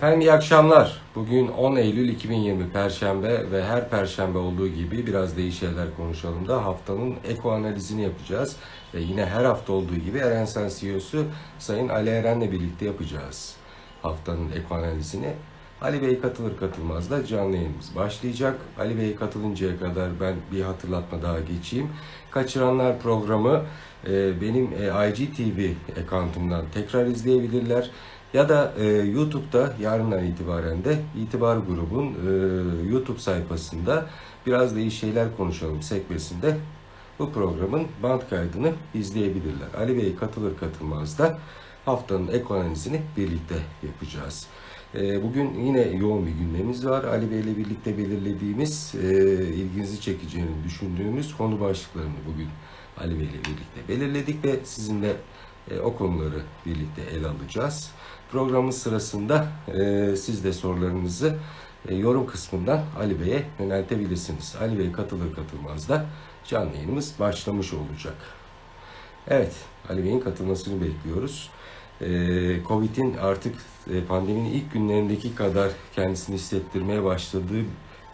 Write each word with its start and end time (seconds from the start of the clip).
Efendim 0.00 0.20
iyi 0.20 0.32
akşamlar. 0.32 1.00
Bugün 1.14 1.48
10 1.48 1.76
Eylül 1.76 2.08
2020 2.08 2.70
Perşembe 2.70 3.50
ve 3.50 3.64
her 3.64 3.90
Perşembe 3.90 4.38
olduğu 4.38 4.68
gibi 4.68 5.06
biraz 5.06 5.36
değişik 5.36 5.60
şeyler 5.60 5.96
konuşalım 5.96 6.48
da 6.48 6.64
haftanın 6.64 7.14
eko 7.28 7.50
analizini 7.50 8.02
yapacağız. 8.02 8.56
Ve 8.94 9.00
yine 9.00 9.26
her 9.26 9.44
hafta 9.44 9.72
olduğu 9.72 9.96
gibi 9.96 10.18
Erensen 10.18 10.70
CEO'su 10.78 11.24
Sayın 11.58 11.88
Ali 11.88 12.10
Eren'le 12.10 12.52
birlikte 12.52 12.84
yapacağız 12.86 13.56
haftanın 14.02 14.52
eko 14.52 14.74
analizini. 14.74 15.32
Ali 15.82 16.02
Bey 16.02 16.20
katılır 16.20 16.56
katılmaz 16.56 17.10
da 17.10 17.26
canlı 17.26 17.56
yayınımız 17.56 17.96
başlayacak. 17.96 18.58
Ali 18.78 18.98
Bey 18.98 19.16
katılıncaya 19.16 19.78
kadar 19.78 20.20
ben 20.20 20.34
bir 20.52 20.62
hatırlatma 20.62 21.22
daha 21.22 21.40
geçeyim. 21.40 21.88
Kaçıranlar 22.30 22.98
programı 22.98 23.62
e, 24.06 24.40
benim 24.40 24.72
e, 24.72 25.08
IGTV 25.08 25.72
account'umdan 26.00 26.64
tekrar 26.74 27.06
izleyebilirler. 27.06 27.90
Ya 28.34 28.48
da 28.48 28.72
e, 28.78 28.84
YouTube'da 28.86 29.74
yarından 29.80 30.24
itibaren 30.24 30.84
de 30.84 30.98
İtibar 31.22 31.56
Grubun 31.56 32.06
e, 32.06 32.88
YouTube 32.90 33.18
sayfasında 33.18 34.06
biraz 34.46 34.76
da 34.76 34.80
iyi 34.80 34.90
şeyler 34.90 35.36
konuşalım 35.36 35.82
sekmesinde 35.82 36.56
bu 37.18 37.32
programın 37.32 37.86
band 38.02 38.20
kaydını 38.30 38.72
izleyebilirler. 38.94 39.68
Ali 39.78 39.96
Bey 39.96 40.16
katılır 40.16 40.56
katılmaz 40.56 41.18
da 41.18 41.38
haftanın 41.84 42.28
ekonomizini 42.28 43.02
birlikte 43.16 43.54
yapacağız. 43.82 44.46
E, 44.94 45.22
bugün 45.22 45.54
yine 45.54 45.80
yoğun 45.80 46.26
bir 46.26 46.32
gündemimiz 46.32 46.86
var. 46.86 47.04
Ali 47.04 47.30
Bey 47.30 47.40
ile 47.40 47.56
birlikte 47.56 47.98
belirlediğimiz, 47.98 48.94
e, 49.02 49.08
ilginizi 49.44 50.00
çekeceğini 50.00 50.64
düşündüğümüz 50.64 51.36
konu 51.36 51.60
başlıklarını 51.60 52.18
bugün 52.26 52.48
Ali 53.00 53.18
Bey 53.18 53.26
ile 53.26 53.38
birlikte 53.44 53.88
belirledik 53.88 54.44
ve 54.44 54.56
sizinle 54.64 55.16
e, 55.70 55.80
o 55.80 55.96
konuları 55.96 56.42
birlikte 56.66 57.02
ele 57.02 57.26
alacağız. 57.26 57.90
Programın 58.32 58.70
sırasında 58.70 59.46
e, 59.68 60.16
siz 60.16 60.44
de 60.44 60.52
sorularınızı 60.52 61.38
e, 61.88 61.94
yorum 61.94 62.26
kısmından 62.26 62.84
Ali 62.98 63.20
Bey'e 63.20 63.42
yöneltebilirsiniz. 63.58 64.56
Ali 64.60 64.78
Bey 64.78 64.92
katılır 64.92 65.34
katılmaz 65.34 65.88
da 65.88 66.06
canlı 66.46 66.76
yayınımız 66.76 67.14
başlamış 67.20 67.72
olacak. 67.72 68.14
Evet, 69.28 69.54
Ali 69.88 70.04
Bey'in 70.04 70.20
katılmasını 70.20 70.82
bekliyoruz. 70.82 71.50
E, 72.00 72.06
Covid'in 72.68 73.16
artık 73.16 73.54
e, 73.90 74.04
pandeminin 74.04 74.50
ilk 74.50 74.72
günlerindeki 74.72 75.34
kadar 75.34 75.70
kendisini 75.94 76.36
hissettirmeye 76.36 77.04
başladığı 77.04 77.64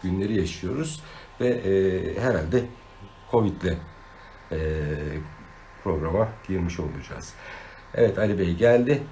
günleri 0.03 0.37
yaşıyoruz 0.39 1.01
ve 1.41 1.47
e, 1.47 2.21
herhalde 2.21 2.65
Covid'le 3.31 3.77
e, 4.51 4.57
programa 5.83 6.29
girmiş 6.47 6.79
olacağız. 6.79 7.33
Evet 7.93 8.19
Ali 8.19 8.39
Bey 8.39 8.55
geldi. 8.55 9.03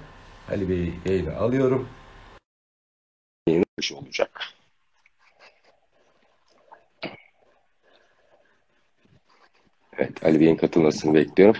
Ali 0.50 0.68
Bey'i 0.68 0.94
yayına 1.06 1.36
alıyorum. 1.36 1.88
Yayınmış 3.48 3.92
olacak. 3.92 4.40
Evet 9.98 10.24
Ali 10.24 10.40
Bey'in 10.40 10.56
katılmasını 10.56 11.14
bekliyorum. 11.14 11.56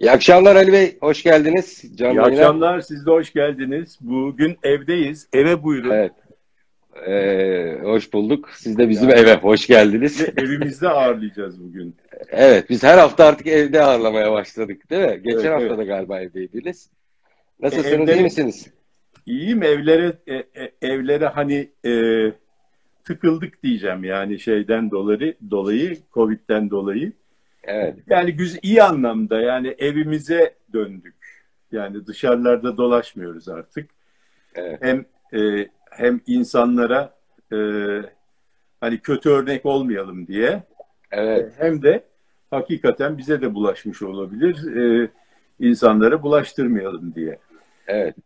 İyi 0.00 0.10
akşamlar 0.10 0.56
Ali 0.56 0.72
Bey. 0.72 0.98
Hoş 1.00 1.22
geldiniz. 1.22 1.96
Canlı 1.96 2.20
İyi 2.20 2.20
akşamlar. 2.20 2.80
Siz 2.80 3.06
de 3.06 3.10
hoş 3.10 3.32
geldiniz. 3.32 3.98
Bugün 4.00 4.58
evdeyiz. 4.62 5.28
Eve 5.32 5.62
buyurun. 5.62 5.90
Evet. 5.90 6.12
Ee, 7.06 7.78
hoş 7.82 8.12
bulduk. 8.12 8.50
Siz 8.54 8.78
de 8.78 8.88
bizim 8.88 9.08
yani, 9.08 9.20
eve 9.20 9.34
hoş 9.34 9.66
geldiniz. 9.66 10.20
Evimizde 10.36 10.88
ağırlayacağız 10.88 11.64
bugün. 11.64 11.96
Evet, 12.28 12.70
biz 12.70 12.82
her 12.82 12.98
hafta 12.98 13.24
artık 13.24 13.46
evde 13.46 13.82
ağırlamaya 13.82 14.32
başladık 14.32 14.90
değil 14.90 15.08
mi? 15.08 15.22
Geçen 15.22 15.38
evet, 15.38 15.52
hafta 15.52 15.66
evet. 15.66 15.78
da 15.78 15.84
galiba 15.84 16.20
evdeydiniz. 16.20 16.90
Nasılsınız, 17.60 17.92
Evleri, 17.92 18.18
iyi 18.18 18.22
misiniz? 18.22 18.70
İyiyim, 19.26 19.62
evlere 19.62 20.18
e, 20.26 20.34
e, 20.34 20.72
evlere 20.82 21.26
hani 21.26 21.70
e, 21.86 21.92
tıkıldık 23.04 23.62
diyeceğim 23.62 24.04
yani 24.04 24.38
şeyden 24.38 24.90
dolayı, 24.90 25.36
dolayı 25.50 25.98
Covid'den 26.12 26.70
dolayı. 26.70 27.12
Evet. 27.64 27.96
Yani 28.06 28.32
güzel, 28.32 28.58
iyi 28.62 28.82
anlamda 28.82 29.40
yani 29.40 29.74
evimize 29.78 30.54
döndük. 30.72 31.14
Yani 31.72 32.06
dışarılarda 32.06 32.76
dolaşmıyoruz 32.76 33.48
artık. 33.48 33.90
Evet. 34.54 34.78
Hem 34.82 35.04
e, 35.40 35.68
hem 35.90 36.20
insanlara 36.26 37.14
e, 37.52 37.58
hani 38.80 38.98
kötü 38.98 39.30
örnek 39.30 39.66
olmayalım 39.66 40.26
diye. 40.26 40.62
Evet. 41.10 41.52
Hem 41.58 41.82
de 41.82 42.04
hakikaten 42.50 43.18
bize 43.18 43.40
de 43.40 43.54
bulaşmış 43.54 44.02
olabilir. 44.02 44.76
E, 44.76 45.10
insanlara 45.60 46.22
bulaştırmayalım 46.22 47.14
diye. 47.14 47.38
Evet. 47.86 48.16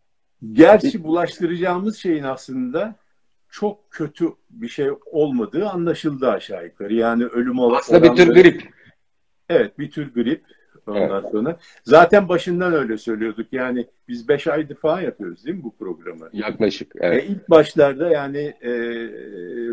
Gerçi 0.53 1.05
bulaştıracağımız 1.05 1.97
şeyin 1.97 2.23
aslında 2.23 2.95
çok 3.51 3.91
kötü 3.91 4.29
bir 4.51 4.69
şey 4.69 4.91
olmadığı 5.07 5.69
anlaşıldı 5.69 6.31
aşağı 6.31 6.65
yukarı. 6.65 6.95
Yani 6.95 7.25
ölüm 7.25 7.59
olan 7.59 7.79
Aslında 7.79 8.03
bir 8.03 8.17
tür 8.17 8.35
grip. 8.35 8.63
Evet, 9.49 9.79
bir 9.79 9.91
tür 9.91 10.15
grip. 10.15 10.45
Ondan 10.87 11.21
evet. 11.23 11.31
sonra. 11.33 11.59
Zaten 11.85 12.29
başından 12.29 12.73
öyle 12.73 12.99
söylüyorduk. 12.99 13.53
Yani 13.53 13.87
biz 14.09 14.29
beş 14.29 14.47
aydır 14.47 14.77
falan 14.77 15.01
yapıyoruz 15.01 15.45
değil 15.45 15.57
mi 15.57 15.63
bu 15.63 15.77
programı? 15.77 16.31
Yaklaşık. 16.33 16.93
Evet. 17.01 17.25
E, 17.25 17.27
ilk 17.27 17.51
başlarda 17.51 18.09
yani 18.09 18.55
e, 18.63 18.71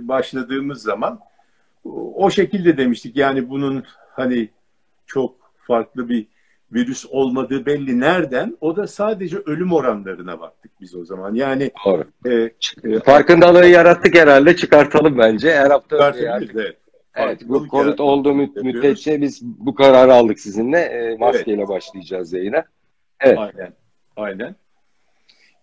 başladığımız 0.08 0.82
zaman 0.82 1.20
o 2.16 2.30
şekilde 2.30 2.78
demiştik. 2.78 3.18
Yani 3.18 3.50
bunun 3.50 3.84
hani 4.12 4.50
çok 5.06 5.36
farklı 5.58 6.10
bir 6.10 6.28
virüs 6.74 7.06
olmadığı 7.10 7.66
belli. 7.66 8.00
Nereden? 8.00 8.58
O 8.62 8.76
da 8.76 8.88
sadece 8.88 9.38
ölüm 9.38 9.74
oranlarına 9.74 10.40
baktık 10.40 10.72
biz 10.82 10.96
o 10.96 11.06
zaman. 11.06 11.34
Yani 11.34 11.72
Doğru. 11.86 12.04
E, 12.26 12.34
e, 12.84 13.00
farkındalığı 13.00 13.66
yarattık 13.66 14.16
herhalde. 14.16 14.56
Çıkartalım 14.56 15.18
bence. 15.18 15.56
Her 15.56 15.70
hafta 15.70 16.14
evet. 16.18 16.78
Evet, 17.16 17.42
bu 17.46 17.68
Covid 17.68 18.00
olduğu 18.00 18.34
müddetçe 18.34 19.22
biz 19.22 19.42
bu 19.44 19.76
kararı 19.76 20.14
aldık 20.14 20.40
sizinle. 20.40 20.80
E, 20.80 21.18
maskeyle 21.18 21.62
evet. 21.62 21.70
başlayacağız 21.70 22.34
yayına. 22.34 22.64
Evet. 23.20 23.38
Aynen. 23.38 23.74
Aynen. 24.16 24.56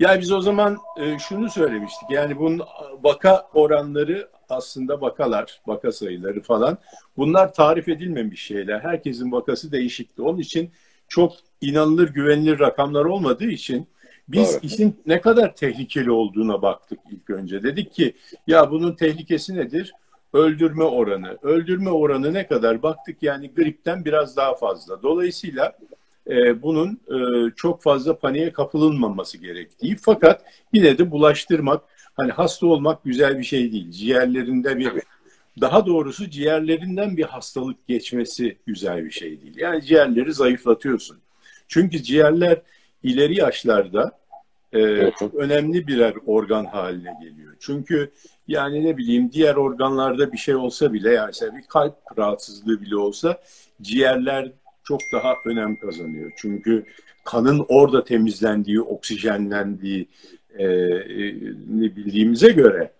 Yani 0.00 0.20
biz 0.20 0.32
o 0.32 0.40
zaman 0.40 0.78
e, 1.00 1.18
şunu 1.18 1.50
söylemiştik. 1.50 2.10
Yani 2.10 2.38
bunun 2.38 2.62
vaka 3.02 3.48
oranları 3.54 4.28
aslında 4.48 5.00
vakalar, 5.00 5.60
vaka 5.66 5.92
sayıları 5.92 6.42
falan 6.42 6.78
bunlar 7.16 7.54
tarif 7.54 7.88
edilmemiş 7.88 8.42
şeyler. 8.42 8.80
Herkesin 8.80 9.32
vakası 9.32 9.72
değişikti. 9.72 10.22
Onun 10.22 10.38
için 10.38 10.70
çok 11.12 11.32
inanılır, 11.60 12.08
güvenilir 12.08 12.58
rakamlar 12.58 13.04
olmadığı 13.04 13.46
için 13.46 13.86
biz 14.28 14.52
Doğru. 14.52 14.60
işin 14.62 15.00
ne 15.06 15.20
kadar 15.20 15.54
tehlikeli 15.54 16.10
olduğuna 16.10 16.62
baktık 16.62 16.98
ilk 17.10 17.30
önce. 17.30 17.62
Dedik 17.62 17.92
ki 17.92 18.14
ya 18.46 18.70
bunun 18.70 18.94
tehlikesi 18.94 19.56
nedir? 19.56 19.92
Öldürme 20.32 20.84
oranı. 20.84 21.38
Öldürme 21.42 21.90
oranı 21.90 22.34
ne 22.34 22.46
kadar? 22.46 22.82
Baktık 22.82 23.22
yani 23.22 23.50
gripten 23.54 24.04
biraz 24.04 24.36
daha 24.36 24.54
fazla. 24.54 25.02
Dolayısıyla 25.02 25.72
e, 26.30 26.62
bunun 26.62 27.00
e, 27.08 27.50
çok 27.56 27.82
fazla 27.82 28.18
paniğe 28.18 28.52
kapılınmaması 28.52 29.38
gerektiği. 29.38 29.96
Fakat 29.96 30.42
yine 30.72 30.98
de 30.98 31.10
bulaştırmak, 31.10 31.82
hani 32.16 32.32
hasta 32.32 32.66
olmak 32.66 33.04
güzel 33.04 33.38
bir 33.38 33.44
şey 33.44 33.72
değil. 33.72 33.90
Ciğerlerinde 33.90 34.78
bir 34.78 34.92
daha 35.60 35.86
doğrusu 35.86 36.30
ciğerlerinden 36.30 37.16
bir 37.16 37.24
hastalık 37.24 37.86
geçmesi 37.86 38.58
güzel 38.66 39.04
bir 39.04 39.10
şey 39.10 39.42
değil. 39.42 39.54
Yani 39.56 39.82
ciğerleri 39.82 40.34
zayıflatıyorsun. 40.34 41.18
Çünkü 41.68 42.02
ciğerler 42.02 42.62
ileri 43.02 43.38
yaşlarda 43.38 44.18
e, 44.72 45.10
çok 45.18 45.34
önemli 45.34 45.86
birer 45.86 46.14
organ 46.26 46.64
haline 46.64 47.14
geliyor. 47.22 47.56
Çünkü 47.60 48.10
yani 48.48 48.84
ne 48.84 48.96
bileyim 48.96 49.32
diğer 49.32 49.54
organlarda 49.54 50.32
bir 50.32 50.38
şey 50.38 50.54
olsa 50.54 50.92
bile 50.92 51.12
yani 51.12 51.32
bir 51.32 51.66
kalp 51.68 51.96
rahatsızlığı 52.18 52.80
bile 52.80 52.96
olsa 52.96 53.40
ciğerler 53.82 54.52
çok 54.84 55.00
daha 55.12 55.34
önem 55.46 55.76
kazanıyor. 55.76 56.32
Çünkü 56.36 56.84
kanın 57.24 57.66
orada 57.68 58.04
temizlendiği, 58.04 58.80
oksijenlendiği 58.80 60.08
e, 60.58 60.64
e, 60.64 61.34
ne 61.68 61.96
bildiğimize 61.96 62.52
göre 62.52 62.92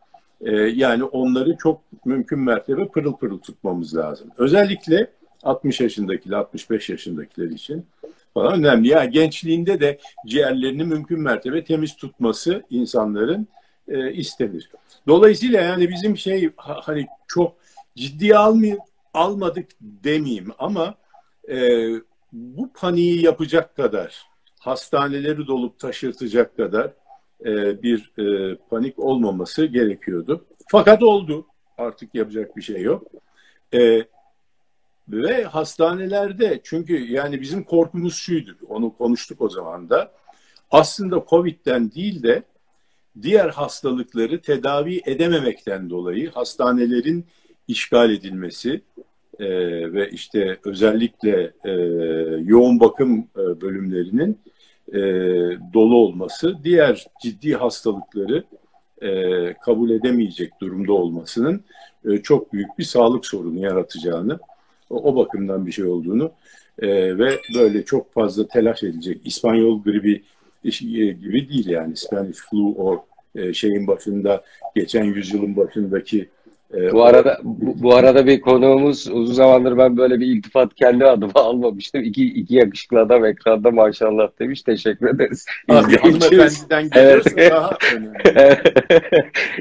e, 0.43 0.50
yani 0.56 1.05
onları 1.05 1.56
çok 1.56 1.81
mümkün 2.05 2.39
mertebe 2.39 2.89
pırıl 2.89 3.17
pırıl 3.17 3.39
tutmamız 3.39 3.97
lazım. 3.97 4.31
Özellikle 4.37 5.11
60 5.43 5.81
yaşındakiler, 5.81 6.37
65 6.37 6.91
yaşındakiler 6.91 7.50
için 7.50 7.87
falan 8.35 8.59
önemli. 8.59 8.89
Yani 8.89 9.11
gençliğinde 9.11 9.81
de 9.81 9.99
ciğerlerini 10.27 10.85
mümkün 10.85 11.21
mertebe 11.21 11.65
temiz 11.65 11.97
tutması 11.97 12.62
insanların 12.71 13.49
e, 13.89 14.12
istenir. 14.12 14.71
Dolayısıyla 15.09 15.61
yani 15.61 15.89
bizim 15.89 16.17
şey 16.17 16.50
hani 16.56 17.06
çok 17.29 17.56
ciddiye 17.97 18.37
almay 18.37 18.79
almadık 19.15 19.71
demeyeyim 19.81 20.53
ama 20.59 20.94
e, 21.49 21.89
bu 22.33 22.73
paniği 22.73 23.25
yapacak 23.25 23.77
kadar 23.77 24.27
hastaneleri 24.61 25.47
dolup 25.47 25.79
taşırtacak 25.79 26.56
kadar 26.56 26.93
e, 27.44 27.83
bir 27.83 28.12
e, 28.19 28.56
panik 28.56 28.99
olmaması 28.99 29.65
gerekiyordu. 29.65 30.44
Fakat 30.69 31.03
oldu. 31.03 31.47
Artık 31.79 32.15
yapacak 32.15 32.56
bir 32.56 32.62
şey 32.62 32.83
yok. 32.83 33.06
E, 33.75 34.05
ve 35.09 35.44
hastanelerde 35.44 36.61
çünkü 36.65 37.12
yani 37.12 37.41
bizim 37.41 37.65
korkumuz 37.65 38.17
şuydu. 38.17 38.56
Onu 38.69 38.97
konuştuk 38.97 39.41
o 39.41 39.49
zaman 39.49 39.91
da. 39.91 40.12
Aslında 40.71 41.25
Covid'den 41.31 41.93
değil 41.93 42.23
de 42.23 42.43
diğer 43.23 43.49
hastalıkları 43.49 44.41
tedavi 44.41 45.00
edememekten 45.06 45.91
dolayı 45.91 46.31
hastanelerin 46.31 47.27
işgal 47.69 48.11
edilmesi 48.11 48.83
e, 49.39 49.47
ve 49.93 50.11
işte 50.11 50.59
özellikle 50.65 51.53
e, 51.65 51.71
yoğun 52.44 52.81
bakım 52.81 53.19
e, 53.19 53.61
bölümlerinin 53.61 54.39
e, 54.93 55.00
dolu 55.75 55.97
olması 55.97 56.56
diğer 56.65 57.06
ciddi 57.23 57.55
hastalıkları 57.55 58.44
e, 59.03 59.55
kabul 59.55 59.91
edemeyecek 59.91 60.61
durumda 60.61 60.93
olmasının 60.93 61.65
e, 62.05 62.19
çok 62.19 62.53
büyük 62.53 62.79
bir 62.79 62.85
sağlık 62.85 63.27
sorunu 63.27 63.59
yaratacağını 63.59 64.39
o, 64.91 64.97
o 64.97 65.17
bakımdan 65.17 65.67
bir 65.67 65.73
şey 65.73 65.85
olduğunu 65.85 66.33
e, 66.79 67.19
ve 67.19 67.41
böyle 67.55 67.85
çok 67.85 68.12
fazla 68.12 68.49
telaş 68.49 68.83
edecek 68.83 69.21
İspanyol 69.25 69.83
gribi 69.83 70.23
e, 70.65 70.69
gibi 71.12 71.49
değil 71.49 71.69
yani 71.69 71.97
Spanish 71.97 72.39
flu 72.50 72.75
o 72.79 73.06
e, 73.35 73.53
şeyin 73.53 73.87
başında 73.87 74.44
geçen 74.77 75.05
yüzyılın 75.05 75.56
başındaki 75.56 76.29
e, 76.74 76.92
bu 76.92 77.04
arada 77.04 77.38
bu, 77.42 77.82
bu 77.82 77.94
arada 77.94 78.26
bir 78.26 78.40
konuğumuz 78.40 79.08
uzun 79.08 79.34
zamandır 79.34 79.78
ben 79.78 79.96
böyle 79.96 80.20
bir 80.20 80.26
iltifat 80.26 80.74
kendi 80.74 81.04
adıma 81.04 81.32
almamıştım. 81.40 82.02
İki, 82.02 82.24
iki 82.24 82.54
yakışıklı 82.54 83.00
adam 83.00 83.24
ekranda 83.24 83.70
maşallah 83.70 84.28
demiş. 84.38 84.62
Teşekkür 84.62 85.14
ederiz. 85.14 85.46
Abi 85.69 85.96
hanımefendiden 85.96 86.90
evet. 86.94 87.50
daha 87.50 87.78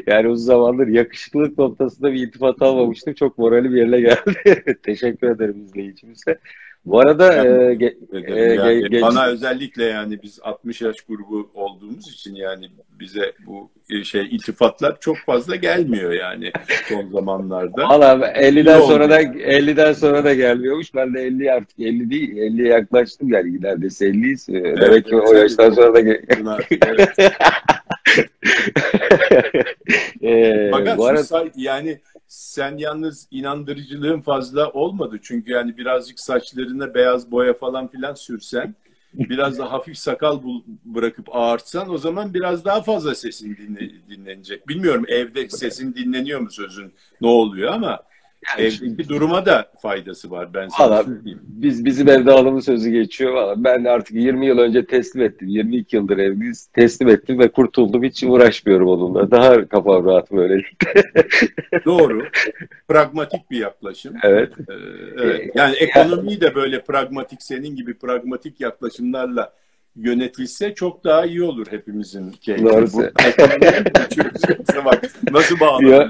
yani 0.08 0.28
uzun 0.28 0.46
zamandır 0.46 0.88
yakışıklılık 0.88 1.58
noktasında 1.58 2.14
bir 2.14 2.28
iltifat 2.28 2.62
almamıştım. 2.62 3.14
Çok 3.14 3.38
morali 3.38 3.72
bir 3.72 3.78
yerine 3.78 4.02
geldi. 4.02 4.64
Teşekkür 4.84 5.30
ederim 5.30 5.62
izleyicimize. 5.66 6.40
Bu 6.86 7.00
arada 7.00 7.34
yani, 7.34 7.72
e, 7.72 7.74
ge, 7.74 7.98
e, 8.14 8.34
yani 8.34 8.90
ge, 8.90 9.02
bana 9.02 9.28
özellikle 9.28 9.84
yani 9.84 10.22
biz 10.24 10.40
60 10.44 10.82
yaş 10.82 11.02
grubu 11.02 11.52
olduğumuz 11.54 12.14
için 12.14 12.36
yani 12.36 12.70
bize 13.00 13.34
bu 13.46 13.72
e, 13.90 14.04
şey 14.04 14.22
iltifatlar 14.22 15.00
çok 15.00 15.18
fazla 15.18 15.56
gelmiyor 15.56 16.12
yani 16.12 16.52
son 16.90 17.08
zamanlarda. 17.08 17.90
Valla 17.90 18.28
50'den 18.28 18.82
sonra 18.82 19.10
da 19.10 19.22
50'den 19.22 19.94
sonra 19.94 20.24
da 20.24 20.34
gelmiyormuş. 20.34 20.96
Ben 20.96 21.14
de 21.14 21.22
50 21.22 21.52
artık 21.52 21.80
50 21.80 22.10
değil 22.10 22.32
50'ye 22.32 22.68
yaklaştım 22.68 23.34
yani 23.34 23.62
neredeyse 23.62 24.06
50'yiz. 24.06 24.58
Evet, 24.58 24.78
Demek 24.82 25.06
ki 25.06 25.16
evet, 25.16 25.30
o 25.30 25.34
yaştan 25.34 25.70
sonra 25.70 25.94
da 25.94 26.00
evet. 26.00 26.22
ee, 30.22 30.70
Fakat 30.72 30.98
bu 30.98 31.06
arada... 31.06 31.46
yani 31.56 32.00
sen 32.28 32.78
yalnız 32.78 33.28
inandırıcılığın 33.32 34.22
fazla 34.22 34.70
olmadı. 34.70 35.20
Çünkü 35.22 35.52
yani 35.52 35.78
birazcık 35.78 36.20
saçlarına 36.20 36.94
beyaz 36.94 37.32
boya 37.32 37.54
falan 37.54 37.88
filan 37.88 38.14
sürsen 38.14 38.76
biraz 39.14 39.60
da 39.60 39.72
hafif 39.72 39.98
sakal 39.98 40.44
bul, 40.44 40.62
bırakıp 40.86 41.36
ağartsan 41.36 41.90
o 41.90 41.98
zaman 41.98 42.34
biraz 42.34 42.66
daha 42.66 42.82
fazla 42.82 43.16
sesin 43.16 43.58
dinle, 43.58 43.92
dinlenecek. 44.10 44.68
Bilmiyorum 44.68 45.06
evde 45.08 45.50
sesin 45.50 45.94
dinleniyor 45.94 46.40
mu 46.40 46.52
sözün 46.52 46.94
ne 47.22 47.28
oluyor 47.28 47.74
ama 47.74 48.00
yani 48.50 48.68
Evdeki 48.68 49.10
duruma 49.10 49.46
da 49.46 49.72
faydası 49.82 50.32
var 50.32 50.54
ben 50.54 50.68
sana 50.68 50.90
Valla, 50.90 51.06
Biz 51.44 51.86
bizim 51.86 52.10
evde 52.10 52.32
alımın 52.32 52.60
sözü 52.60 52.90
geçiyor. 52.90 53.34
Valla 53.34 53.64
ben 53.64 53.86
artık 53.86 54.16
20 54.16 54.46
yıl 54.46 54.58
önce 54.58 54.86
teslim 54.86 55.24
ettim. 55.24 55.48
22 55.48 55.96
yıldır 55.96 56.18
evliyiz. 56.18 56.66
Teslim 56.66 57.10
ettim 57.10 57.40
ve 57.40 57.52
kurtuldum. 57.52 58.04
Hiç 58.04 58.24
uğraşmıyorum 58.24 58.88
onunla. 58.88 59.32
Daha 59.32 59.68
kafam 59.68 60.06
rahat 60.06 60.32
böyle. 60.32 60.64
Doğru. 61.86 62.24
Pragmatik 62.88 63.52
bir 63.52 63.58
yaklaşım. 63.58 64.14
Evet. 64.24 64.54
Ee, 64.60 64.74
evet. 65.22 65.56
Yani 65.56 65.76
ekonomiyi 65.76 66.42
de 66.42 66.56
böyle 66.56 66.84
pragmatik 66.84 67.44
senin 67.44 67.76
gibi 67.76 67.94
pragmatik 67.94 68.62
yaklaşımlarla 68.62 69.54
yönetilse 69.96 70.74
çok 70.74 71.04
daha 71.04 71.26
iyi 71.26 71.44
olur 71.44 71.68
hepimizin 71.70 72.32
keyfi. 72.32 72.64
Doğrusu. 72.64 73.02
Bak 74.86 75.02
nasıl 75.32 75.60
bağladım 75.60 75.90
ya, 75.90 76.10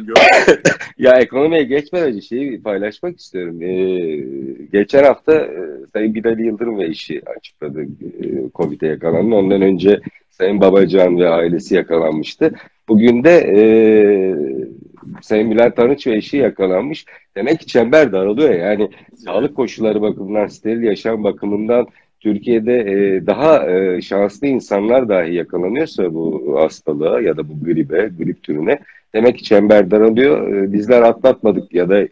ya 0.97 1.19
ekonomiye 1.19 1.63
geçmeden 1.63 2.07
önce 2.07 2.21
şeyi 2.21 2.61
paylaşmak 2.61 3.19
istiyorum. 3.19 3.61
Ee, 3.61 4.67
geçen 4.71 5.03
hafta 5.03 5.33
e, 5.33 5.51
Sayın 5.93 6.13
Bilal 6.15 6.39
Yıldırım 6.39 6.79
ve 6.79 6.87
işi 6.87 7.21
açıkladı 7.37 7.81
e, 7.83 7.87
Covid'e 8.55 8.87
yakalandı. 8.87 9.35
Ondan 9.35 9.61
önce 9.61 10.01
Sayın 10.29 10.61
Babacan 10.61 11.19
ve 11.19 11.29
ailesi 11.29 11.75
yakalanmıştı. 11.75 12.51
Bugün 12.87 13.23
de 13.23 13.31
e, 13.55 13.61
Sayın 15.21 15.51
Bilal 15.51 15.69
Tanıç 15.69 16.07
ve 16.07 16.15
eşi 16.15 16.37
yakalanmış. 16.37 17.05
Demek 17.35 17.59
ki 17.59 17.65
çember 17.65 18.11
daralıyor. 18.11 18.53
Yani 18.53 18.89
sağlık 19.15 19.55
koşulları 19.55 20.01
bakımından, 20.01 20.47
steril 20.47 20.83
yaşam 20.83 21.23
bakımından 21.23 21.87
Türkiye'de 22.21 22.79
e, 22.79 23.25
daha 23.25 23.71
e, 23.71 24.01
şanslı 24.01 24.47
insanlar 24.47 25.09
dahi 25.09 25.33
yakalanıyorsa 25.33 26.13
bu 26.13 26.55
hastalığa 26.59 27.21
ya 27.21 27.37
da 27.37 27.49
bu 27.49 27.63
gribe, 27.65 28.09
grip 28.19 28.43
türüne 28.43 28.79
demek 29.13 29.37
ki 29.37 29.43
çember 29.43 29.91
daralıyor. 29.91 30.53
E, 30.53 30.73
bizler 30.73 31.01
atlatmadık 31.01 31.73
ya 31.73 31.89
da 31.89 32.07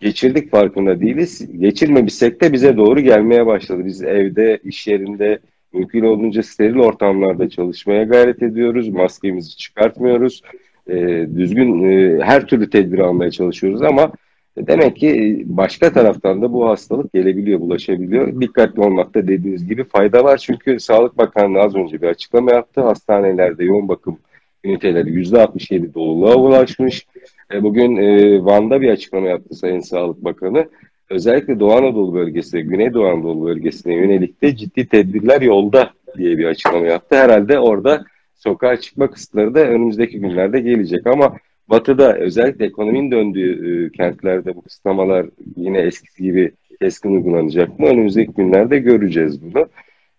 geçirdik 0.00 0.50
farkında 0.50 1.00
değiliz. 1.00 1.48
Geçirmemişsek 1.58 2.42
de 2.42 2.52
bize 2.52 2.76
doğru 2.76 3.00
gelmeye 3.00 3.46
başladı. 3.46 3.82
Biz 3.84 4.02
evde, 4.02 4.58
iş 4.64 4.86
yerinde 4.86 5.38
mümkün 5.72 6.04
olduğunca 6.04 6.42
steril 6.42 6.78
ortamlarda 6.78 7.48
çalışmaya 7.48 8.04
gayret 8.04 8.42
ediyoruz. 8.42 8.88
Maskemizi 8.88 9.56
çıkartmıyoruz. 9.56 10.42
E, 10.88 11.26
düzgün 11.36 11.82
e, 11.82 12.24
her 12.24 12.46
türlü 12.46 12.70
tedbir 12.70 12.98
almaya 12.98 13.30
çalışıyoruz 13.30 13.82
ama 13.82 14.12
Demek 14.58 14.96
ki 14.96 15.42
başka 15.46 15.92
taraftan 15.92 16.42
da 16.42 16.52
bu 16.52 16.68
hastalık 16.68 17.12
gelebiliyor, 17.12 17.60
bulaşabiliyor. 17.60 18.40
Dikkatli 18.40 18.82
olmakta 18.82 19.28
dediğiniz 19.28 19.68
gibi 19.68 19.84
fayda 19.84 20.24
var. 20.24 20.38
Çünkü 20.38 20.80
Sağlık 20.80 21.18
Bakanlığı 21.18 21.60
az 21.60 21.74
önce 21.74 22.02
bir 22.02 22.06
açıklama 22.06 22.52
yaptı. 22.52 22.80
Hastanelerde 22.80 23.64
yoğun 23.64 23.88
bakım 23.88 24.18
üniteleri 24.64 25.10
%67 25.10 25.94
doluluğa 25.94 26.34
ulaşmış. 26.34 27.06
E, 27.52 27.62
bugün 27.62 27.96
e, 27.96 28.44
Van'da 28.44 28.80
bir 28.80 28.88
açıklama 28.88 29.28
yaptı 29.28 29.54
Sayın 29.54 29.80
Sağlık 29.80 30.24
Bakanı. 30.24 30.68
Özellikle 31.10 31.60
Doğu 31.60 31.72
Anadolu 31.72 32.14
bölgesine, 32.14 32.60
Güneydoğu 32.60 33.06
Anadolu 33.06 33.46
bölgesine 33.46 33.94
yönelik 33.94 34.42
de 34.42 34.56
ciddi 34.56 34.88
tedbirler 34.88 35.42
yolda 35.42 35.90
diye 36.18 36.38
bir 36.38 36.44
açıklama 36.44 36.86
yaptı. 36.86 37.16
Herhalde 37.16 37.58
orada 37.58 38.04
sokağa 38.34 38.76
çıkma 38.80 39.10
kısıtları 39.10 39.54
da 39.54 39.60
önümüzdeki 39.60 40.20
günlerde 40.20 40.60
gelecek 40.60 41.06
ama 41.06 41.36
Batı'da 41.68 42.16
özellikle 42.16 42.64
ekonominin 42.64 43.10
döndüğü 43.10 43.86
e, 43.86 43.92
kentlerde 43.92 44.56
bu 44.56 44.62
kısıtlamalar 44.62 45.26
yine 45.56 45.78
eskisi 45.78 46.22
gibi 46.22 46.52
keskin 46.80 47.10
uygulanacak 47.10 47.78
mı? 47.78 47.86
Önümüzdeki 47.86 48.32
günlerde 48.32 48.78
göreceğiz 48.78 49.42
bunu. 49.42 49.68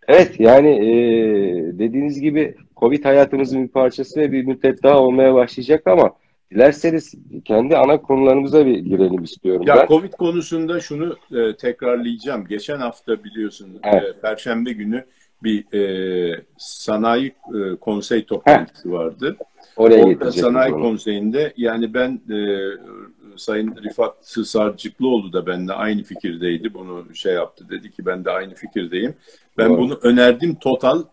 Evet 0.08 0.40
yani 0.40 0.70
e, 0.70 0.90
dediğiniz 1.80 2.22
gibi 2.22 2.56
Covid 2.78 3.06
hayatımızın 3.06 3.64
bir 3.64 3.68
parçası 3.68 4.20
ve 4.20 4.32
bir 4.32 4.44
müddet 4.44 4.84
daha 4.84 5.00
olmaya 5.00 5.34
başlayacak 5.34 5.88
ama 5.88 6.12
dilerseniz 6.52 7.14
kendi 7.46 7.78
ana 7.78 8.02
konularımıza 8.02 8.66
bir 8.66 8.78
girelim 8.78 9.24
istiyorum. 9.24 9.64
Ya 9.68 9.76
ben. 9.76 9.88
Covid 9.88 10.14
konusunda 10.14 10.80
şunu 10.80 11.18
e, 11.32 11.56
tekrarlayacağım. 11.56 12.48
Geçen 12.48 12.78
hafta 12.78 13.24
biliyorsun 13.24 13.80
e, 13.84 13.90
evet. 13.90 14.16
e, 14.18 14.22
Perşembe 14.22 14.72
günü 14.72 15.06
bir 15.44 15.74
e, 15.74 16.46
sanayi 16.58 17.28
e, 17.28 17.76
konsey 17.76 18.26
toplantısı 18.26 18.90
Heh. 18.90 18.94
vardı. 18.94 19.38
Oraya 19.78 20.06
Orada 20.06 20.32
Sanayi 20.32 20.74
onu. 20.74 20.82
Konseyi'nde 20.82 21.54
yani 21.58 21.94
ben 21.94 22.22
e, 22.32 22.38
Sayın 23.36 23.76
Rifat 23.84 24.16
Sarcıklıoğlu 24.28 25.34
da 25.34 25.48
benimle 25.48 25.74
aynı 25.74 26.04
fikirdeydi. 26.04 26.74
Bunu 26.74 27.16
şey 27.16 27.34
yaptı 27.34 27.70
dedi 27.70 27.92
ki 27.92 28.06
ben 28.06 28.26
de 28.26 28.32
aynı 28.32 28.54
fikirdeyim. 28.54 29.16
Ben 29.58 29.70
Doğru. 29.70 29.78
bunu 29.78 30.00
önerdim 30.02 30.56
total 30.56 31.04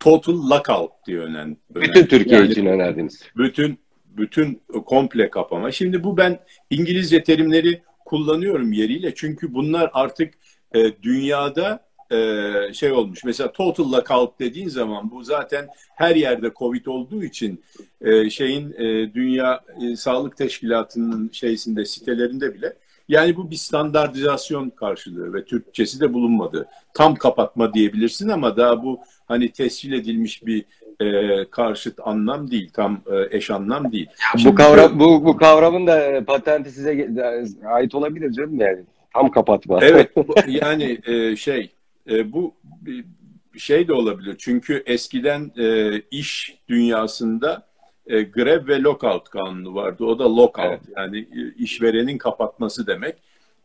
total 0.00 0.50
lockout 0.50 0.90
diye 1.06 1.18
önerdim. 1.18 1.56
Bütün 1.74 2.06
Türkiye 2.06 2.40
yani, 2.40 2.50
için 2.50 2.66
önerdiniz. 2.66 3.22
Bütün 3.36 3.78
bütün 4.16 4.60
komple 4.86 5.30
kapama. 5.30 5.72
Şimdi 5.72 6.04
bu 6.04 6.16
ben 6.16 6.38
İngilizce 6.70 7.22
terimleri 7.22 7.82
kullanıyorum 8.04 8.72
yeriyle 8.72 9.14
çünkü 9.14 9.54
bunlar 9.54 9.90
artık 9.92 10.34
e, 10.74 11.02
dünyada 11.02 11.84
e, 12.10 12.72
şey 12.72 12.92
olmuş. 12.92 13.24
Mesela 13.24 13.52
total 13.52 13.92
lockout 13.92 14.40
dediğin 14.40 14.68
zaman 14.68 15.10
bu 15.10 15.22
zaten 15.22 15.68
her 15.94 16.16
yerde 16.16 16.50
Covid 16.56 16.86
olduğu 16.86 17.24
için 17.24 17.64
e, 18.00 18.30
şeyin 18.30 18.72
e, 18.72 19.14
Dünya 19.14 19.60
e, 19.82 19.96
Sağlık 19.96 20.36
Teşkilatı'nın 20.36 21.30
şeysinde 21.32 21.84
sitelerinde 21.84 22.54
bile 22.54 22.76
yani 23.08 23.36
bu 23.36 23.50
bir 23.50 23.56
standartizasyon 23.56 24.70
karşılığı 24.70 25.34
ve 25.34 25.44
Türkçesi 25.44 26.00
de 26.00 26.12
bulunmadı. 26.12 26.68
Tam 26.94 27.14
kapatma 27.14 27.74
diyebilirsin 27.74 28.28
ama 28.28 28.56
daha 28.56 28.82
bu 28.82 29.00
hani 29.28 29.52
tescil 29.52 29.92
edilmiş 29.92 30.46
bir 30.46 30.64
e, 31.00 31.44
karşıt 31.50 32.00
anlam 32.04 32.50
değil, 32.50 32.70
tam 32.72 33.00
e, 33.12 33.36
eş 33.36 33.50
anlam 33.50 33.92
değil. 33.92 34.08
Şimdi, 34.32 34.52
bu 34.52 34.54
kavram 34.54 35.00
bu 35.00 35.24
bu 35.24 35.36
kavramın 35.36 35.86
da 35.86 36.24
patenti 36.24 36.70
size 36.70 37.08
ait 37.66 37.94
olabilir 37.94 38.32
canım 38.32 38.60
yani. 38.60 38.82
Tam 39.14 39.30
kapatma. 39.30 39.78
Evet, 39.82 40.10
yani 40.48 40.98
e, 41.06 41.36
şey 41.36 41.73
e, 42.10 42.32
bu 42.32 42.54
bir 42.80 43.04
şey 43.58 43.88
de 43.88 43.92
olabilir. 43.92 44.36
Çünkü 44.38 44.82
eskiden 44.86 45.52
e, 45.58 45.98
iş 46.10 46.58
dünyasında 46.68 47.66
e, 48.06 48.22
grev 48.22 48.68
ve 48.68 48.82
lockout 48.82 49.28
kanunu 49.28 49.74
vardı. 49.74 50.04
O 50.04 50.18
da 50.18 50.36
lockout 50.36 50.66
evet. 50.70 50.96
yani 50.96 51.18
e, 51.18 51.54
işverenin 51.54 52.18
kapatması 52.18 52.86
demek. 52.86 53.14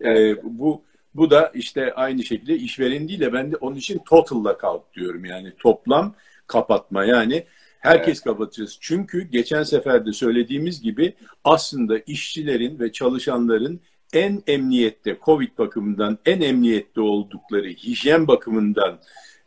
E, 0.02 0.10
evet. 0.10 0.44
Bu 0.44 0.84
bu 1.16 1.30
da 1.30 1.52
işte 1.54 1.94
aynı 1.94 2.24
şekilde 2.24 2.56
işveren 2.56 3.08
değil 3.08 3.20
de 3.20 3.34
ben 3.34 3.52
de 3.52 3.56
onun 3.56 3.76
için 3.76 4.02
total 4.10 4.44
lockout 4.44 4.94
diyorum. 4.94 5.26
Yani 5.26 5.54
toplam 5.60 6.16
kapatma 6.48 7.06
yani 7.06 7.46
Herkes 7.80 8.22
kapatacağız. 8.22 8.78
Çünkü 8.82 9.22
geçen 9.22 9.64
sefer 9.64 10.06
de 10.06 10.14
söylediğimiz 10.14 10.82
gibi 10.82 11.14
aslında 11.44 12.00
işçilerin 12.00 12.80
ve 12.80 12.92
çalışanların 12.92 13.82
en 14.14 14.44
emniyette, 14.48 15.18
Covid 15.26 15.58
bakımından 15.58 16.18
en 16.26 16.42
emniyette 16.42 17.02
oldukları, 17.02 17.68
hijyen 17.68 18.28
bakımından 18.28 19.00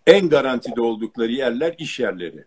en 0.06 0.28
garantide 0.28 0.80
oldukları 0.80 1.32
yerler 1.32 1.74
iş 1.78 2.00
yerleri. 2.00 2.44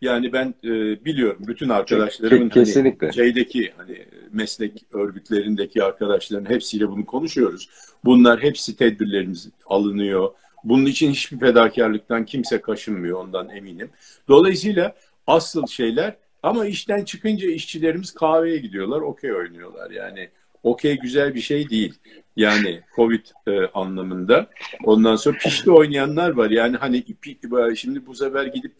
Yani 0.00 0.32
ben 0.32 0.54
e, 0.64 1.04
biliyorum 1.04 1.42
bütün 1.46 1.68
arkadaşlarımın 1.68 2.48
Kesinlikle. 2.48 3.06
hani 3.06 3.14
şeydeki 3.14 3.72
hani 3.76 4.06
meslek 4.32 4.84
örgütlerindeki 4.92 5.84
arkadaşların 5.84 6.50
hepsiyle 6.50 6.88
bunu 6.88 7.06
konuşuyoruz. 7.06 7.68
Bunlar 8.04 8.42
hepsi 8.42 8.76
tedbirlerimiz 8.76 9.48
alınıyor. 9.66 10.30
Bunun 10.64 10.86
için 10.86 11.10
hiçbir 11.10 11.38
fedakarlıktan 11.38 12.24
kimse 12.24 12.60
kaşınmıyor 12.60 13.18
ondan 13.18 13.48
eminim. 13.48 13.90
Dolayısıyla 14.28 14.96
asıl 15.26 15.66
şeyler 15.66 16.16
ama 16.42 16.66
işten 16.66 17.04
çıkınca 17.04 17.50
işçilerimiz 17.50 18.14
kahveye 18.14 18.58
gidiyorlar, 18.58 19.00
okey 19.00 19.32
oynuyorlar. 19.32 19.90
Yani 19.90 20.28
okey 20.62 20.98
güzel 20.98 21.34
bir 21.34 21.40
şey 21.40 21.70
değil. 21.70 21.98
Yani 22.38 22.80
Covid 22.96 23.20
e, 23.46 23.66
anlamında. 23.74 24.46
Ondan 24.84 25.16
sonra 25.16 25.38
pişti 25.38 25.70
oynayanlar 25.70 26.30
var. 26.30 26.50
Yani 26.50 26.76
hani 26.76 27.04
pi- 27.22 27.76
şimdi 27.76 28.06
bu 28.06 28.14
sefer 28.14 28.46
gidip 28.46 28.72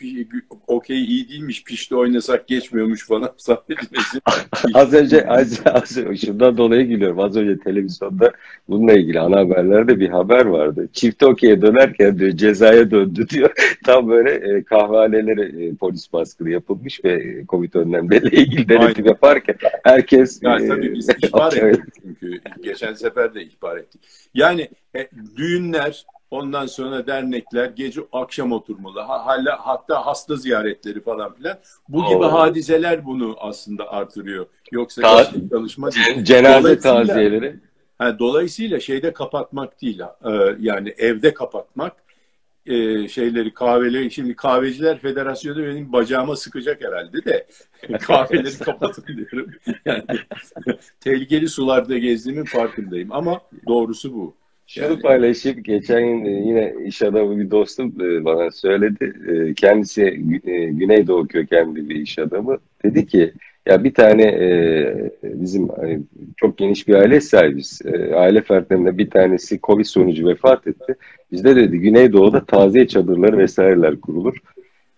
okey 0.67 1.05
iyi 1.05 1.29
değilmiş, 1.29 1.65
pişti 1.65 1.97
oynasak 1.97 2.49
geçmiyormuş 2.49 3.07
falan. 3.07 3.33
Az 4.75 4.95
önce 4.95 5.29
az, 5.29 5.61
az, 5.67 5.99
şundan 6.21 6.57
dolayı 6.57 6.87
gülüyorum. 6.87 7.21
Az 7.21 7.37
önce 7.37 7.59
televizyonda 7.59 8.33
bununla 8.69 8.93
ilgili 8.93 9.21
ana 9.21 9.37
haberlerde 9.37 10.01
bir 10.01 10.09
haber 10.09 10.45
vardı. 10.45 10.89
Çift 10.93 11.23
okey'e 11.23 11.63
dönerken 11.63 12.19
diyor 12.19 12.31
cezaya 12.31 12.91
döndü 12.91 13.29
diyor. 13.29 13.51
Tam 13.85 14.09
böyle 14.09 14.31
e, 14.31 14.63
kahvehanelere 14.63 15.65
e, 15.65 15.75
polis 15.75 16.13
baskını 16.13 16.51
yapılmış 16.51 17.05
ve 17.05 17.13
e, 17.13 17.47
Covid 17.47 17.75
önlemleriyle 17.75 18.37
ilgili 18.37 18.69
denetim 18.69 19.07
yaparken 19.07 19.57
herkes 19.85 20.43
Yani 20.43 20.65
e, 20.65 20.69
tabii 20.69 20.95
biz 20.95 21.09
ihbar 21.09 21.53
ettik 21.57 21.95
çünkü 22.03 22.41
geçen 22.63 22.93
sefer 22.93 23.35
de 23.35 23.48
ihbar 23.49 23.77
ettik. 23.77 24.03
Yani 24.35 24.69
e, 24.97 25.09
düğünler, 25.37 26.05
ondan 26.31 26.67
sonra 26.67 27.07
dernekler, 27.07 27.67
gece 27.67 28.01
akşam 28.13 28.53
oturmalı, 28.53 29.01
ha- 29.01 29.27
hala 29.27 29.67
hatta 29.67 30.07
hasta 30.07 30.37
ziyaretleri 30.37 31.01
falan 31.03 31.35
filan. 31.35 31.59
Bu 31.89 32.09
gibi 32.09 32.25
Oo. 32.25 32.33
hadiseler 32.33 33.07
bunu 33.07 33.37
aslında 33.41 33.93
artırıyor. 33.93 34.47
Yoksa 34.73 35.03
Ta- 35.03 35.31
çalışma 35.51 35.91
değil. 35.93 36.25
cenaze 36.25 36.79
taziyeleri. 36.79 37.57
Ha, 37.99 38.19
dolayısıyla 38.19 38.81
şeyde 38.81 39.13
kapatmak 39.13 39.83
değil, 39.83 40.01
e, 40.01 40.31
yani 40.61 40.95
evde 40.99 41.35
kapatmak 41.35 41.93
e, 42.69 43.09
şeyleri 43.09 43.55
kahveleri 43.55 44.11
şimdi 44.11 44.35
kahveciler 44.37 44.99
federasyonu 44.99 45.67
benim 45.67 45.93
bacağıma 45.93 46.37
sıkacak 46.37 46.85
herhalde 46.85 47.25
de 47.25 47.47
kahveleri 47.99 48.59
kapatın 48.59 49.05
diyorum. 49.17 49.51
Yani 49.85 50.03
tehlikeli 51.01 51.49
sularda 51.49 51.99
gezdiğimin 51.99 52.45
farkındayım 52.45 53.13
ama 53.13 53.41
doğrusu 53.67 54.15
bu. 54.15 54.35
Şunu 54.67 54.85
Yani- 54.85 55.01
paylaşayım. 55.03 55.63
Geçen 55.63 56.03
gün 56.03 56.25
e, 56.25 56.31
yine 56.31 56.75
iş 56.87 57.03
adamı 57.03 57.39
bir 57.39 57.51
dostum 57.51 57.95
e, 58.01 58.25
bana 58.25 58.51
söyledi. 58.51 59.13
E, 59.29 59.55
Kendisi 59.55 60.03
Gü- 60.03 60.69
Güneydoğu 60.79 61.27
kökenli 61.29 61.89
bir 61.89 61.95
iş 61.97 62.19
adamı. 62.19 62.59
Dedi 62.85 63.07
ki 63.07 63.33
ya 63.69 63.85
bir 63.85 63.95
tane 63.95 64.23
e, 64.23 64.49
bizim 65.23 65.69
hani, 65.69 66.01
çok 66.37 66.59
geniş 66.59 66.89
bir 66.89 66.95
aile 66.95 67.21
sahibiz. 67.21 67.81
E, 67.85 68.15
Aile 68.15 68.43
fertlerinden 68.43 68.99
bir 68.99 69.11
tanesi 69.11 69.61
Covid 69.63 69.85
sonucu 69.85 70.29
vefat 70.29 70.67
etti. 70.67 70.95
Bizde 71.33 71.57
dedi 71.57 71.79
Güneydoğu'da 71.79 72.45
taziye 72.45 72.89
çadırları 72.89 73.39
vesaireler 73.39 74.01
kurulur. 74.01 74.37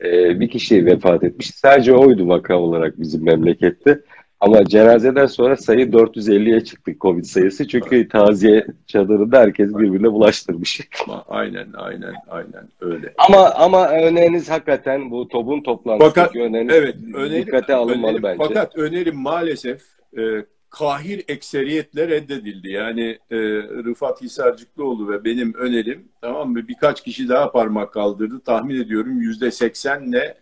E, 0.05 0.41
Bir 0.41 0.49
kişi 0.49 0.87
vefat 0.87 1.25
etmiş. 1.25 1.51
Sadece 1.51 1.93
oydu 1.93 2.29
vaka 2.29 2.59
olarak 2.59 3.01
bizim 3.01 3.25
memlekette. 3.25 4.01
Ama 4.41 4.65
cenazeden 4.65 5.27
sonra 5.27 5.57
sayı 5.57 5.87
450'ye 5.87 6.65
çıktı 6.65 6.93
Covid 7.01 7.25
sayısı. 7.25 7.69
Çünkü 7.69 8.09
taziye 8.09 8.67
çadırında 8.87 9.39
herkes 9.39 9.69
birbirine 9.69 10.13
bulaştırmış. 10.13 10.81
Aynen 11.29 11.69
aynen 11.77 12.15
aynen 12.29 12.69
öyle. 12.81 13.15
Ama 13.19 13.51
ama 13.51 13.89
öneriniz 13.89 14.51
hakikaten 14.51 15.11
bu 15.11 15.29
TOB'un 15.29 15.63
toplantısı 15.63 16.11
Fakat 16.15 16.37
öneriniz 16.37 16.75
evet 16.75 16.97
önerim, 17.15 17.47
dikkate 17.47 17.75
alınmalı 17.75 18.13
önerim- 18.13 18.23
bence. 18.23 18.45
Fakat 18.49 18.77
önerim 18.77 19.17
maalesef 19.17 19.83
e, 20.19 20.23
kahir 20.71 21.25
ekseriyetle 21.29 22.09
reddedildi. 22.09 22.71
Yani 22.71 23.19
e, 23.31 23.37
Rıfat 23.85 24.23
Hisarcıklıoğlu 24.23 25.13
ve 25.13 25.25
benim 25.25 25.55
önerim 25.55 26.09
tamam 26.21 26.51
mı 26.53 26.69
birkaç 26.69 27.05
kişi 27.05 27.29
daha 27.29 27.53
parmak 27.53 27.93
kaldırdı. 27.93 28.41
Tahmin 28.41 28.81
ediyorum 28.81 29.21
yüzde 29.21 29.51
seksenle 29.51 30.37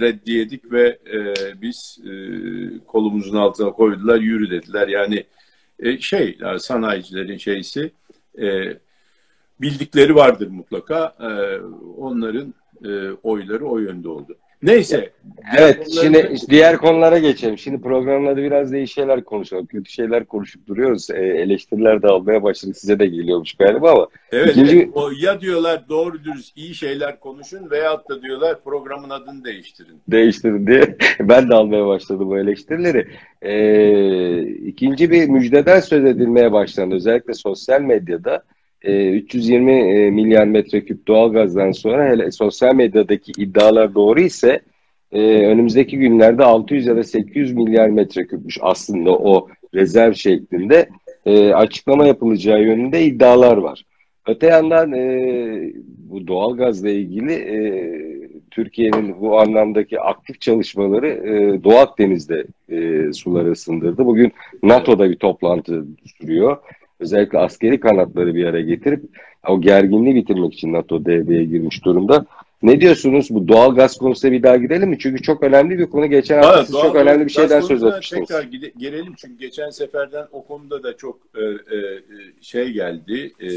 reddiyedik 0.00 0.72
ve 0.72 0.98
e, 1.12 1.34
biz 1.62 1.98
e, 2.04 2.10
kolumuzun 2.86 3.36
altına 3.36 3.72
koydular 3.72 4.20
yürü 4.20 4.50
dediler. 4.50 4.88
Yani 4.88 5.24
e, 5.78 5.98
şey 5.98 6.36
yani 6.40 6.60
sanayicilerin 6.60 7.36
şeysi 7.36 7.90
e, 8.38 8.76
bildikleri 9.60 10.14
vardır 10.14 10.48
mutlaka. 10.48 11.16
E, 11.20 11.30
onların 12.00 12.54
e, 12.84 13.10
oyları 13.22 13.66
o 13.66 13.78
yönde 13.78 14.08
oldu. 14.08 14.36
Neyse. 14.62 15.12
Evet, 15.56 15.88
şimdi 16.00 16.34
diğer 16.50 16.76
konulara 16.76 17.18
geçelim. 17.18 17.58
Şimdi 17.58 17.80
programlarda 17.80 18.36
biraz 18.36 18.72
değişik 18.72 18.94
şeyler 18.94 19.24
konuşalım. 19.24 19.66
Kötü 19.66 19.90
şeyler 19.90 20.24
konuşup 20.24 20.66
duruyoruz. 20.66 21.10
E, 21.10 21.14
eleştiriler 21.14 22.02
de 22.02 22.06
almaya 22.06 22.42
başladık. 22.42 22.76
Size 22.76 22.98
de 22.98 23.06
geliyormuş 23.06 23.54
galiba 23.54 23.92
ama. 23.92 24.06
Evet, 24.32 24.50
İkinci- 24.50 24.76
evet. 24.76 24.88
O, 24.94 25.10
ya 25.20 25.40
diyorlar 25.40 25.88
doğru 25.88 26.24
dürüst 26.24 26.56
iyi 26.56 26.74
şeyler 26.74 27.20
konuşun 27.20 27.70
veyahut 27.70 28.10
da 28.10 28.22
diyorlar 28.22 28.64
programın 28.64 29.10
adını 29.10 29.44
değiştirin. 29.44 29.96
değiştirin 30.08 30.66
diye 30.66 30.96
ben 31.20 31.48
de 31.48 31.54
almaya 31.54 31.86
başladım 31.86 32.28
bu 32.28 32.38
eleştirileri. 32.38 33.06
Ee, 33.42 34.42
ikinci 34.42 35.10
bir 35.10 35.28
müjdeden 35.28 35.80
söz 35.80 36.04
edilmeye 36.04 36.52
başlandı. 36.52 36.94
Özellikle 36.94 37.34
sosyal 37.34 37.80
medyada 37.80 38.42
e, 38.82 39.10
320 39.10 39.72
e, 39.72 40.10
milyar 40.10 40.46
metreküp 40.46 41.06
doğalgazdan 41.06 41.72
sonra 41.72 42.08
hele 42.10 42.30
sosyal 42.30 42.74
medyadaki 42.74 43.32
iddialar 43.42 43.94
doğru 43.94 44.20
ise 44.20 44.60
e, 45.12 45.20
önümüzdeki 45.46 45.98
günlerde 45.98 46.44
600 46.44 46.86
ya 46.86 46.96
da 46.96 47.04
800 47.04 47.52
milyar 47.52 47.88
metreküpmüş 47.88 48.58
aslında 48.62 49.10
o 49.10 49.48
rezerv 49.74 50.12
şeklinde 50.12 50.88
e, 51.26 51.52
açıklama 51.52 52.06
yapılacağı 52.06 52.62
yönünde 52.62 53.04
iddialar 53.04 53.56
var. 53.56 53.84
Öte 54.26 54.46
yandan 54.46 54.92
e, 54.92 55.72
bu 55.98 56.26
doğalgazla 56.26 56.90
ilgili 56.90 57.32
e, 57.32 57.58
Türkiye'nin 58.50 59.20
bu 59.20 59.40
anlamdaki 59.40 60.00
aktif 60.00 60.40
çalışmaları 60.40 61.08
e, 61.08 61.64
Doğu 61.64 61.76
Akdeniz'de 61.76 62.44
e, 62.68 63.12
suları 63.12 63.50
ısındırdı. 63.50 64.06
Bugün 64.06 64.32
NATO'da 64.62 65.10
bir 65.10 65.16
toplantı 65.16 65.84
sürüyor. 66.18 66.56
Özellikle 67.00 67.38
askeri 67.38 67.80
kanatları 67.80 68.34
bir 68.34 68.44
araya 68.44 68.62
getirip 68.62 69.02
o 69.48 69.60
gerginliği 69.60 70.14
bitirmek 70.14 70.54
için 70.54 70.72
NATO 70.72 71.04
devreye 71.04 71.44
girmiş 71.44 71.84
durumda. 71.84 72.26
Ne 72.62 72.80
diyorsunuz 72.80 73.30
bu 73.30 73.48
doğalgaz 73.48 73.96
konusuna 73.96 74.32
bir 74.32 74.42
daha 74.42 74.56
gidelim 74.56 74.88
mi? 74.88 74.98
Çünkü 74.98 75.22
çok 75.22 75.42
önemli 75.42 75.78
bir 75.78 75.86
konu. 75.86 76.06
Geçen 76.06 76.36
hafta 76.36 76.56
Evet, 76.56 76.66
siz 76.66 76.74
doğal- 76.74 76.82
çok 76.82 76.96
önemli 76.96 77.24
bir 77.26 77.30
şeyden 77.30 77.60
gaz 77.60 77.68
söz 77.68 77.82
etmiştiniz. 77.84 78.28
Tekrar 78.28 78.42
gide- 78.44 78.72
gelelim 78.78 79.14
çünkü 79.16 79.38
geçen 79.38 79.70
seferden 79.70 80.26
o 80.32 80.46
konuda 80.46 80.82
da 80.82 80.96
çok 80.96 81.18
e, 81.36 81.42
e, 81.44 81.78
şey 82.40 82.68
geldi, 82.72 83.32
e, 83.40 83.48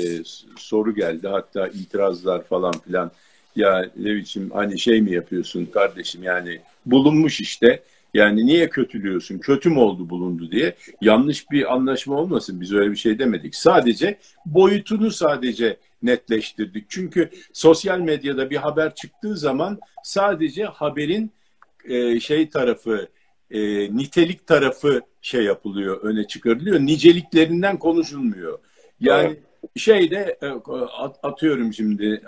soru 0.56 0.96
geldi 0.96 1.28
hatta 1.28 1.68
itirazlar 1.68 2.44
falan 2.44 2.74
filan. 2.86 3.12
Ya 3.56 3.90
ne 3.98 4.16
biçim 4.16 4.50
hani 4.54 4.80
şey 4.80 5.02
mi 5.02 5.12
yapıyorsun 5.12 5.66
kardeşim 5.66 6.24
yani 6.24 6.60
bulunmuş 6.86 7.42
işte. 7.42 7.84
Yani 8.14 8.46
niye 8.46 8.70
kötülüyorsun? 8.70 9.38
Kötü 9.38 9.70
mü 9.70 9.80
oldu 9.80 10.10
bulundu 10.10 10.52
diye. 10.52 10.76
Yanlış 11.02 11.52
bir 11.52 11.74
anlaşma 11.74 12.16
olmasın. 12.16 12.62
Biz 12.62 12.74
öyle 12.74 12.92
bir 12.92 12.96
şey 12.96 13.20
demedik. 13.20 13.56
Sadece 13.56 14.18
boyutunu 14.46 15.12
sadece 15.12 15.78
netleştirdik. 16.04 16.86
Çünkü 16.90 17.30
sosyal 17.54 18.00
medyada 18.00 18.50
bir 18.50 18.58
haber 18.58 18.96
çıktığı 18.96 19.38
zaman 19.38 19.80
sadece 20.04 20.64
haberin 20.64 21.32
e, 21.86 22.20
şey 22.20 22.50
tarafı 22.50 23.08
e, 23.52 23.60
nitelik 23.98 24.48
tarafı 24.48 25.02
şey 25.22 25.44
yapılıyor, 25.44 26.02
öne 26.02 26.28
çıkarılıyor. 26.28 26.80
Niceliklerinden 26.80 27.80
konuşulmuyor. 27.80 28.60
Yani 29.00 29.40
şeyde 29.76 30.38
e, 30.42 30.48
at- 30.98 31.20
atıyorum 31.24 31.74
şimdi 31.74 32.22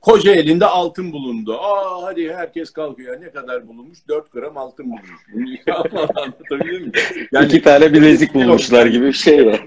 koca 0.00 0.32
elinde 0.34 0.66
altın 0.66 1.12
bulundu. 1.12 1.58
Aa 1.58 2.02
hadi 2.02 2.32
herkes 2.34 2.70
kalkıyor. 2.70 3.20
Ne 3.20 3.30
kadar 3.30 3.68
bulunmuş? 3.68 3.98
4 4.08 4.32
gram 4.32 4.56
altın 4.56 4.86
bulunmuş. 4.86 5.20
Bunu 5.92 6.06
anlatabiliyor 6.16 6.80
muyum? 6.80 6.92
İki 7.44 7.62
tane 7.62 7.92
bilezik 7.92 8.34
bulmuşlar 8.34 8.86
gibi 8.86 9.06
bir 9.06 9.12
şey 9.12 9.46
var. 9.46 9.66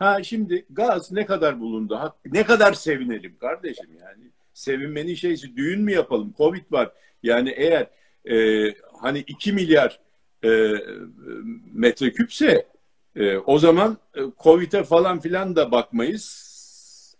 Ha 0.00 0.22
şimdi 0.22 0.66
gaz 0.70 1.12
ne 1.12 1.26
kadar 1.26 1.60
bulundu? 1.60 1.96
Ha, 1.96 2.16
ne 2.32 2.44
kadar 2.44 2.72
sevinelim 2.72 3.36
kardeşim 3.38 3.88
yani. 4.00 4.30
Sevinmenin 4.52 5.14
şeysi 5.14 5.56
düğün 5.56 5.80
mü 5.82 5.92
yapalım? 5.92 6.34
Covid 6.38 6.72
var. 6.72 6.92
Yani 7.22 7.50
eğer 7.50 7.86
e, 8.30 8.66
hani 9.00 9.18
2 9.18 9.52
milyar 9.52 10.00
e, 10.44 10.72
metreküpse 11.72 12.66
e, 13.16 13.36
o 13.36 13.58
zaman 13.58 13.98
e, 14.16 14.20
Covid'e 14.42 14.84
falan 14.84 15.20
filan 15.20 15.56
da 15.56 15.72
bakmayız. 15.72 16.49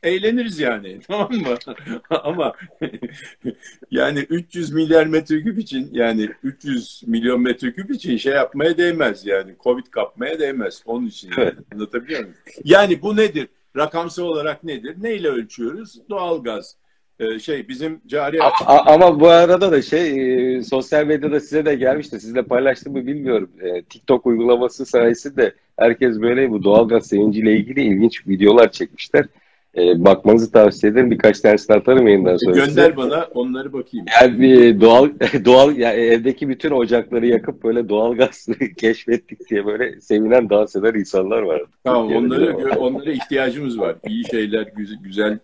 Eğleniriz 0.03 0.59
yani 0.59 1.01
tamam 1.07 1.33
mı? 1.33 1.55
Ama 2.11 2.53
yani 3.91 4.19
300 4.19 4.73
milyar 4.73 5.07
metreküp 5.07 5.59
için 5.59 5.89
yani 5.93 6.29
300 6.43 7.03
milyon 7.07 7.41
metreküp 7.41 7.91
için 7.91 8.17
şey 8.17 8.33
yapmaya 8.33 8.79
değmez 8.79 9.27
yani 9.27 9.55
Covid 9.65 9.87
kapmaya 9.87 10.39
değmez 10.39 10.83
onun 10.87 11.07
için 11.07 11.31
yani. 11.39 11.53
anlatabiliyor 11.75 12.21
muyum? 12.21 12.37
Yani 12.65 13.03
bu 13.03 13.17
nedir? 13.17 13.49
Rakamsal 13.77 14.25
olarak 14.25 14.65
nedir? 14.65 14.97
Neyle 15.01 15.29
ölçüyoruz? 15.29 16.09
Doğalgaz. 16.11 16.77
Ee, 17.21 17.39
şey 17.39 17.69
bizim 17.69 18.01
cari 18.07 18.39
Ama, 18.43 18.81
ama 18.87 19.21
bu 19.21 19.29
arada 19.29 19.73
da 19.73 19.83
şey 19.83 20.57
e, 20.57 20.63
sosyal 20.63 21.07
medyada 21.07 21.41
size 21.41 21.65
de 21.67 21.75
gelmişti. 21.75 22.21
Sizle 22.21 22.43
paylaştım 22.43 22.93
mı 22.93 23.07
bilmiyorum. 23.07 23.51
E, 23.61 23.83
TikTok 23.83 24.27
uygulaması 24.27 24.87
sayesinde 24.87 25.55
herkes 25.77 26.21
böyle 26.21 26.51
bu 26.51 26.65
doğalgaz 26.65 27.07
sevinciyle 27.07 27.57
ilgili 27.57 27.83
ilginç 27.83 28.29
videolar 28.29 28.73
çekmişler. 28.73 29.27
E, 29.77 30.05
bakmanızı 30.05 30.53
tavsiye 30.53 30.93
ederim. 30.93 31.11
Birkaç 31.11 31.41
tanesini 31.41 31.77
atarım 31.77 32.07
yayından 32.07 32.37
sonra 32.37 32.55
size. 32.55 32.67
gönder 32.67 32.97
bana 32.97 33.29
onları 33.35 33.73
bakayım. 33.73 34.07
Yani 34.23 34.81
doğal 34.81 35.11
doğal 35.45 35.77
yani 35.77 36.01
evdeki 36.01 36.49
bütün 36.49 36.71
ocakları 36.71 37.27
yakıp 37.27 37.65
böyle 37.65 37.89
doğalgaz 37.89 38.47
keşfettik 38.77 39.51
diye 39.51 39.67
böyle 39.67 40.01
sevinen 40.01 40.51
dans 40.51 40.77
eden 40.77 40.95
insanlar 40.95 41.43
var. 41.43 41.63
Tamam 41.85 42.09
Türkiye'de 42.09 42.27
onları 42.27 42.79
onlara 42.79 43.11
ihtiyacımız 43.11 43.79
var. 43.79 43.97
İyi 44.09 44.25
şeyler, 44.25 44.67
güzel, 44.77 44.99
güzel 45.03 45.39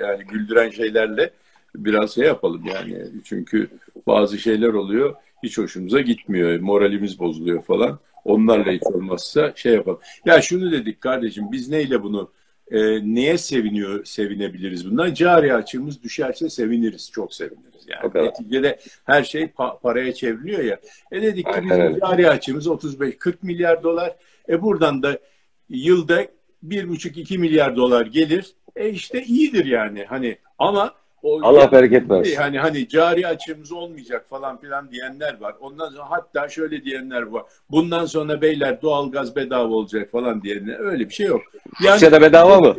yani 0.00 0.24
güldüren 0.32 0.70
şeylerle 0.70 1.30
biraz 1.76 2.14
şey 2.14 2.26
yapalım 2.26 2.62
yani. 2.74 3.04
Çünkü 3.24 3.68
bazı 4.06 4.38
şeyler 4.38 4.68
oluyor 4.68 5.14
hiç 5.42 5.58
hoşumuza 5.58 6.00
gitmiyor. 6.00 6.60
Moralimiz 6.60 7.18
bozuluyor 7.18 7.62
falan. 7.62 7.98
Onlarla 8.24 8.72
hiç 8.72 8.82
olmazsa 8.82 9.52
şey 9.56 9.74
yapalım. 9.74 9.98
Ya 10.24 10.42
şunu 10.42 10.72
dedik 10.72 11.00
kardeşim 11.00 11.44
biz 11.52 11.68
neyle 11.68 12.02
bunu 12.02 12.30
e, 12.70 12.78
neye 13.14 13.38
seviniyor 13.38 14.04
sevinebiliriz 14.04 14.90
bundan? 14.90 15.14
Cari 15.14 15.54
açığımız 15.54 16.02
düşerse 16.02 16.50
seviniriz. 16.50 17.10
Çok 17.12 17.34
seviniriz. 17.34 17.86
Yani 17.88 18.12
kadar. 18.12 18.24
neticede 18.24 18.78
her 19.04 19.24
şey 19.24 19.42
pa- 19.42 19.80
paraya 19.80 20.14
çevriliyor 20.14 20.64
ya. 20.64 20.80
E 21.12 21.22
dedik 21.22 21.46
ki 21.46 21.62
bizim 21.62 22.00
cari 22.00 22.30
açığımız 22.30 22.66
35-40 22.66 23.34
milyar 23.42 23.82
dolar. 23.82 24.16
E 24.48 24.62
buradan 24.62 25.02
da 25.02 25.18
yılda 25.68 26.26
1,5-2 26.68 27.38
milyar 27.38 27.76
dolar 27.76 28.06
gelir. 28.06 28.54
E 28.76 28.90
işte 28.90 29.22
iyidir 29.22 29.64
yani. 29.64 30.04
Hani 30.04 30.38
ama 30.58 30.94
o 31.22 31.40
Allah 31.42 31.72
bereket 31.72 32.10
versin. 32.10 32.36
hani 32.36 32.58
hani 32.58 32.88
cari 32.88 33.26
açığımız 33.26 33.72
olmayacak 33.72 34.26
falan 34.28 34.56
filan 34.56 34.90
diyenler 34.90 35.40
var. 35.40 35.54
Ondan 35.60 35.88
sonra 35.88 36.10
hatta 36.10 36.48
şöyle 36.48 36.84
diyenler 36.84 37.22
var. 37.22 37.42
Bundan 37.70 38.06
sonra 38.06 38.42
beyler 38.42 38.82
doğalgaz 38.82 39.36
bedava 39.36 39.74
olacak 39.74 40.10
falan 40.12 40.42
diyenler. 40.42 40.80
Öyle 40.80 41.08
bir 41.08 41.14
şey 41.14 41.26
yok. 41.26 41.40
Rusya 41.80 42.12
da 42.12 42.20
bedava 42.20 42.60
mı? 42.60 42.76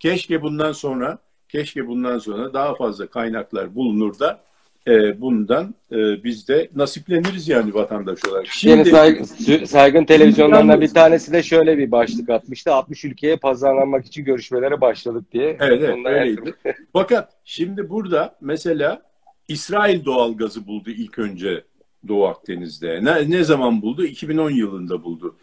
Keşke 0.00 0.42
bundan 0.42 0.72
sonra 0.72 1.18
keşke 1.48 1.86
bundan 1.86 2.18
sonra 2.18 2.54
daha 2.54 2.74
fazla 2.74 3.06
kaynaklar 3.06 3.74
bulunur 3.74 4.18
da 4.18 4.40
e, 4.88 5.20
bundan 5.20 5.74
e, 5.92 6.24
biz 6.24 6.48
de 6.48 6.68
nasipleniriz 6.74 7.48
yani 7.48 7.74
vatandaş 7.74 8.24
olarak. 8.24 8.46
Şimdi 8.46 8.90
saygın, 8.90 9.24
saygın 9.64 10.04
televizyonlarından 10.04 10.74
Yalnız- 10.74 10.90
bir 10.90 10.94
tanesi 10.94 11.32
de 11.32 11.42
şöyle 11.42 11.78
bir 11.78 11.90
başlık 11.90 12.30
atmıştı. 12.30 12.72
60 12.72 13.04
ülkeye 13.04 13.36
pazarlanmak 13.36 14.06
için 14.06 14.24
görüşmelere 14.24 14.80
başladık 14.80 15.32
diye. 15.32 15.56
Evet, 15.60 15.82
evet 15.82 16.06
öyleydi. 16.06 16.54
Fakat 16.92 17.32
şimdi 17.44 17.88
burada 17.88 18.36
mesela 18.40 19.02
İsrail 19.48 20.04
doğalgazı 20.04 20.66
buldu 20.66 20.90
ilk 20.90 21.18
önce 21.18 21.64
Doğu 22.08 22.26
Akdeniz'de. 22.26 23.04
Ne, 23.04 23.30
ne 23.30 23.44
zaman 23.44 23.82
buldu? 23.82 24.04
2010 24.04 24.50
yılında 24.50 25.04
buldu. 25.04 25.36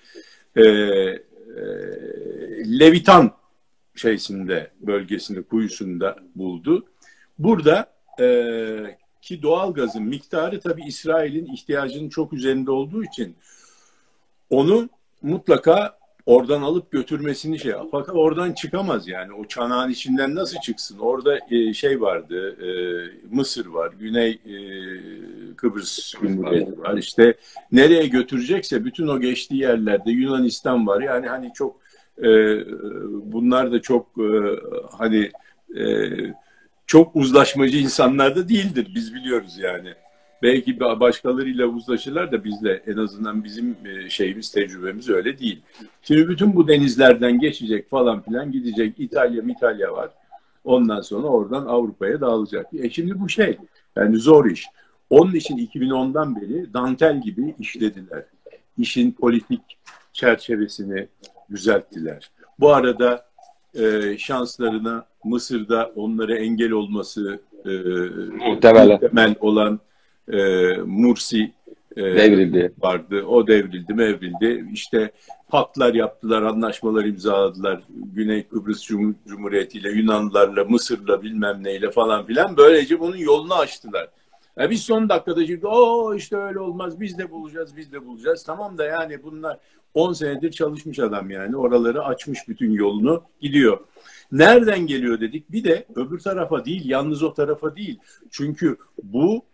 Ee, 0.56 0.62
e, 0.62 1.22
Levitan 2.80 3.32
şeysinde 3.96 4.72
bölgesinde 4.82 5.42
kuyusunda 5.42 6.18
buldu. 6.36 6.86
Burada 7.40 7.92
e, 8.20 8.26
ki 9.22 9.42
doğalgazın 9.42 10.04
miktarı 10.04 10.60
tabii 10.60 10.84
İsrail'in 10.84 11.54
ihtiyacının 11.54 12.10
çok 12.10 12.34
üzerinde 12.34 12.72
olduğu 12.72 13.04
için 13.04 13.36
onu 14.50 14.90
mutlaka 15.22 16.02
oradan 16.26 16.62
alıp 16.62 16.92
götürmesini 16.92 17.60
şey 17.60 17.72
yap. 17.72 17.88
Fakat 17.92 18.16
oradan 18.16 18.54
çıkamaz 18.54 19.08
yani. 19.08 19.34
O 19.34 19.46
çanağın 19.46 19.90
içinden 19.90 20.36
nasıl 20.36 20.58
çıksın? 20.60 21.00
Orada 21.00 21.40
e, 21.52 21.74
şey 21.74 22.02
vardı, 22.02 22.58
e, 22.62 22.72
Mısır 23.36 23.66
var, 23.66 23.92
Güney 24.00 24.32
e, 24.32 24.56
Kıbrıs 25.56 26.12
Cumhuriyeti 26.12 26.80
var. 26.80 26.98
İşte 26.98 27.34
nereye 27.72 28.08
götürecekse 28.08 28.86
bütün 28.86 29.08
o 29.08 29.20
geçtiği 29.20 29.62
yerlerde 29.62 30.12
Yunanistan 30.12 30.88
var. 30.88 31.02
Yani 31.02 31.28
hani 31.28 31.52
çok 31.54 31.76
e, 32.24 32.30
bunlar 33.34 33.72
da 33.72 33.82
çok 33.82 34.08
e, 34.18 34.30
hani 34.98 35.32
e, 35.76 35.86
çok 36.92 37.16
uzlaşmacı 37.16 37.78
insanlar 37.78 38.36
da 38.36 38.50
değildir. 38.50 38.92
Biz 38.96 39.14
biliyoruz 39.14 39.58
yani. 39.58 39.94
Belki 40.44 40.80
başkalarıyla 40.80 41.66
uzlaşırlar 41.66 42.32
da 42.32 42.44
bizle 42.44 42.84
en 42.88 42.98
azından 42.98 43.44
bizim 43.44 43.78
e, 43.86 44.10
şeyimiz 44.10 44.52
tecrübemiz 44.52 45.10
öyle 45.10 45.40
değil. 45.40 45.62
Şimdi 46.02 46.30
bütün 46.30 46.56
bu 46.56 46.68
denizlerden 46.68 47.40
geçecek 47.40 47.90
falan 47.90 48.22
filan 48.22 48.52
gidecek. 48.52 49.00
İtalya 49.00 49.44
İtalya 49.44 49.94
var. 49.94 50.10
Ondan 50.64 51.02
sonra 51.02 51.28
oradan 51.28 51.66
Avrupa'ya 51.66 52.22
dağılacak. 52.22 52.68
E 52.74 52.90
şimdi 52.90 53.20
bu 53.20 53.30
şey 53.30 53.58
yani 53.96 54.18
zor 54.18 54.46
iş. 54.46 54.66
Onun 55.10 55.36
için 55.36 55.58
2010'dan 55.58 56.42
beri 56.42 56.74
dantel 56.74 57.22
gibi 57.22 57.56
işlediler. 57.60 58.24
İşin 58.78 59.12
politik 59.12 59.62
çerçevesini 60.14 61.08
düzelttiler. 61.52 62.32
Bu 62.60 62.74
arada 62.74 63.31
e, 63.76 64.18
şanslarına 64.18 65.06
Mısır'da 65.24 65.92
onlara 65.96 66.36
engel 66.38 66.72
olması 66.72 67.40
e, 67.66 67.70
Muhtemelen. 68.50 68.92
muhtemel 69.02 69.36
olan 69.40 69.80
e, 70.34 70.38
Mursi 70.86 71.52
e, 71.98 72.02
Devrildi. 72.04 72.74
vardı. 72.82 73.24
O 73.24 73.48
devrildi, 73.48 73.94
mevrildi. 73.94 74.66
İşte 74.74 75.12
paktlar 75.50 75.94
yaptılar, 75.94 76.42
anlaşmalar 76.42 77.06
imzaladılar. 77.06 77.82
Güney 77.90 78.44
Kıbrıs 78.44 78.90
Cum- 78.90 79.16
Cumhuriyeti 79.28 79.78
ile 79.78 79.92
Yunanlılarla, 79.92 80.64
Mısır'la 80.64 81.22
bilmem 81.24 81.64
neyle 81.64 81.92
falan 81.92 82.26
filan. 82.26 82.58
Böylece 82.58 83.00
bunun 83.00 83.18
yolunu 83.18 83.54
açtılar. 83.54 84.08
Ya 84.62 84.70
biz 84.70 84.84
son 84.84 85.10
dakikada 85.10 85.46
şimdi 85.46 85.68
o 85.68 86.16
işte 86.16 86.38
öyle 86.38 86.60
olmaz 86.60 87.00
biz 87.00 87.18
de 87.18 87.32
bulacağız 87.32 87.78
biz 87.78 87.92
de 87.92 88.06
bulacağız. 88.06 88.44
Tamam 88.44 88.78
da 88.78 88.86
yani 88.86 89.24
bunlar 89.24 89.58
10 89.94 90.14
senedir 90.14 90.52
çalışmış 90.52 91.00
adam 91.00 91.30
yani 91.30 91.56
oraları 91.56 92.04
açmış 92.04 92.48
bütün 92.48 92.72
yolunu 92.72 93.24
gidiyor. 93.40 93.80
Nereden 94.32 94.88
geliyor 94.88 95.22
dedik 95.22 95.52
bir 95.52 95.64
de 95.64 95.86
öbür 95.96 96.20
tarafa 96.20 96.66
değil 96.66 96.82
yalnız 96.86 97.24
o 97.24 97.34
tarafa 97.34 97.76
değil. 97.76 98.00
Çünkü 98.32 98.78
bu 99.04 99.46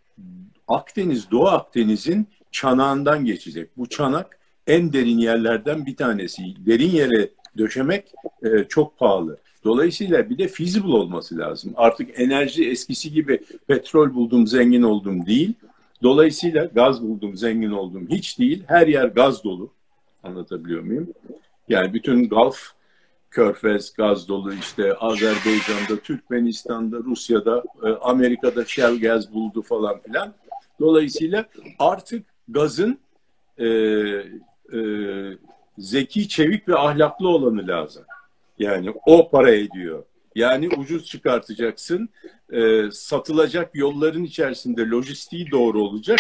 Akdeniz 0.67 1.32
Doğu 1.32 1.48
Akdeniz'in 1.48 2.28
çanağından 2.52 3.26
geçecek. 3.26 3.78
Bu 3.78 3.89
çanak 3.89 4.39
en 4.67 4.93
derin 4.93 5.17
yerlerden 5.17 5.86
bir 5.86 5.96
tanesi. 5.96 6.41
Derin 6.65 6.91
yere 6.91 7.30
döşemek 7.58 8.13
e, 8.43 8.63
çok 8.63 8.98
pahalı. 8.98 9.38
Dolayısıyla 9.67 10.30
bir 10.30 10.38
de 10.38 10.47
feasible 10.47 10.93
olması 10.93 11.38
lazım. 11.38 11.73
Artık 11.75 12.19
enerji 12.19 12.69
eskisi 12.69 13.12
gibi 13.12 13.39
petrol 13.67 14.13
buldum 14.13 14.47
zengin 14.47 14.82
oldum 14.82 15.25
değil. 15.25 15.53
Dolayısıyla 16.03 16.65
gaz 16.65 17.01
buldum 17.01 17.38
zengin 17.38 17.71
oldum 17.71 18.08
hiç 18.10 18.39
değil. 18.39 18.63
Her 18.67 18.88
yer 18.88 19.06
gaz 19.08 19.43
dolu. 19.43 19.69
Anlatabiliyor 20.23 20.84
muyum? 20.84 21.08
Yani 21.69 21.93
bütün 21.93 22.30
Gulf, 22.30 22.58
Körfez 23.32 23.93
gaz 23.93 24.27
dolu 24.27 24.53
işte 24.53 24.93
Azerbaycan'da, 24.93 25.99
Türkmenistan'da, 26.03 26.97
Rusya'da, 26.97 27.63
e, 27.84 27.88
Amerika'da 27.88 28.65
Shell 28.65 28.99
gaz 28.99 29.34
buldu 29.34 29.62
falan 29.62 29.99
filan. 29.99 30.34
Dolayısıyla 30.80 31.45
artık 31.80 32.25
gazın 32.47 32.99
e, 33.58 33.67
e, 33.67 34.80
zeki, 35.77 36.27
çevik 36.27 36.67
ve 36.67 36.77
ahlaklı 36.77 37.27
olanı 37.27 37.67
lazım. 37.67 38.03
Yani 38.60 38.93
o 39.06 39.30
para 39.30 39.52
ediyor. 39.52 40.04
Yani 40.36 40.70
ucuz 40.70 41.06
çıkartacaksın, 41.06 42.10
e, 42.52 42.91
satılacak 42.91 43.70
yolların 43.76 44.24
içerisinde 44.24 44.86
lojistiği 44.86 45.52
doğru 45.52 45.82
olacak, 45.82 46.20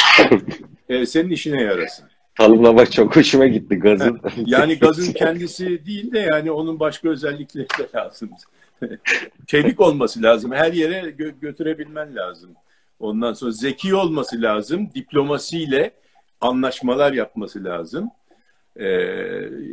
e, 0.89 1.05
senin 1.05 1.29
işine 1.29 1.61
yarasın. 1.61 2.05
Tanımlama 2.35 2.85
çok 2.85 3.15
hoşuma 3.15 3.47
gitti 3.47 3.75
gazın. 3.75 4.21
Yani 4.45 4.75
gazın 4.75 5.13
kendisi 5.13 5.85
değil 5.85 6.11
de 6.11 6.19
yani 6.19 6.51
onun 6.51 6.79
başka 6.79 7.09
özellikleri 7.09 7.67
de 7.79 7.87
lazım. 7.95 8.29
Çevik 9.47 9.79
olması 9.79 10.23
lazım, 10.23 10.51
her 10.51 10.73
yere 10.73 10.99
gö- 10.99 11.39
götürebilmen 11.41 12.15
lazım. 12.15 12.49
Ondan 12.99 13.33
sonra 13.33 13.51
zeki 13.51 13.95
olması 13.95 14.41
lazım, 14.41 14.89
diplomasiyle 14.95 15.91
anlaşmalar 16.41 17.13
yapması 17.13 17.63
lazım. 17.63 18.09
Ee, 18.79 18.85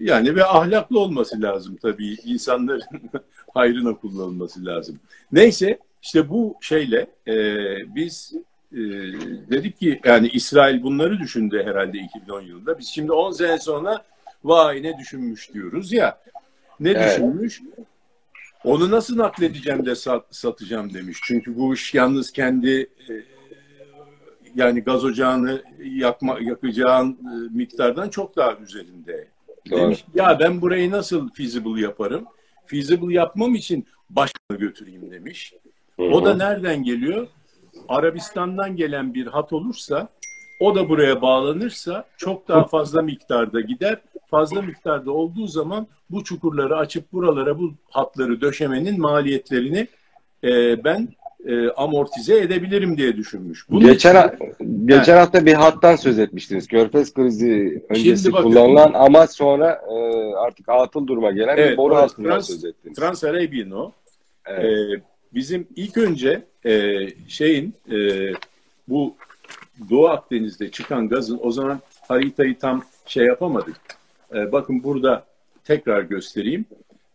yani 0.00 0.36
ve 0.36 0.44
ahlaklı 0.44 1.00
olması 1.00 1.42
lazım 1.42 1.76
tabii. 1.82 2.16
insanların 2.24 2.82
hayrına 3.54 3.94
kullanılması 3.94 4.64
lazım. 4.64 5.00
Neyse 5.32 5.78
işte 6.02 6.28
bu 6.28 6.56
şeyle 6.60 7.06
e, 7.28 7.34
biz 7.94 8.34
e, 8.72 8.78
dedik 9.50 9.80
ki 9.80 10.00
yani 10.04 10.28
İsrail 10.28 10.82
bunları 10.82 11.18
düşündü 11.18 11.62
herhalde 11.66 11.98
2010 11.98 12.40
yılında. 12.40 12.78
Biz 12.78 12.88
şimdi 12.88 13.12
10 13.12 13.32
sene 13.32 13.58
sonra 13.58 14.04
vay 14.44 14.82
ne 14.82 14.98
düşünmüş 14.98 15.54
diyoruz 15.54 15.92
ya. 15.92 16.18
Ne 16.80 16.90
Evet. 16.90 17.10
düşünmüş? 17.12 17.62
Onu 18.64 18.90
nasıl 18.90 19.18
nakledeceğim 19.18 19.86
de 19.86 19.94
sat, 19.94 20.24
satacağım 20.30 20.94
demiş. 20.94 21.18
Çünkü 21.24 21.56
bu 21.56 21.74
iş 21.74 21.94
yalnız 21.94 22.32
kendi 22.32 22.80
e, 22.80 23.12
yani 24.54 24.80
gaz 24.80 25.04
ocağını 25.04 25.62
yakma, 25.84 26.38
yakacağın 26.40 27.10
e, 27.12 27.56
miktardan 27.56 28.08
çok 28.08 28.36
daha 28.36 28.56
üzerinde. 28.56 29.28
Doğru. 29.70 29.80
Demiş 29.80 30.04
ya 30.14 30.38
ben 30.40 30.60
burayı 30.60 30.90
nasıl 30.90 31.28
feasible 31.32 31.80
yaparım? 31.80 32.24
Feasible 32.66 33.14
yapmam 33.14 33.54
için 33.54 33.86
başkanı 34.10 34.58
götüreyim 34.58 35.10
demiş. 35.10 35.54
O 35.98 36.24
da 36.24 36.34
nereden 36.34 36.82
geliyor? 36.82 37.26
Arabistan'dan 37.88 38.76
gelen 38.76 39.14
bir 39.14 39.26
hat 39.26 39.52
olursa 39.52 40.08
o 40.60 40.74
da 40.74 40.88
buraya 40.88 41.22
bağlanırsa 41.22 42.04
çok 42.16 42.48
daha 42.48 42.64
fazla 42.64 43.02
miktarda 43.02 43.60
gider. 43.60 44.00
Fazla 44.30 44.62
miktarda 44.62 45.12
olduğu 45.12 45.46
zaman 45.46 45.86
bu 46.10 46.24
çukurları 46.24 46.76
açıp 46.76 47.12
buralara 47.12 47.58
bu 47.58 47.72
hatları 47.90 48.40
döşemenin 48.40 49.00
maliyetlerini 49.00 49.88
e, 50.44 50.84
ben 50.84 51.08
e, 51.46 51.68
amortize 51.70 52.38
edebilirim 52.40 52.96
diye 52.96 53.16
düşünmüş. 53.16 53.70
Bunun 53.70 53.86
Geçen, 53.86 54.28
için- 54.28 54.86
geçen 54.86 55.16
hafta 55.16 55.46
bir 55.46 55.52
hattan 55.54 55.96
söz 55.96 56.18
etmiştiniz. 56.18 56.68
Körfez 56.68 57.14
krizi 57.14 57.82
öncesi 57.88 58.32
bakın- 58.32 58.42
kullanılan 58.42 58.90
ama 58.94 59.26
sonra 59.26 59.82
e, 59.90 59.94
artık 60.34 60.68
atıl 60.68 61.06
duruma 61.06 61.30
gelen 61.30 61.56
bir 61.56 61.62
Evet, 61.62 61.78
boru 61.78 61.94
evet, 61.94 62.02
hattından 62.04 62.30
Trans- 62.38 62.42
söz 62.46 62.64
ettiniz. 62.64 62.96
Trans-Arabian 62.98 63.70
o. 63.70 63.92
Evet. 64.46 64.64
Ee, 64.64 65.02
bizim 65.34 65.66
ilk 65.76 65.96
önce 65.98 66.42
e, 66.66 67.00
şeyin 67.28 67.74
e, 67.92 67.96
bu 68.88 69.14
Doğu 69.90 70.08
Akdeniz'de 70.08 70.70
çıkan 70.70 71.08
gazın 71.08 71.40
o 71.42 71.52
zaman 71.52 71.80
haritayı 72.08 72.58
tam 72.58 72.82
şey 73.06 73.26
yapamadık. 73.26 73.76
E, 74.34 74.52
bakın 74.52 74.84
burada 74.84 75.24
tekrar 75.64 76.02
göstereyim. 76.02 76.64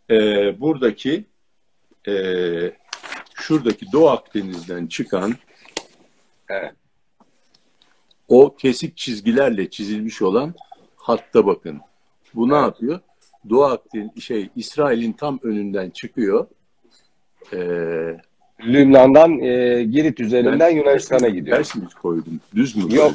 E, 0.09 0.15
buradaki 0.59 1.23
e, 2.07 2.13
şuradaki 3.49 3.91
Doğu 3.91 4.09
Akdeniz'den 4.09 4.87
çıkan 4.87 5.33
Evet. 6.49 6.73
o 8.27 8.55
kesik 8.55 8.97
çizgilerle 8.97 9.69
çizilmiş 9.69 10.21
olan 10.21 10.53
hatta 10.95 11.45
bakın. 11.45 11.79
Bu 12.35 12.49
ne 12.49 12.55
yapıyor? 12.55 12.99
Doğu 13.49 13.63
Akdeniz 13.63 14.23
şey 14.23 14.49
İsrail'in 14.55 15.13
tam 15.13 15.39
önünden 15.43 15.89
çıkıyor. 15.89 16.47
E, 17.53 17.57
Lübnan'dan 18.65 19.39
e, 19.39 19.83
Girit 19.83 20.19
üzerinden 20.19 20.59
Ben 20.59 20.75
Yunanistan'a 20.75 21.29
gidiyor. 21.29 21.57
Ters 21.57 21.75
mi 21.75 21.87
koydum? 22.01 22.39
Düz 22.55 22.75
mü? 22.75 22.95
Yok. 22.95 23.13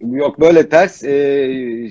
Yok 0.00 0.40
böyle 0.40 0.68
ters. 0.68 1.04
e, 1.04 1.90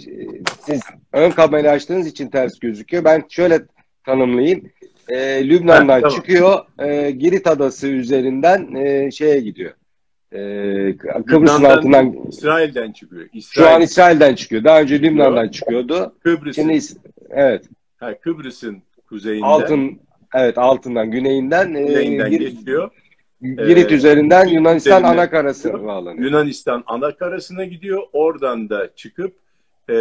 siz 0.60 0.82
ön 1.14 1.32
kamera 1.32 1.72
açtığınız 1.72 2.08
için 2.08 2.28
ters 2.30 2.60
gözüküyor. 2.60 3.04
Ben 3.04 3.24
şöyle 3.30 3.66
tanımlayayım. 4.06 4.72
E, 5.10 5.50
Lübnan'dan 5.50 6.02
tamam. 6.02 6.16
çıkıyor. 6.16 6.60
E, 6.80 7.12
Girit 7.12 7.48
adası 7.48 7.88
üzerinden 7.88 8.76
e, 8.76 9.12
şeye 9.12 9.40
gidiyor. 9.40 9.72
E, 10.32 10.38
Kıbrıs'ın 10.98 11.42
Lübnan'dan 11.42 11.70
altından 11.78 12.16
İsrail'den 12.30 12.92
çıkıyor. 12.92 13.24
şu 13.32 13.38
İsrail, 13.38 13.76
an 13.76 13.82
İsrail'den 13.82 14.36
çıkıyor. 14.36 14.64
Daha 14.64 14.82
önce 14.82 15.02
Lübnan'dan 15.02 15.48
çıkıyordu. 15.50 16.16
Kıbrıs'ın, 16.24 16.62
Şimdi 16.62 16.74
is- 16.74 16.98
evet 17.30 17.66
ha, 17.98 18.20
Kıbrıs'ın 18.20 18.82
kuzeyinden, 19.10 19.48
altın 19.48 20.00
evet 20.36 20.58
altından 20.58 21.12
güneyinden, 21.12 21.74
e, 21.74 21.86
kuzeyinden 21.86 22.30
Gir- 22.32 22.40
geçiyor. 22.40 22.90
Girit 23.42 23.92
Ee, 23.92 23.96
üzerinden 23.96 24.48
Yunanistan 24.48 25.04
ana 25.04 25.30
karasına 25.30 25.84
bağlanıyor. 25.86 26.26
Yunanistan 26.26 26.84
ana 26.88 27.16
karasına 27.16 27.66
gidiyor. 27.66 28.04
Oradan 28.14 28.70
da 28.70 28.96
çıkıp 28.96 29.36
e, 29.90 29.96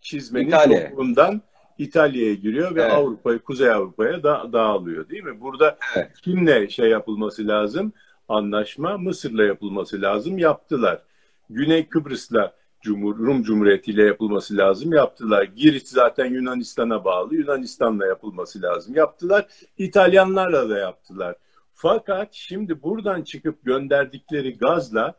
çizmenin 0.00 0.46
İtalya. 0.48 0.88
topuğundan 0.90 1.42
İtalya'ya 1.82 2.34
giriyor 2.34 2.74
ve 2.74 2.82
Evet. 2.82 2.92
Avrupa'ya, 2.92 3.38
Kuzey 3.38 3.70
Avrupa'ya 3.70 4.22
da 4.22 4.52
dağılıyor 4.52 5.08
değil 5.08 5.24
mi? 5.24 5.40
Burada 5.40 5.78
Evet. 5.96 6.10
kimle 6.22 6.68
şey 6.68 6.88
yapılması 6.90 7.48
lazım? 7.48 7.92
Anlaşma 8.28 8.98
Mısır'la 8.98 9.44
yapılması 9.44 10.02
lazım. 10.02 10.38
Yaptılar. 10.38 11.02
Güney 11.50 11.88
Kıbrıs'la 11.88 12.52
Cumhur, 12.82 13.18
Rum 13.18 13.42
Cumhuriyeti 13.42 13.90
ile 13.90 14.04
yapılması 14.04 14.56
lazım. 14.56 14.92
Yaptılar. 14.92 15.42
Girit 15.42 15.88
zaten 15.88 16.26
Yunanistan'a 16.26 17.04
bağlı. 17.04 17.34
Yunanistan'la 17.34 18.06
yapılması 18.06 18.62
lazım. 18.62 18.94
Yaptılar. 18.94 19.46
İtalyanlarla 19.78 20.68
da 20.70 20.78
yaptılar. 20.78 21.36
Fakat 21.74 22.28
şimdi 22.32 22.82
buradan 22.82 23.22
çıkıp 23.22 23.64
gönderdikleri 23.64 24.58
gazla 24.58 25.14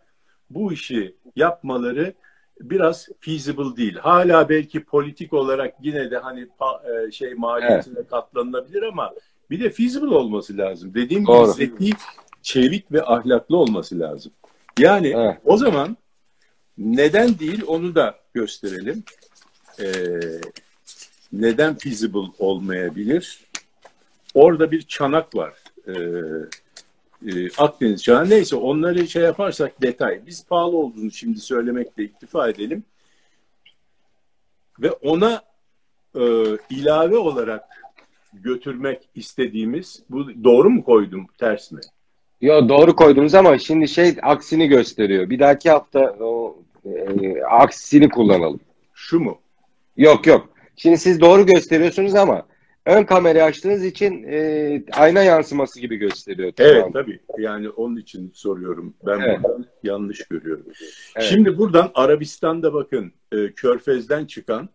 bu 0.49 0.73
işi 0.73 1.15
yapmaları 1.36 2.13
biraz 2.61 3.07
feasible 3.19 3.77
değil. 3.77 3.97
Hala 3.97 4.49
belki 4.49 4.83
politik 4.83 5.33
olarak 5.33 5.73
yine 5.81 6.11
de 6.11 6.17
hani 6.17 6.47
e, 7.07 7.11
şey 7.11 7.33
maliyetine 7.33 8.03
katlanılabilir 8.09 8.81
ama 8.83 9.13
bir 9.49 9.59
de 9.63 9.69
feasible 9.69 10.15
olması 10.15 10.57
lazım. 10.57 10.93
Dediğim 10.93 11.25
gibi 11.25 11.47
zeki, 11.47 11.91
çevik 12.41 12.91
ve 12.91 13.03
ahlaklı 13.03 13.57
olması 13.57 13.99
lazım. 13.99 14.31
Yani 14.79 15.13
Evet. 15.15 15.37
o 15.45 15.57
zaman 15.57 15.97
neden 16.77 17.39
değil 17.39 17.63
onu 17.67 17.95
da 17.95 18.15
gösterelim. 18.33 19.03
Ee, 19.79 19.85
neden 21.33 21.77
feasible 21.77 22.31
olmayabilir? 22.39 23.39
Orada 24.33 24.71
bir 24.71 24.81
çanak 24.81 25.35
var. 25.35 25.53
Ee, 25.87 25.93
e, 27.27 27.49
Akdeniz 27.57 28.03
çanağı. 28.03 28.29
Neyse 28.29 28.55
onları 28.55 29.07
şey 29.07 29.23
yaparsak 29.23 29.81
detay. 29.81 30.21
Biz 30.25 30.45
pahalı 30.47 30.77
olduğunu 30.77 31.12
şimdi 31.12 31.39
söylemekle 31.39 32.03
iktifa 32.03 32.49
edelim. 32.49 32.83
Ve 34.79 34.91
ona 34.91 35.41
e, 36.15 36.21
ilave 36.69 37.17
olarak 37.17 37.63
götürmek 38.33 39.09
istediğimiz, 39.15 40.03
bu 40.09 40.43
doğru 40.43 40.69
mu 40.69 40.83
koydum, 40.83 41.27
ters 41.38 41.71
mi? 41.71 41.81
Yo 42.41 42.69
doğru 42.69 42.95
koydunuz 42.95 43.36
ama 43.36 43.57
şimdi 43.57 43.88
şey 43.88 44.15
aksini 44.21 44.67
gösteriyor. 44.67 45.29
Bir 45.29 45.39
dahaki 45.39 45.69
hafta 45.69 45.99
o 46.19 46.57
e, 46.86 47.41
aksini 47.41 48.09
kullanalım. 48.09 48.59
Şu 48.93 49.19
mu? 49.19 49.39
Yok 49.97 50.27
yok. 50.27 50.49
Şimdi 50.75 50.97
siz 50.97 51.21
doğru 51.21 51.45
gösteriyorsunuz 51.45 52.15
ama 52.15 52.45
ön 52.86 53.04
kamerayı 53.04 53.43
açtığınız 53.43 53.86
için 53.86 54.24
e, 54.28 54.84
ayna 54.91 55.24
yansıması 55.24 55.80
gibi 55.80 55.96
gösteriyor. 55.96 56.54
Evet 56.58 56.76
Tamam. 56.78 56.91
tabii. 56.91 57.19
Yani 57.38 57.69
onun 57.69 57.96
için 57.96 58.32
soruyorum. 58.34 58.93
Ben 59.06 59.19
Evet. 59.19 59.43
buradan 59.43 59.65
yanlış 59.84 60.28
görüyorum. 60.28 60.65
Evet. 61.15 61.28
Şimdi 61.30 61.58
buradan 61.58 61.91
Arabistan'da 61.96 62.74
bakın 62.74 63.12
e, 63.32 63.52
Körfez'den 63.52 64.26
çıkan 64.26 64.69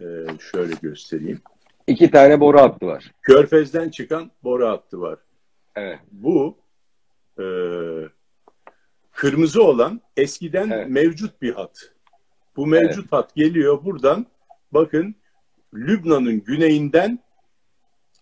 e, 0.00 0.04
şöyle 0.52 0.74
göstereyim. 0.82 1.40
İki 1.86 2.10
tane 2.10 2.40
boru 2.40 2.58
hattı 2.58 2.86
var. 2.86 3.12
Körfez'den 3.22 3.88
çıkan 3.90 4.30
boru 4.44 4.68
hattı 4.68 5.00
var. 5.00 5.18
Evet. 5.76 5.98
Bu 6.12 6.58
e, 7.38 7.44
kırmızı 9.12 9.62
olan 9.62 10.00
eskiden 10.16 10.70
Evet. 10.70 10.88
mevcut 10.88 11.42
bir 11.42 11.52
hat. 11.54 11.92
Bu 12.56 12.66
mevcut 12.66 13.12
hat 13.12 13.34
geliyor 13.34 13.84
buradan 13.84 14.26
bakın 14.72 15.14
Lübnan'ın 15.74 16.44
güneyinden 16.44 17.18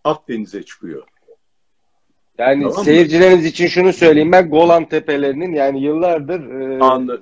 Akdeniz'e 0.04 0.62
çıkıyor. 0.62 1.02
Yani 2.38 2.62
Tamam 2.62 2.78
mı? 2.78 2.84
seyircileriniz 2.84 3.46
için 3.46 3.66
şunu 3.66 3.92
söyleyeyim 3.92 4.32
ben 4.32 4.50
Golan 4.50 4.88
Tepelerinin 4.88 5.52
yani 5.52 5.82
yıllardır 5.82 6.50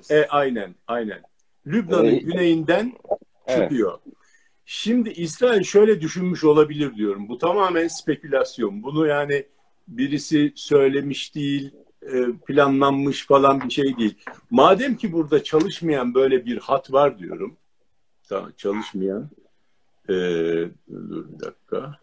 e, 0.09 0.15
e, 0.15 0.27
aynen, 0.27 0.75
aynen. 0.87 1.21
Lübnan'ın 1.67 2.05
Ee, 2.05 2.17
güneyinden 2.17 2.93
evet. 3.47 3.61
çıkıyor. 3.61 3.99
Şimdi 4.65 5.09
İsrail 5.09 5.63
şöyle 5.63 6.01
düşünmüş 6.01 6.43
olabilir 6.43 6.95
diyorum. 6.95 7.29
Bu 7.29 7.37
tamamen 7.37 7.87
spekülasyon. 7.87 8.83
Bunu 8.83 9.07
yani 9.07 9.45
birisi 9.87 10.51
söylemiş 10.55 11.35
değil, 11.35 11.71
e, 12.01 12.25
planlanmış 12.47 13.27
falan 13.27 13.61
bir 13.61 13.69
şey 13.69 13.97
değil. 13.97 14.17
Madem 14.49 14.95
ki 14.95 15.13
burada 15.13 15.43
çalışmayan 15.43 16.13
böyle 16.13 16.45
bir 16.45 16.57
hat 16.57 16.93
var 16.93 17.19
diyorum. 17.19 17.57
Tamam, 18.29 18.51
çalışmayan. 18.57 19.29
E, 20.09 20.13
dur 20.91 21.25
bir 21.33 21.39
dakika. 21.39 21.99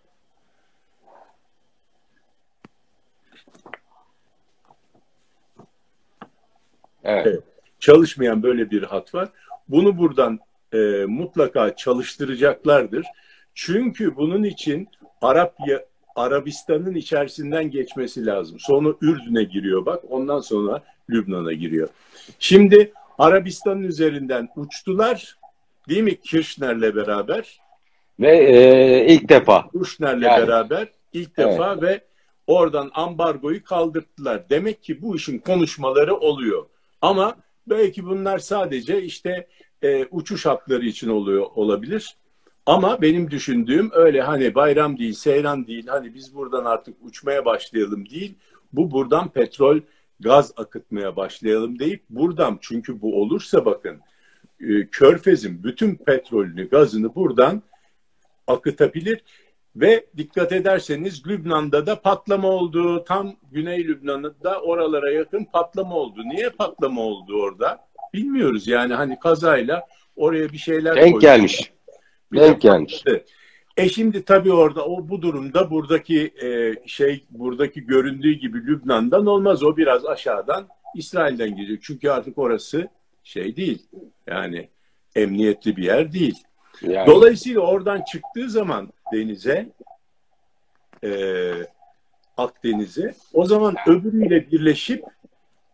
Evet. 7.05 7.27
Evet. 7.27 7.43
çalışmayan 7.81 8.43
böyle 8.43 8.71
bir 8.71 8.83
hat 8.83 9.15
var. 9.15 9.29
Bunu 9.69 9.99
buradan 9.99 10.39
e, 10.73 10.79
mutlaka 11.09 11.77
çalıştıracaklardır. 11.77 13.07
Çünkü 13.55 14.17
bunun 14.17 14.45
için 14.45 14.89
Arap 15.23 15.57
Arabistan'ın 16.17 16.95
içerisinden 16.95 17.71
geçmesi 17.71 18.27
lazım. 18.27 18.57
Sonra 18.61 18.89
Ürdün'e 19.01 19.45
giriyor 19.45 19.87
bak. 19.87 20.05
Ondan 20.09 20.41
sonra 20.41 20.83
Lübnan'a 21.11 21.53
giriyor. 21.53 21.89
Şimdi 22.39 22.93
Arabistan'ın 23.19 23.83
üzerinden 23.83 24.49
uçtular. 24.57 25.39
Değil 25.89 26.03
mi 26.03 26.21
Kirchner'le 26.21 26.97
beraber? 26.97 27.61
Ve 28.21 28.37
e, 28.37 29.07
ilk 29.15 29.29
defa 29.29 29.69
Kirchner'le 29.73 30.23
Yani. 30.23 30.47
beraber 30.47 30.89
ilk 31.13 31.37
defa 31.37 31.83
ve 31.83 32.01
oradan 32.47 32.91
ambargoyu 32.95 33.65
kaldırttılar. 33.65 34.51
Demek 34.51 34.83
ki 34.83 35.03
bu 35.03 35.17
işin 35.17 35.39
konuşmaları 35.39 36.17
oluyor. 36.17 36.67
Ama 37.03 37.37
belki 37.67 38.07
bunlar 38.07 38.39
sadece 38.39 39.03
işte 39.03 39.47
e, 39.83 40.05
uçuş 40.05 40.47
hatları 40.47 40.85
için 40.85 41.09
oluyor 41.09 41.47
olabilir. 41.55 42.17
Ama 42.67 43.03
benim 43.03 43.31
düşündüğüm 43.31 43.91
öyle 43.93 44.23
hani 44.23 44.55
bayram 44.55 44.99
değil, 44.99 45.13
seyran 45.13 45.67
değil, 45.67 45.87
hani 45.87 46.15
biz 46.15 46.35
buradan 46.35 46.65
artık 46.65 46.97
uçmaya 47.01 47.45
başlayalım 47.45 48.09
değil. 48.09 48.35
Bu 48.73 48.91
buradan 48.91 49.29
petrol, 49.29 49.81
gaz 50.21 50.53
akıtmaya 50.57 51.17
başlayalım 51.17 51.79
deyip 51.79 52.05
buradan 52.11 52.59
çünkü 52.61 53.01
bu 53.01 53.21
olursa 53.23 53.65
bakın 53.65 54.01
e, 54.61 54.87
Körfez'in 54.87 55.65
bütün 55.65 55.95
petrolünü, 55.95 56.69
gazını 56.69 57.15
buradan 57.15 57.63
akıtabilir 58.47 59.25
ve 59.81 60.07
dikkat 60.17 60.53
ederseniz 60.53 61.27
Lübnan'da 61.27 61.87
da 61.87 62.01
patlama 62.01 62.49
oldu. 62.49 63.05
Tam 63.05 63.33
Güney 63.53 63.85
Lübnan'da 63.85 64.61
oralara 64.61 65.11
yakın 65.11 65.45
patlama 65.45 65.95
oldu. 65.97 66.21
Niye 66.25 66.51
patlama 66.51 67.01
oldu 67.01 67.43
orada? 67.43 67.89
Bilmiyoruz 68.15 68.69
yani 68.69 68.95
hani 68.95 69.19
kazayla 69.19 69.87
oraya 70.17 70.53
bir 70.53 70.59
şeyler 70.59 70.97
Denk 70.97 71.13
koydu. 71.13 71.21
gelmiş. 71.21 71.73
Bir 72.33 72.41
Denk 72.41 72.63
de 72.63 72.69
gelmiş. 72.69 73.05
E 73.77 73.89
şimdi 73.89 74.25
tabii 74.25 74.53
orada 74.53 74.85
o 74.87 75.09
bu 75.09 75.23
durumda 75.23 75.71
buradaki 75.71 76.33
e, 76.43 76.75
şey 76.87 77.25
buradaki 77.31 77.87
göründüğü 77.87 78.33
gibi 78.33 78.67
Lübnan'dan 78.67 79.27
olmaz. 79.27 79.63
O 79.63 79.77
biraz 79.77 80.07
aşağıdan 80.07 80.69
İsrail'den 80.95 81.57
geliyor. 81.57 81.79
Çünkü 81.83 82.09
artık 82.09 82.39
orası 82.39 82.89
şey 83.25 83.57
değil. 83.57 83.87
Yani 84.27 84.69
emniyetli 85.17 85.77
bir 85.77 85.83
yer 85.83 86.13
değil. 86.13 86.45
Yani, 86.83 87.07
Dolayısıyla 87.07 87.61
oradan 87.61 88.03
çıktığı 88.03 88.51
zaman 88.51 88.89
denize 89.13 89.69
e, 91.05 91.11
Akdeniz'e 92.37 93.15
o 93.33 93.45
zaman 93.45 93.77
öbürüyle 93.87 94.51
birleşip 94.51 95.05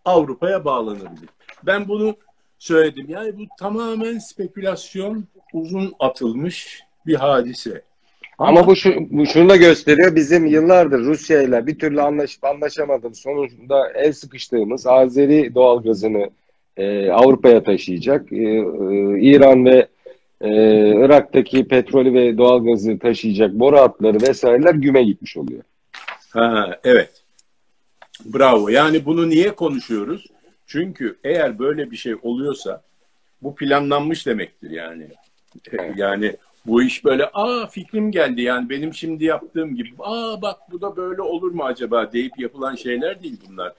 Avrupa'ya 0.04 0.64
bağlanabilir. 0.64 1.28
Ben 1.62 1.88
bunu 1.88 2.16
söyledim. 2.58 3.06
Yani 3.08 3.38
bu 3.38 3.42
tamamen 3.58 4.18
spekülasyon 4.18 5.24
uzun 5.52 5.94
atılmış 5.98 6.82
bir 7.06 7.14
hadise. 7.14 7.82
ama 8.38 8.66
bu, 8.66 8.76
şu, 8.76 8.94
bu 9.10 9.26
şunu 9.26 9.48
da 9.48 9.56
gösteriyor. 9.56 10.16
Bizim 10.16 10.46
yıllardır 10.46 10.98
Rusya 10.98 11.42
ile 11.42 11.66
bir 11.66 11.78
türlü 11.78 12.00
anlaşıp 12.00 12.44
anlaşamadığımız 12.44 13.18
sonucunda 13.18 13.92
el 13.92 14.12
sıkıştığımız 14.12 14.86
Azeri 14.86 15.54
doğalgazını 15.54 16.30
e, 16.76 17.10
Avrupa'ya 17.10 17.62
taşıyacak. 17.62 18.32
E, 18.32 18.36
e, 18.36 18.60
İran 19.20 19.64
ve 19.64 19.88
e, 20.44 20.50
Irak'taki 21.04 21.68
petrolü 21.68 22.14
ve 22.14 22.38
doğalgazı 22.38 22.98
taşıyacak 22.98 23.52
boru 23.52 23.76
hatları 23.76 24.22
vesaireler 24.22 24.74
güme 24.74 25.02
gitmiş 25.02 25.37
oluyor. 25.37 25.62
Ha, 26.30 26.78
evet. 26.85 27.22
Bravo. 28.24 28.68
Yani 28.68 29.04
bunu 29.04 29.28
niye 29.28 29.54
konuşuyoruz? 29.54 30.26
Çünkü 30.66 31.18
eğer 31.24 31.59
böyle 31.59 31.90
bir 31.90 31.96
şey 31.96 32.14
oluyorsa 32.22 32.83
bu 33.42 33.54
planlanmış 33.54 34.26
demektir 34.26 34.70
yani. 34.70 35.09
Yani 35.96 36.37
bu 36.66 36.83
iş 36.83 37.04
böyle 37.04 37.30
aa 37.33 37.66
fikrim 37.66 38.11
geldi 38.11 38.42
yani 38.42 38.70
benim 38.70 38.94
şimdi 38.94 39.24
yaptığım 39.24 39.76
gibi 39.76 39.90
aa 39.98 40.42
bak 40.42 40.59
bu 40.70 40.80
da 40.80 40.96
böyle 40.96 41.22
olur 41.22 41.52
mu 41.52 41.64
acaba 41.64 42.12
deyip 42.12 42.38
yapılan 42.38 42.74
şeyler 42.74 43.22
değil 43.22 43.40
bunlar. 43.48 43.72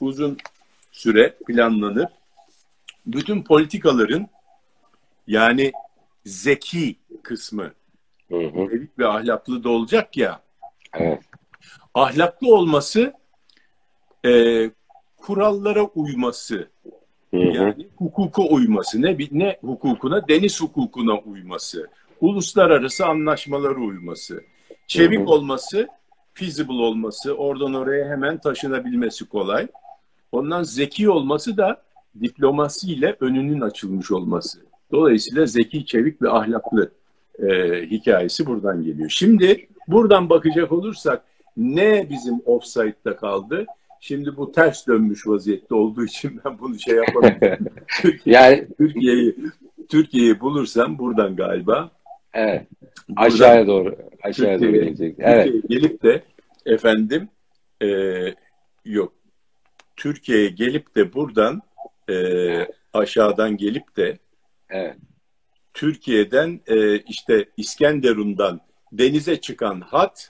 Uzun 0.00 0.36
süre 0.92 1.34
planlanır. 1.46 2.08
Bütün 3.06 3.42
politikaların 3.42 4.28
yani 5.26 5.72
zeki 6.24 6.96
kısmı. 7.22 7.72
Hı 8.28 8.36
hı. 8.38 8.68
ve 8.98 9.06
ahlaklı 9.06 9.64
da 9.64 9.68
olacak 9.68 10.16
ya. 10.16 10.40
Evet. 10.94 11.22
ahlaklı 11.94 12.54
olması 12.54 13.12
e, 14.26 14.70
kurallara 15.16 15.82
uyması. 15.82 16.68
Hı 17.30 17.36
hı. 17.36 17.40
yani 17.40 17.88
hukuka 17.96 18.42
uyması. 18.42 19.02
Ne 19.02 19.18
ne 19.30 19.58
hukukuna? 19.60 20.28
Deniz 20.28 20.60
hukukuna 20.60 21.18
uyması. 21.18 21.90
Uluslararası 22.20 23.06
anlaşmalara 23.06 23.78
uyması. 23.80 24.44
Çevik 24.86 25.18
Hı 25.18 25.22
hı. 25.22 25.26
olması 25.26 25.88
feasible 26.32 26.72
olması 26.72 27.34
oradan 27.34 27.74
oraya 27.74 28.08
hemen 28.08 28.38
taşınabilmesi 28.38 29.28
kolay. 29.28 29.68
Ondan 30.32 30.62
zeki 30.62 31.10
olması 31.10 31.56
da 31.56 31.82
diplomasiyle 32.20 33.16
önünün 33.20 33.60
açılmış 33.60 34.10
olması 34.10 34.67
dolayısıyla 34.92 35.46
zeki 35.46 35.86
çevik 35.86 36.22
ve 36.22 36.30
ahlaklı 36.30 36.90
e, 37.38 37.46
hikayesi 37.90 38.46
buradan 38.46 38.82
geliyor 38.84 39.08
şimdi 39.10 39.66
buradan 39.88 40.30
bakacak 40.30 40.72
olursak 40.72 41.22
ne 41.56 42.06
bizim 42.10 42.40
offside'da 42.44 43.16
kaldı 43.16 43.66
Şimdi 44.00 44.36
bu 44.36 44.52
ters 44.52 44.86
dönmüş 44.86 45.26
vaziyette 45.26 45.74
olduğu 45.74 46.04
için 46.04 46.40
ben 46.44 46.58
bunu 46.58 46.78
şey. 46.78 46.96
Türkiye- 48.02 48.36
Yani 48.36 48.68
Türkiye'yi 48.78 49.36
Türkiye'yi 49.88 50.40
bulursam 50.40 50.98
buradan 50.98 51.36
galiba 51.36 51.90
evet. 52.34 52.66
buradan 53.08 53.22
Aşağıya 53.22 53.66
doğru. 53.66 53.96
Aşağıya 54.22 54.60
doğru 54.60 54.72
gelecek. 54.72 55.16
Evet. 55.18 55.68
Gelip 55.68 56.02
de 56.02 56.22
efendim 56.66 57.28
e, 57.82 57.88
yok 58.84 59.12
Türkiye'ye 59.96 60.48
gelip 60.48 60.96
de 60.96 61.12
buradan 61.14 61.60
e, 62.10 62.14
aşağıdan 62.92 63.56
gelip 63.56 63.96
de 63.96 64.18
Evet. 64.70 64.96
Türkiye'den 65.74 66.60
e, 66.66 66.98
işte 66.98 67.48
İskenderun'dan 67.56 68.60
denize 68.92 69.40
çıkan 69.40 69.80
hat 69.80 70.28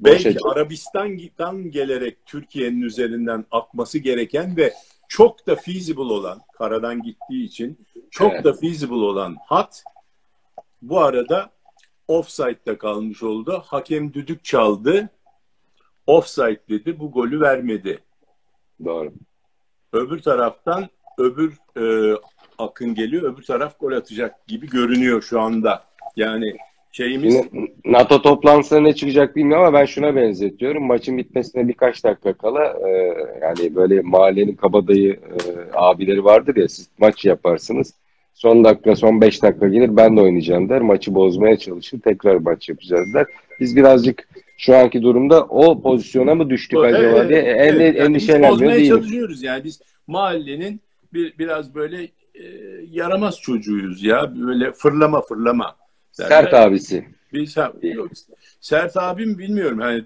belki 0.00 0.24
Boşa 0.24 0.32
çık- 0.32 0.46
Arabistan'dan 0.46 1.70
gelerek 1.70 2.26
Türkiye'nin 2.26 2.80
üzerinden 2.82 3.44
akması 3.50 3.98
gereken 3.98 4.56
ve 4.56 4.74
çok 5.08 5.46
da 5.46 5.56
feasible 5.56 6.00
olan 6.00 6.40
karadan 6.58 7.02
gittiği 7.02 7.44
için 7.44 7.86
çok 8.10 8.32
Evet. 8.32 8.44
da 8.44 8.52
feasible 8.52 8.94
olan 8.94 9.36
hat 9.46 9.84
bu 10.82 11.00
arada 11.00 11.50
offside'da 12.08 12.78
kalmış 12.78 13.22
oldu. 13.22 13.62
Hakem 13.66 14.14
düdük 14.14 14.44
çaldı. 14.44 15.08
Offside 16.06 16.60
dedi. 16.68 16.98
Bu 17.00 17.12
golü 17.12 17.40
vermedi. 17.40 17.98
Doğru. 18.84 19.12
Öbür 19.92 20.22
taraftan 20.22 20.88
öbür 21.18 21.58
e, 21.76 22.14
akın 22.60 22.94
geliyor. 22.94 23.34
Öbür 23.34 23.42
taraf 23.42 23.80
gol 23.80 23.92
atacak 23.92 24.46
gibi 24.48 24.66
görünüyor 24.68 25.22
şu 25.22 25.40
anda. 25.40 25.82
Yani 26.16 26.56
şeyimiz 26.92 27.40
NATO 27.84 28.22
toplantısına 28.22 28.80
ne 28.80 28.94
çıkacak 28.94 29.36
bilmiyorum 29.36 29.64
ama 29.66 29.78
ben 29.78 29.84
şuna 29.84 30.16
benzetiyorum. 30.16 30.86
Maçın 30.86 31.18
bitmesine 31.18 31.68
birkaç 31.68 32.04
dakika 32.04 32.32
kala 32.32 32.64
e, 32.64 32.90
yani 33.42 33.74
böyle 33.74 34.00
mahallenin 34.00 34.54
kabadayı 34.56 35.12
e, 35.12 35.38
abileri 35.74 36.24
vardır 36.24 36.56
ya 36.56 36.68
siz 36.68 36.88
maç 36.98 37.24
yaparsınız. 37.24 37.94
Son 38.34 38.64
dakika, 38.64 38.96
son 38.96 39.20
5 39.20 39.42
dakika 39.42 39.68
gelir 39.68 39.96
ben 39.96 40.16
de 40.16 40.20
oynayacağım 40.20 40.68
der. 40.68 40.80
Maçı 40.80 41.14
bozmaya 41.14 41.56
çalışır. 41.58 42.00
Tekrar 42.00 42.36
maç 42.36 42.68
yapacağız 42.68 43.14
der. 43.14 43.26
Biz 43.60 43.76
birazcık 43.76 44.28
şu 44.56 44.76
anki 44.76 45.02
durumda 45.02 45.44
o 45.44 45.82
pozisyona 45.82 46.34
mı 46.34 46.50
düştük 46.50 46.78
Evet, 46.84 46.94
acaba 46.94 47.16
evet, 47.18 47.28
diye 47.28 47.40
evet. 47.40 47.60
ende- 47.74 47.82
Yani 47.84 47.94
biz 47.94 48.00
endişelenmiyor 48.06 48.52
bozmaya 48.52 48.76
değilim. 48.76 48.96
çalışıyoruz 48.96 49.42
yani 49.42 49.64
biz 49.64 49.80
mahallenin 50.06 50.80
bir 51.12 51.38
biraz 51.38 51.74
böyle 51.74 52.08
e, 52.34 52.44
yaramaz 52.90 53.40
çocuğuyuz 53.40 54.02
ya 54.02 54.34
böyle 54.36 54.72
fırlama 54.72 55.20
fırlama. 55.20 55.76
derler. 56.18 56.28
Sert 56.28 56.54
abisi. 56.54 57.08
Biz, 57.32 57.56
ha, 57.56 57.72
yok, 57.82 58.10
Sert 58.60 58.96
abim 58.96 59.38
bilmiyorum 59.38 59.78
hani 59.78 60.04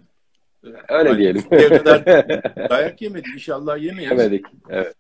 Öyle 0.89 1.09
Hani 1.09 1.19
diyelim. 1.19 1.43
kadar 1.69 2.07
dayak 2.71 3.03
yemedik 3.03 3.35
inşallah 3.35 3.79
yemeyiz. 3.79 4.11
Yemedik. 4.11 4.47
Evet. 4.69 4.95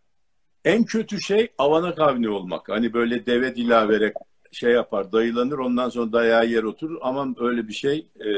En 0.65 0.85
kötü 0.85 1.21
şey 1.21 1.49
avanak 1.59 1.99
avni 1.99 2.29
olmak. 2.29 2.69
Hani 2.69 2.93
böyle 2.93 3.27
deve 3.27 3.57
dilavere 3.57 4.13
şey 4.53 4.73
yapar, 4.73 5.13
dayılanır 5.13 5.59
ondan 5.59 5.89
sonra 5.89 6.13
dayağı 6.13 6.47
yer 6.47 6.63
oturur. 6.63 6.99
Ama 7.03 7.35
öyle 7.41 7.69
bir 7.69 7.73
şey 7.73 8.07
e, 8.21 8.31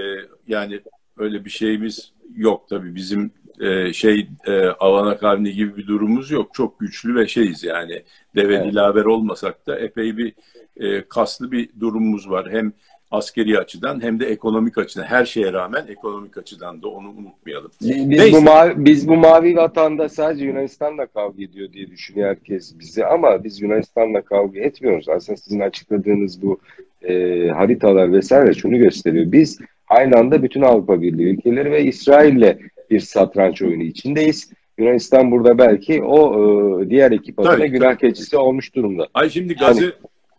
yani 0.47 0.81
öyle 1.19 1.45
bir 1.45 1.51
şeyimiz 1.51 2.13
yok 2.37 2.69
tabii. 2.69 2.95
Bizim 2.95 3.33
e, 3.61 3.93
şey 3.93 4.29
e, 4.47 4.61
avanak 4.67 5.23
avni 5.23 5.53
gibi 5.53 5.77
bir 5.77 5.87
durumumuz 5.87 6.31
yok. 6.31 6.55
Çok 6.55 6.81
güçlü 6.81 7.15
ve 7.15 7.29
şeyiz 7.29 7.65
yani. 7.65 8.03
Deve 8.37 8.55
Evet. 8.55 8.73
dilaver 8.73 9.05
olmasak 9.05 9.67
da 9.67 9.79
epey 9.79 10.17
bir 10.17 10.33
e, 10.77 11.03
kaslı 11.09 11.53
bir 11.53 11.69
durumumuz 11.81 12.31
var. 12.31 12.49
Hem 12.51 12.73
askeri 13.11 13.59
açıdan 13.59 14.03
hem 14.03 14.21
de 14.21 14.27
ekonomik 14.27 14.79
açıdan. 14.79 15.05
Her 15.05 15.25
şeye 15.25 15.53
rağmen 15.53 15.87
ekonomik 15.89 16.39
açıdan 16.39 16.83
da 16.83 16.89
onu 16.89 17.09
unutmayalım. 17.09 17.71
Biz 17.81 18.07
Neyse. 18.07 18.33
bu 18.33 18.43
mavi 18.43 18.73
biz 18.77 19.09
bu 19.09 19.17
mavi 19.17 19.57
vatanda 19.57 20.09
sadece 20.09 20.45
Yunanistan'la 20.45 21.07
kavga 21.07 21.43
ediyor 21.43 21.73
diye 21.73 21.91
düşünüyor 21.91 22.29
herkes 22.29 22.79
bizi 22.79 23.07
ama 23.07 23.45
biz 23.45 23.61
Yunanistan'la 23.61 24.23
kavga 24.23 24.61
etmiyoruz. 24.61 25.09
Aslında 25.09 25.37
sizin 25.37 25.61
açıkladığınız 25.61 26.43
bu 26.43 26.61
e, 27.03 27.13
haritalar 27.49 28.13
vesaire 28.13 28.55
şunu 28.55 28.79
gösteriyor. 28.79 29.33
Biz 29.33 29.59
aynı 29.89 30.17
anda 30.17 30.43
bütün 30.43 30.63
Avrupa 30.63 31.03
Birliği 31.03 31.35
ülkeleri 31.35 31.71
ve 31.71 31.85
İsrail'le 31.85 32.59
bir 32.91 33.01
satranç 33.01 33.63
oyunu 33.63 33.83
içindeyiz. 33.83 34.53
Yunanistan 34.79 35.31
burada 35.31 35.59
belki 35.59 36.03
o 36.03 36.35
e, 36.83 36.91
diğer 36.91 37.13
ekip 37.13 37.41
adına 37.41 37.57
Tabii, 37.57 37.69
günah 37.69 37.91
tabii. 37.91 37.99
keçisi 37.99 38.37
olmuş 38.37 38.75
durumda. 38.75 39.09
Ay 39.15 39.31
şimdi 39.31 39.55
gazı 39.55 39.97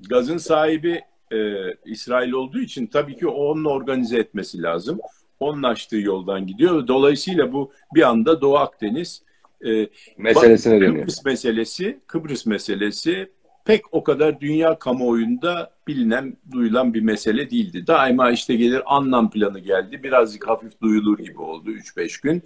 gazın 0.10 0.38
sahibi 0.38 1.02
e, 1.32 1.38
İsrail 1.86 2.32
olduğu 2.32 2.60
için 2.60 2.88
tabii 2.88 3.18
ki 3.18 3.28
onun 3.28 3.66
organize 3.66 4.18
etmesi 4.18 4.62
lazım. 4.62 5.00
Onun 5.40 5.64
açtığı 5.64 5.98
yoldan 5.98 6.48
gidiyor. 6.48 6.88
Dolayısıyla 6.88 7.54
bu 7.54 7.72
bir 7.96 8.02
anda 8.02 8.42
Doğu 8.42 8.58
Akdeniz 8.58 9.22
e, 9.66 9.88
Meselesine 10.18 10.82
dönüyor. 10.82 11.02
Kıbrıs 11.02 11.26
meselesi, 11.26 12.00
Kıbrıs 12.08 12.46
meselesi 12.46 13.30
pek 13.68 13.94
o 13.94 14.04
kadar 14.04 14.42
dünya 14.42 14.80
kamuoyunda 14.80 15.72
bilinen, 15.88 16.38
duyulan 16.52 16.94
bir 16.94 17.02
mesele 17.02 17.50
değildi. 17.50 17.88
Daima 17.88 18.32
işte 18.32 18.56
gelir 18.56 18.82
anlam 18.86 19.30
planı 19.30 19.60
geldi. 19.60 20.04
Birazcık 20.04 20.48
hafif 20.48 20.82
duyulur 20.82 21.18
gibi 21.18 21.42
oldu 21.42 21.72
3-5 21.72 22.22
gün. 22.22 22.44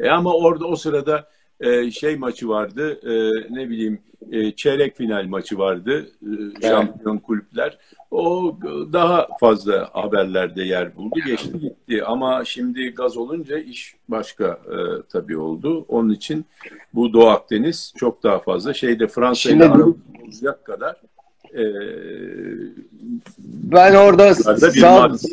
E 0.00 0.08
ama 0.08 0.34
orada 0.34 0.66
o 0.66 0.76
sırada 0.76 1.28
e, 1.60 1.90
şey 1.90 2.16
maçı 2.16 2.48
vardı, 2.48 3.00
e, 3.02 3.14
ne 3.54 3.68
bileyim 3.70 3.98
e, 4.32 4.52
çeyrek 4.52 4.96
final 4.96 5.26
maçı 5.26 5.58
vardı, 5.58 6.08
e, 6.62 6.68
şampiyon 6.68 7.18
kulüpler. 7.18 7.78
O 8.10 8.56
daha 8.92 9.28
fazla 9.40 9.90
haberlerde 9.92 10.62
yer 10.62 10.96
buldu, 10.96 11.14
geçti 11.26 11.60
gitti. 11.60 12.04
Ama 12.04 12.44
şimdi 12.44 12.90
gaz 12.90 13.16
olunca 13.16 13.58
iş 13.58 13.96
başka 14.08 14.44
e, 14.46 14.76
tabii 15.12 15.36
oldu. 15.36 15.84
Onun 15.88 16.10
için 16.10 16.46
bu 16.94 17.12
Doğu 17.12 17.28
Akdeniz 17.28 17.92
çok 17.96 18.22
daha 18.22 18.38
fazla 18.38 18.74
şeyde 18.74 19.06
Fransa 19.06 19.50
ile 19.50 19.62
Şimdi- 19.62 19.94
bozacak 20.26 20.64
kadar 20.64 20.96
e, 21.54 21.62
Ben 23.72 23.94
orada 23.94 24.34
sağ, 24.34 24.56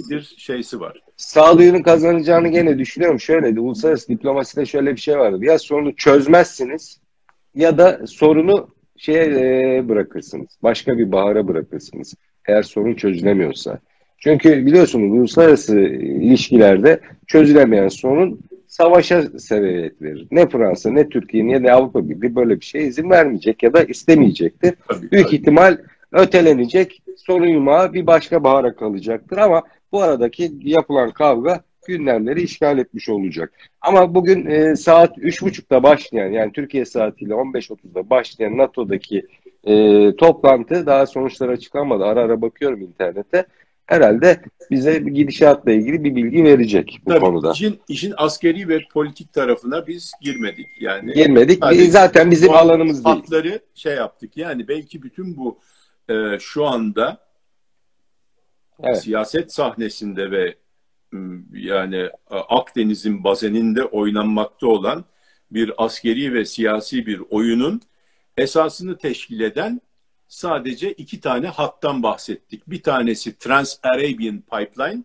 bir 0.10 0.36
şeysi 0.38 0.80
var. 0.80 1.02
sağduyunun 1.18 1.82
kazanacağını 1.82 2.48
gene 2.48 2.80
düşünüyorum. 2.80 3.20
Şöyle 3.20 3.60
uluslararası 3.60 4.08
diplomaside 4.08 4.66
şöyle 4.66 4.96
bir 4.96 5.02
şey 5.02 5.18
vardı. 5.20 5.46
Ya 5.46 5.60
sorunu 5.60 5.96
çözmezsiniz 5.96 7.00
ya 7.56 7.78
da 7.78 8.02
sorunu 8.08 8.68
şeye 8.98 9.26
e, 9.26 9.90
bırakırsınız. 9.90 10.48
Başka 10.64 10.98
bir 10.98 11.12
bahara 11.12 11.48
bırakırsınız. 11.48 12.14
Eğer 12.48 12.64
sorun 12.64 12.94
çözülemiyorsa. 12.94 13.80
Çünkü 14.20 14.66
biliyorsunuz 14.66 15.12
uluslararası 15.12 15.80
ilişkilerde 15.80 17.00
çözülemeyen 17.28 17.88
sorun 17.88 18.40
savaşa 18.74 19.40
sebebiyet 19.40 20.02
verir. 20.02 20.28
Ne 20.32 20.50
Fransa 20.50 20.92
ne 20.92 21.10
Türkiye 21.10 21.48
ne 21.48 21.64
de 21.64 21.72
Avrupa 21.72 22.10
Birliği 22.10 22.36
böyle 22.36 22.60
bir 22.60 22.66
şeye 22.66 22.86
izin 22.86 23.10
vermeyecek 23.10 23.64
ya 23.64 23.74
da 23.74 23.84
istemeyecektir. 23.84 24.74
Tabii, 24.88 25.12
Büyük 25.12 25.26
tabii. 25.26 25.36
ihtimal 25.36 25.78
ötelenecek, 26.12 27.04
sorun 27.18 27.48
yumağı 27.48 27.94
bir 27.94 28.08
başka 28.08 28.44
bahara 28.44 28.76
kalacaktır 28.76 29.38
ama 29.38 29.64
bu 29.92 30.02
aradaki 30.02 30.52
yapılan 30.62 31.12
kavga 31.12 31.64
gündemleri 31.88 32.42
işgal 32.42 32.78
etmiş 32.78 33.10
olacak. 33.10 33.54
Ama 33.82 34.16
bugün 34.16 34.46
e, 34.46 34.76
saat 34.76 35.18
3.30'da 35.18 35.84
başlayan 35.84 36.32
yani 36.32 36.52
Türkiye 36.52 36.86
saatiyle 36.86 37.34
15.30'da 37.34 38.10
başlayan 38.10 38.58
NATO'daki 38.58 39.26
e, 39.64 39.76
toplantı 40.16 40.86
daha 40.86 41.06
sonuçları 41.06 41.52
açıklanmadı. 41.52 42.06
Ara 42.06 42.22
ara 42.22 42.42
bakıyorum 42.42 42.82
internete. 42.82 43.46
Herhalde 43.86 44.42
bize 44.72 45.06
bir 45.06 45.12
gidişatla 45.12 45.72
ilgili 45.72 46.04
bir 46.04 46.16
bilgi 46.16 46.44
verecek 46.44 47.02
bu 47.06 47.10
Tabii, 47.10 47.20
konuda. 47.20 47.52
işin, 47.52 47.80
işin 47.88 48.14
askeri 48.18 48.68
ve 48.70 48.80
politik 48.94 49.34
tarafına 49.34 49.88
biz 49.88 50.12
girmedik. 50.22 50.68
Yani 50.80 51.14
Girmedik. 51.14 51.64
Sadece 51.64 51.92
Zaten 51.92 52.32
bizim 52.32 52.48
bu 52.50 52.56
alanımız 52.56 53.06
değil. 53.06 53.16
hatları 53.16 53.60
şey 53.76 53.96
yaptık. 53.96 54.38
Yani 54.38 54.68
belki 54.68 55.04
bütün 55.04 55.38
bu 55.38 55.60
e, 56.10 56.40
şu 56.40 56.66
anda 56.66 57.18
Evet. 58.84 59.02
siyaset 59.02 59.54
sahnesinde 59.54 60.32
ve 60.32 60.56
yani 61.54 61.96
e, 62.32 62.36
Akdeniz'in 62.36 63.24
bazeninde 63.24 63.84
oynanmakta 63.84 64.68
olan 64.68 65.06
bir 65.52 65.72
askeri 65.86 66.34
ve 66.34 66.46
siyasi 66.46 67.06
bir 67.06 67.22
oyunun 67.30 67.82
esasını 68.38 68.98
teşkil 68.98 69.40
eden 69.40 69.82
sadece 70.34 70.92
iki 70.94 71.20
tane 71.20 71.48
hattan 71.48 72.04
bahsettik. 72.04 72.70
Bir 72.70 72.82
tanesi 72.84 73.38
Trans-Arabian 73.38 74.42
Pipeline, 74.42 75.04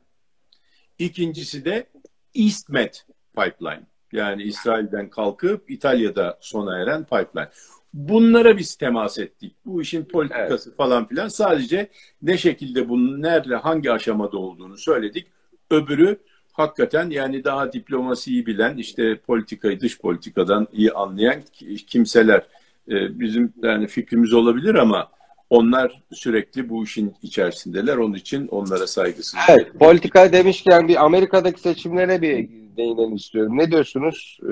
ikincisi 0.99 1.65
de 1.65 1.87
EastMed 2.35 2.95
Pipeline. 3.37 3.83
Yani 4.13 4.43
İsrail'den 4.43 5.11
kalkıp 5.11 5.71
İtalya'da 5.71 6.39
sona 6.41 6.79
eren 6.79 7.05
pipeline. 7.05 7.49
Bunlara 7.95 8.57
biz 8.57 8.77
temas 8.77 9.19
ettik. 9.19 9.57
Bu 9.67 9.83
işin 9.83 10.05
politikası 10.05 10.75
falan 10.75 11.09
filan. 11.09 11.29
Sadece 11.29 11.91
ne 12.23 12.39
şekilde 12.39 12.89
bunun 12.89 13.23
nerede, 13.23 13.57
hangi 13.57 13.93
aşamada 13.93 14.39
olduğunu 14.39 14.77
söyledik. 14.77 15.27
Öbürü 15.71 16.19
hakikaten 16.53 17.11
yani 17.11 17.45
daha 17.45 17.73
diplomasiyi 17.73 18.47
bilen, 18.47 18.77
işte 18.77 19.19
politikayı 19.19 19.81
dış 19.81 19.99
politikadan 19.99 20.69
iyi 20.73 20.93
anlayan 20.93 21.43
kimseler. 21.87 22.47
Ee, 22.91 23.21
bizim 23.21 23.53
yani 23.63 23.87
fikrimiz 23.87 24.33
olabilir 24.33 24.75
ama 24.75 25.18
onlar 25.51 26.03
sürekli 26.13 26.69
bu 26.69 26.85
işin 26.85 27.15
içerisindeler. 27.23 27.97
Onun 27.97 28.15
için 28.15 28.49
onlara 28.49 28.87
saygısızlık. 28.87 29.43
Evet, 29.49 29.67
politika 29.81 30.33
demişken 30.33 30.89
bir 30.89 31.05
Amerika'daki 31.05 31.61
seçimlere 31.61 32.23
bir 32.23 32.49
değinelim 32.77 33.15
istiyorum. 33.17 33.59
Ne 33.59 33.71
diyorsunuz? 33.71 34.39
Ee, 34.43 34.47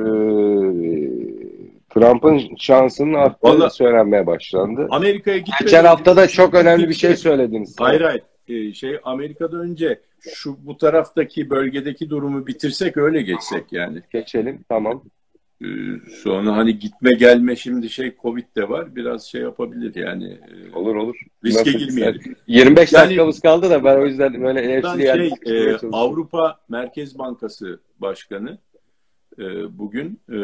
Trump'ın 1.95 2.57
şansının 2.59 3.15
arttığı 3.15 3.49
Vallahi- 3.49 3.75
söylenmeye 3.75 4.27
başlandı. 4.27 4.87
Amerika'ya 4.91 5.39
gitmeden 5.39 5.61
Geçen 5.65 5.85
hafta 5.85 6.17
da 6.17 6.29
çok 6.29 6.55
önemli 6.55 6.89
bir 6.89 6.95
şey 6.95 7.17
söylediniz. 7.17 7.77
Hayır 7.79 8.01
hayır. 8.01 8.23
Ee, 8.49 8.73
şey 8.73 8.99
Amerika'da 9.05 9.57
önce 9.57 10.01
şu 10.35 10.57
bu 10.67 10.79
taraftaki 10.79 11.51
bölgedeki 11.51 12.11
durumu 12.11 12.47
bitirsek 12.47 12.97
öyle 12.97 13.23
geçsek 13.23 13.73
yani. 13.73 14.03
Geçelim, 14.13 14.65
tamam. 14.69 15.03
Ee, 15.63 15.67
sonra 16.23 16.57
hani 16.57 16.79
gitme 16.79 17.13
gelme 17.13 17.57
şimdi 17.57 17.91
şey 17.91 18.17
Covid 18.23 18.45
de 18.57 18.69
var 18.69 18.97
biraz 18.97 19.25
şey 19.25 19.43
yapabilir 19.43 19.95
yani. 19.95 20.39
Ee, 20.73 20.77
Olur 20.77 20.95
olur. 20.97 21.17
riske 21.45 21.71
Nasıl 21.71 21.79
girmeyelim. 21.79 22.37
25 22.47 22.93
Yani- 22.93 23.05
dakikamız 23.05 23.41
kaldı 23.41 23.71
da 23.71 23.85
ben 23.85 23.97
o 23.97 24.07
yüzden 24.07 24.43
böyle 24.43 24.77
hepsini 24.77 25.03
şey, 25.03 25.31
sıkıştırmaya 25.31 25.75
e. 25.83 25.89
Avrupa 25.93 26.61
Merkez 26.69 27.19
Bankası 27.19 27.81
Başkanı 27.99 28.59
e, 29.39 29.79
bugün 29.79 30.21
e, 30.29 30.39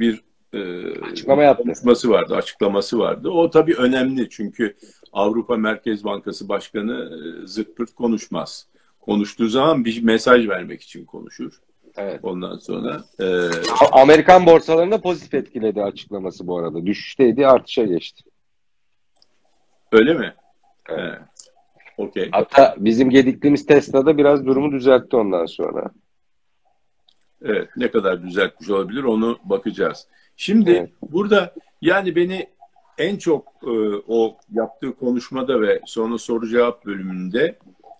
bir 0.00 0.20
e, 0.52 0.90
Açıklama 1.00 1.42
yaptı. 1.42 1.62
konuşması 1.62 2.10
vardı, 2.10 2.34
açıklaması 2.36 2.98
vardı. 2.98 3.28
O 3.30 3.50
tabii 3.50 3.74
önemli 3.74 4.28
çünkü 4.30 4.76
Avrupa 5.12 5.56
Merkez 5.56 6.04
Bankası 6.04 6.48
Başkanı 6.48 7.10
e, 7.42 7.46
zırt 7.46 7.76
pırt 7.76 7.94
konuşmaz. 7.94 8.66
Konuştuğu 9.00 9.48
zaman 9.48 9.84
bir 9.84 10.02
mesaj 10.02 10.48
vermek 10.48 10.82
için 10.82 11.04
konuşur. 11.04 11.60
Evet. 11.96 12.20
Ondan 12.22 12.56
sonra 12.56 13.04
e, 13.20 13.26
Amerikan 13.92 14.46
borsalarında 14.46 15.00
pozitif 15.00 15.34
etkiledi 15.34 15.82
açıklaması 15.82 16.46
bu 16.46 16.58
arada. 16.58 16.86
Düşüşteydi, 16.86 17.46
artışa 17.46 17.84
geçti. 17.84 18.24
öyle 19.92 20.14
mi? 20.14 20.34
Evet. 20.88 21.18
He. 21.18 21.18
Okey. 21.98 22.28
Hatta 22.32 22.74
bizim 22.78 23.10
gedikliğimiz 23.10 23.66
Tesla'da 23.66 24.18
biraz 24.18 24.46
durumu 24.46 24.72
düzeltti 24.72 25.16
ondan 25.16 25.46
sonra. 25.46 25.90
Evet, 27.42 27.68
ne 27.76 27.90
kadar 27.90 28.22
düzeltmiş 28.22 28.70
olabilir 28.70 29.02
onu 29.02 29.38
bakacağız. 29.44 30.06
Şimdi 30.36 30.70
Evet. 30.70 30.90
burada 31.02 31.54
yani 31.82 32.16
beni 32.16 32.46
en 32.98 33.16
çok 33.16 33.48
e, 33.62 33.70
o 34.08 34.36
yaptığı 34.52 34.94
konuşmada 34.96 35.60
ve 35.60 35.80
sonra 35.86 36.18
soru 36.18 36.48
cevap 36.48 36.86
bölümünde 36.86 37.58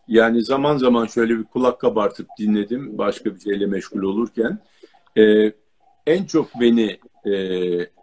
yani 0.08 0.42
zaman 0.42 0.76
zaman 0.76 1.06
şöyle 1.06 1.38
bir 1.38 1.44
kulak 1.44 1.80
kabartıp 1.80 2.28
dinledim 2.38 2.98
başka 2.98 3.34
bir 3.34 3.40
şeyle 3.40 3.66
meşgul 3.66 4.02
olurken. 4.02 4.58
E, 5.18 5.52
en 6.06 6.24
çok 6.24 6.60
beni 6.60 6.98
e, 7.24 7.34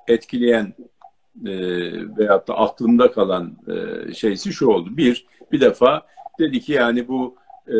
etkileyen 0.08 0.74
e, 1.46 1.54
veyahut 2.18 2.48
da 2.48 2.58
aklımda 2.58 3.12
kalan 3.12 3.58
e, 3.68 4.14
şeysi 4.14 4.54
şu 4.54 4.68
oldu. 4.68 4.98
Bir, 4.98 5.26
bir 5.52 5.62
defa 5.62 6.08
dedi 6.40 6.60
ki 6.60 6.72
yani 6.72 7.08
bu 7.08 7.36
e, 7.68 7.78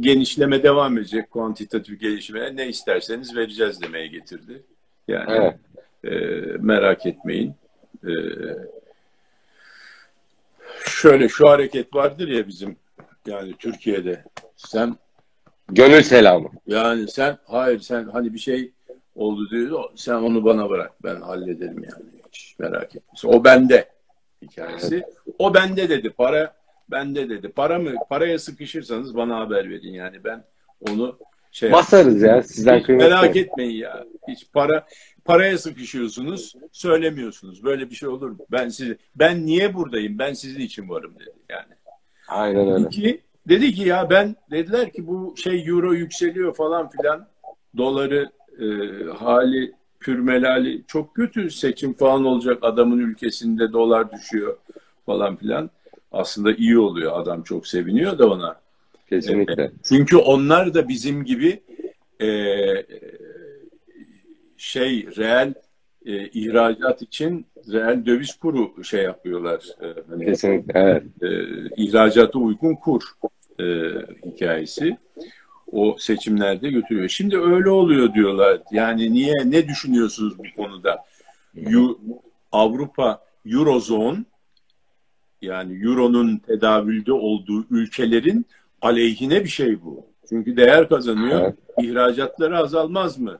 genişleme 0.00 0.62
devam 0.62 0.98
edecek, 0.98 1.30
kuantitatif 1.30 2.00
gelişmeye 2.00 2.56
ne 2.56 2.68
isterseniz 2.68 3.36
vereceğiz 3.36 3.82
demeye 3.82 4.06
getirdi. 4.06 4.62
Yani 5.08 5.30
Evet. 5.30 5.56
e, 6.04 6.18
merak 6.60 7.06
etmeyin. 7.06 7.54
E, 8.04 8.10
şöyle 10.88 11.28
şu 11.28 11.48
hareket 11.48 11.94
vardır 11.94 12.28
ya 12.28 12.48
bizim 12.48 12.76
yani 13.26 13.54
Türkiye'de 13.58 14.24
sen 14.56 14.96
Gönül 15.68 16.02
selamı. 16.02 16.48
yani 16.66 17.08
sen 17.08 17.38
hayır 17.46 17.80
sen 17.80 18.04
hani 18.04 18.34
bir 18.34 18.38
şey 18.38 18.72
oldu 19.14 19.50
diyor 19.50 19.84
sen 19.96 20.14
onu 20.14 20.44
bana 20.44 20.70
bırak 20.70 20.92
ben 21.02 21.20
hallederim 21.20 21.84
yani 21.84 22.04
hiç 22.32 22.56
merak 22.58 22.96
etme. 22.96 23.30
O 23.30 23.44
bende 23.44 23.88
hikayesi. 24.42 25.02
O 25.38 25.54
bende 25.54 25.88
dedi 25.88 26.10
para 26.10 26.56
bende 26.90 27.28
dedi. 27.28 27.48
Para 27.48 27.78
mı 27.78 27.92
paraya 28.08 28.38
sıkışırsanız 28.38 29.16
bana 29.16 29.38
haber 29.40 29.70
verin 29.70 29.92
yani 29.92 30.24
ben 30.24 30.44
onu 30.90 31.18
şey 31.56 31.72
Basarız 31.72 32.22
ya 32.22 32.42
sizden 32.42 32.78
hiç 32.78 32.86
kıymetli. 32.86 33.08
merak 33.08 33.36
etmeyin 33.36 33.76
ya. 33.76 34.04
Hiç 34.28 34.46
para 34.52 34.86
paraya 35.24 35.58
sıkışıyorsunuz, 35.58 36.54
söylemiyorsunuz. 36.72 37.64
Böyle 37.64 37.90
bir 37.90 37.94
şey 37.94 38.08
olur 38.08 38.30
mu? 38.30 38.38
Ben 38.52 38.68
sizi 38.68 38.98
ben 39.14 39.46
niye 39.46 39.74
buradayım? 39.74 40.18
Ben 40.18 40.32
sizin 40.32 40.60
için 40.60 40.88
varım 40.88 41.14
dedi 41.20 41.38
yani. 41.50 41.74
Aynen 42.28 42.72
öyle. 42.72 42.86
İki, 42.86 43.20
dedi 43.48 43.74
ki 43.74 43.88
ya 43.88 44.10
ben 44.10 44.36
dediler 44.50 44.92
ki 44.92 45.06
bu 45.06 45.34
şey 45.36 45.66
euro 45.66 45.92
yükseliyor 45.92 46.54
falan 46.54 46.90
filan. 46.90 47.28
Doları 47.76 48.30
e, 48.58 48.66
hali 49.18 49.72
pürmelali 50.00 50.84
çok 50.86 51.14
kötü 51.14 51.50
seçim 51.50 51.92
falan 51.92 52.24
olacak 52.24 52.58
adamın 52.62 52.98
ülkesinde 52.98 53.72
dolar 53.72 54.12
düşüyor 54.12 54.56
falan 55.06 55.36
filan. 55.36 55.70
Aslında 56.12 56.52
iyi 56.52 56.78
oluyor 56.78 57.20
adam 57.20 57.42
çok 57.42 57.66
seviniyor 57.66 58.18
da 58.18 58.30
ona. 58.30 58.65
Kesinlikle. 59.08 59.70
Çünkü 59.88 60.16
onlar 60.16 60.74
da 60.74 60.88
bizim 60.88 61.24
gibi 61.24 61.62
e, 62.20 62.28
şey 64.56 65.06
reel 65.16 65.54
e, 66.06 66.28
ihracat 66.28 67.02
için 67.02 67.46
reel 67.72 68.06
döviz 68.06 68.36
kuru 68.36 68.84
şey 68.84 69.02
yapıyorlar. 69.02 69.64
E, 69.82 69.86
hani, 70.10 70.24
Kesinlikle. 70.24 70.80
Evet. 70.80 71.02
e, 71.22 71.28
ihracata 71.76 72.38
uygun 72.38 72.74
kur 72.74 73.02
e, 73.60 73.64
hikayesi 74.26 74.96
o 75.72 75.96
seçimlerde 75.98 76.70
götürüyor. 76.70 77.08
Şimdi 77.08 77.38
öyle 77.38 77.70
oluyor 77.70 78.14
diyorlar. 78.14 78.60
Yani 78.72 79.12
niye 79.12 79.34
ne 79.44 79.68
düşünüyorsunuz 79.68 80.38
bu 80.38 80.62
konuda? 80.62 81.04
Yu, 81.54 81.98
Avrupa 82.52 83.24
Eurozone 83.46 84.24
yani 85.42 85.84
Euro'nun 85.84 86.36
tedavülde 86.36 87.12
olduğu 87.12 87.66
ülkelerin 87.70 88.46
aleyhine 88.82 89.44
bir 89.44 89.48
şey 89.48 89.82
bu. 89.82 90.06
Çünkü 90.28 90.56
değer 90.56 90.88
kazanıyor. 90.88 91.40
Evet. 91.40 91.54
İhracatları 91.80 92.58
azalmaz 92.58 93.18
mı? 93.18 93.38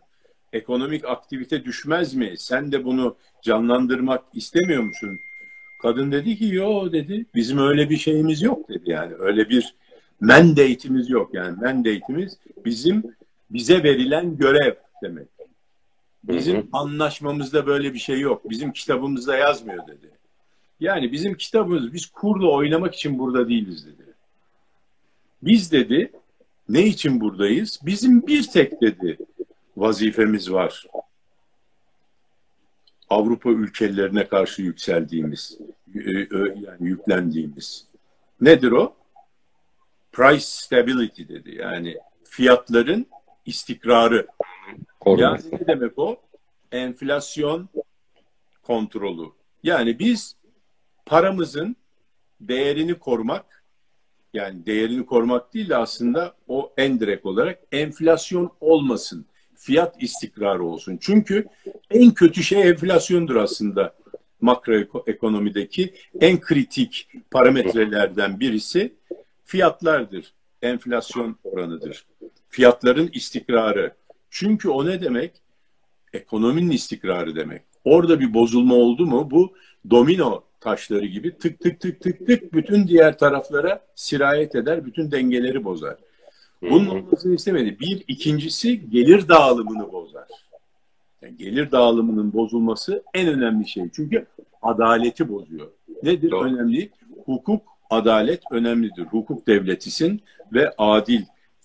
Ekonomik 0.52 1.04
aktivite 1.04 1.64
düşmez 1.64 2.14
mi? 2.14 2.34
Sen 2.38 2.72
de 2.72 2.84
bunu 2.84 3.16
canlandırmak 3.42 4.24
istemiyor 4.34 4.82
musun? 4.82 5.10
Kadın 5.82 6.12
dedi 6.12 6.36
ki 6.36 6.54
yo 6.54 6.92
dedi. 6.92 7.26
Bizim 7.34 7.58
öyle 7.58 7.90
bir 7.90 7.96
şeyimiz 7.96 8.42
yok 8.42 8.68
dedi 8.68 8.90
yani. 8.90 9.14
Öyle 9.18 9.48
bir 9.48 9.74
mandate'imiz 10.20 11.10
yok 11.10 11.34
yani. 11.34 11.56
Mandate'imiz 11.56 12.38
bizim 12.64 13.02
bize 13.50 13.82
verilen 13.82 14.36
görev 14.36 14.74
demek. 15.02 15.28
Bizim 16.24 16.56
Hı 16.56 16.60
hı. 16.60 16.66
anlaşmamızda 16.72 17.66
böyle 17.66 17.94
bir 17.94 17.98
şey 17.98 18.20
yok. 18.20 18.50
Bizim 18.50 18.72
kitabımızda 18.72 19.36
yazmıyor 19.36 19.86
dedi. 19.86 20.10
Yani 20.80 21.12
bizim 21.12 21.34
kitabımız 21.34 21.92
biz 21.92 22.06
kurla 22.06 22.50
oynamak 22.50 22.94
için 22.94 23.18
burada 23.18 23.48
değiliz 23.48 23.86
dedi. 23.86 24.05
Biz 25.46 25.72
dedi 25.72 26.12
ne 26.68 26.86
için 26.86 27.20
buradayız? 27.20 27.80
Bizim 27.82 28.26
bir 28.26 28.50
tek 28.50 28.80
dedi 28.80 29.18
vazifemiz 29.76 30.52
var. 30.52 30.86
Avrupa 33.08 33.50
ülkelerine 33.50 34.28
karşı 34.28 34.62
yükseldiğimiz, 34.62 35.58
e, 35.94 36.10
yani 36.38 36.76
yüklendiğimiz. 36.80 37.86
Nedir 38.40 38.70
o? 38.70 38.96
Price 40.12 40.46
stability 40.46 41.22
dedi. 41.28 41.54
Yani 41.54 41.96
fiyatların 42.24 43.06
istikrarı. 43.44 44.26
Yani 45.06 45.40
ne 45.52 45.66
demek 45.66 45.98
o? 45.98 46.20
Enflasyon 46.72 47.68
kontrolü. 48.62 49.30
Yani 49.62 49.98
biz 49.98 50.36
paramızın 51.06 51.76
değerini 52.40 52.94
korumak, 52.98 53.55
yani 54.34 54.66
değerini 54.66 55.06
korumak 55.06 55.54
değil 55.54 55.68
de 55.68 55.76
aslında 55.76 56.34
o 56.48 56.72
en 56.76 57.00
direkt 57.00 57.26
olarak 57.26 57.58
enflasyon 57.72 58.50
olmasın. 58.60 59.26
Fiyat 59.54 60.02
istikrarı 60.02 60.64
olsun. 60.64 60.98
Çünkü 61.00 61.46
en 61.90 62.10
kötü 62.10 62.42
şey 62.42 62.68
enflasyondur 62.68 63.36
aslında 63.36 63.94
makroekonomideki 64.40 65.94
en 66.20 66.40
kritik 66.40 67.08
parametrelerden 67.30 68.40
birisi 68.40 68.94
fiyatlardır. 69.44 70.32
Enflasyon 70.62 71.36
oranıdır. 71.44 72.06
Fiyatların 72.48 73.10
istikrarı. 73.12 73.94
Çünkü 74.30 74.68
o 74.68 74.86
ne 74.86 75.00
demek? 75.00 75.32
Ekonominin 76.12 76.70
istikrarı 76.70 77.36
demek. 77.36 77.62
Orada 77.84 78.20
bir 78.20 78.34
bozulma 78.34 78.74
oldu 78.74 79.06
mu 79.06 79.30
bu 79.30 79.54
domino 79.90 80.44
taşları 80.66 81.06
gibi 81.06 81.38
tık 81.38 81.60
tık 81.60 81.80
tık 81.80 82.00
tık 82.00 82.26
tık 82.26 82.52
bütün 82.52 82.88
diğer 82.88 83.18
taraflara 83.18 83.80
sirayet 83.94 84.54
eder, 84.54 84.86
bütün 84.86 85.10
dengeleri 85.10 85.64
bozar. 85.64 85.96
Bunun 86.62 86.86
olmasını 86.86 87.34
istemedi. 87.34 87.80
Bir, 87.80 88.04
ikincisi 88.08 88.90
gelir 88.90 89.28
dağılımını 89.28 89.92
bozar. 89.92 90.28
Yani 91.22 91.36
gelir 91.36 91.70
dağılımının 91.70 92.32
bozulması 92.32 93.02
en 93.14 93.28
önemli 93.28 93.68
şey. 93.68 93.84
Çünkü 93.92 94.26
adaleti 94.62 95.28
bozuyor. 95.28 95.66
Nedir 96.02 96.30
Doğru. 96.30 96.44
önemli? 96.44 96.90
Hukuk, 97.24 97.62
adalet 97.90 98.42
önemlidir. 98.50 99.04
Hukuk 99.04 99.46
devletisin 99.46 100.22
ve 100.52 100.74
adil, 100.78 101.22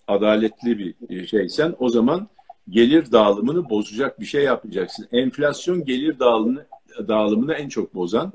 adaletli 0.08 0.96
bir 1.10 1.28
şeysen 1.28 1.76
o 1.80 1.90
zaman 1.90 2.28
gelir 2.70 3.12
dağılımını 3.12 3.70
bozacak 3.70 4.20
bir 4.20 4.26
şey 4.26 4.44
yapacaksın. 4.44 5.08
Enflasyon 5.12 5.86
gelir 5.86 6.20
dağılımını, 6.20 6.66
dağılımını 7.08 7.54
en 7.54 7.70
çok 7.70 7.96
bozan 7.96 8.34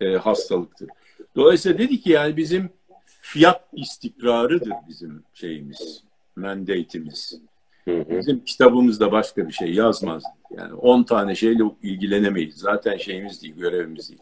e, 0.00 0.16
hastalıktır. 0.16 0.88
Dolayısıyla 1.36 1.78
dedi 1.78 2.00
ki 2.00 2.10
yani 2.10 2.36
bizim 2.36 2.70
fiyat 3.04 3.64
istikrarıdır 3.72 4.72
bizim 4.88 5.22
şeyimiz, 5.34 6.04
mandate'imiz. 6.36 7.40
Bizim 7.86 8.44
kitabımızda 8.44 9.12
başka 9.12 9.48
bir 9.48 9.52
şey 9.52 9.74
yazmaz. 9.74 10.22
Yani 10.50 10.74
10 10.74 11.02
tane 11.02 11.34
şeyle 11.34 11.62
ilgilenemeyiz. 11.82 12.54
Zaten 12.54 12.96
şeyimiz 12.96 13.42
değil, 13.42 13.54
görevimiz 13.54 14.08
değil. 14.08 14.20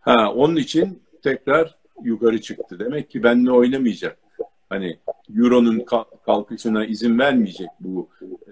Ha, 0.00 0.32
onun 0.34 0.56
için 0.56 1.02
tekrar 1.22 1.74
yukarı 2.02 2.40
çıktı. 2.40 2.78
Demek 2.78 3.10
ki 3.10 3.22
benimle 3.22 3.50
oynamayacak. 3.50 4.18
Hani 4.70 4.98
Euro'nun 5.36 5.78
ka- 5.78 6.24
kalkışına 6.26 6.84
izin 6.84 7.18
vermeyecek 7.18 7.68
bu 7.80 8.08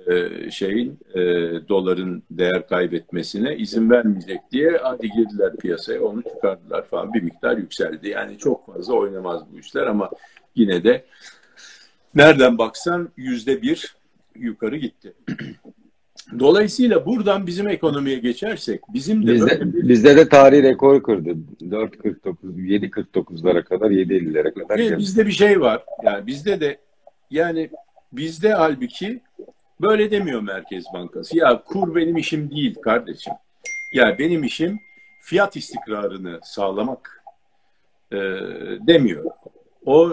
e, 0.06 0.50
şeyin 0.50 0.98
e, 1.14 1.20
doların 1.68 2.22
değer 2.30 2.68
kaybetmesine 2.68 3.56
izin 3.56 3.90
vermeyecek 3.90 4.40
diye 4.52 4.78
hadi 4.82 5.10
girdiler 5.10 5.56
piyasaya 5.56 6.02
onu 6.02 6.22
çıkardılar 6.22 6.86
falan 6.86 7.14
bir 7.14 7.22
miktar 7.22 7.56
yükseldi. 7.56 8.08
Yani 8.08 8.38
çok 8.38 8.66
fazla 8.66 8.94
oynamaz 8.94 9.42
bu 9.52 9.58
işler 9.58 9.86
ama 9.86 10.10
yine 10.54 10.84
de 10.84 11.04
nereden 12.14 12.58
baksan 12.58 13.08
yüzde 13.16 13.62
bir 13.62 13.96
yukarı 14.34 14.76
gitti. 14.76 15.12
Dolayısıyla 16.38 17.06
buradan 17.06 17.46
bizim 17.46 17.68
ekonomiye 17.68 18.18
geçersek 18.18 18.80
bizim 18.94 19.26
de 19.26 19.34
Bizde, 19.34 19.50
böyle 19.60 19.72
bir 19.72 19.88
bizde 19.88 20.16
de 20.16 20.28
tarihi 20.28 20.62
rekor 20.62 21.02
kırdı. 21.02 21.30
4.49, 21.60 22.36
7.49'lara 22.56 23.64
kadar, 23.64 23.90
7.50'lere 23.90 24.54
kadar 24.54 24.78
Ve 24.78 24.84
geldi. 24.84 24.98
bizde 24.98 25.26
bir 25.26 25.32
şey 25.32 25.60
var. 25.60 25.82
Yani 26.04 26.26
bizde 26.26 26.60
de 26.60 26.78
yani 27.30 27.70
bizde 28.12 28.52
halbuki 28.52 29.20
böyle 29.80 30.10
demiyor 30.10 30.40
Merkez 30.40 30.84
Bankası. 30.94 31.36
Ya 31.36 31.62
kur 31.62 31.94
benim 31.94 32.16
işim 32.16 32.50
değil 32.50 32.74
kardeşim. 32.74 33.32
Ya 33.92 34.18
benim 34.18 34.44
işim 34.44 34.78
fiyat 35.22 35.56
istikrarını 35.56 36.40
sağlamak 36.42 37.24
e, 38.12 38.16
demiyor. 38.86 39.24
O 39.86 40.10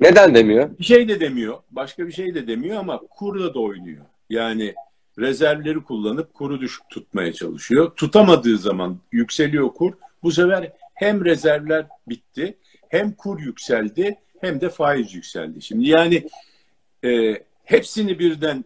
Neden 0.00 0.34
demiyor? 0.34 0.78
bir 0.78 0.84
şey 0.84 1.08
de 1.08 1.20
demiyor. 1.20 1.54
Başka 1.70 2.06
bir 2.06 2.12
şey 2.12 2.34
de 2.34 2.46
demiyor 2.46 2.76
ama 2.76 2.98
kurla 2.98 3.54
da 3.54 3.60
oynuyor. 3.60 4.04
Yani 4.30 4.74
rezervleri 5.18 5.82
kullanıp 5.82 6.34
kuru 6.34 6.60
düşük 6.60 6.90
tutmaya 6.90 7.32
çalışıyor. 7.32 7.90
Tutamadığı 7.96 8.58
zaman 8.58 8.98
yükseliyor 9.12 9.68
kur. 9.68 9.92
Bu 10.22 10.32
sefer 10.32 10.72
hem 10.94 11.24
rezervler 11.24 11.86
bitti, 12.08 12.58
hem 12.88 13.12
kur 13.12 13.40
yükseldi, 13.40 14.18
hem 14.40 14.60
de 14.60 14.68
faiz 14.68 15.14
yükseldi. 15.14 15.62
Şimdi 15.62 15.88
yani 15.88 16.26
e, 17.04 17.42
hepsini 17.64 18.18
birden 18.18 18.64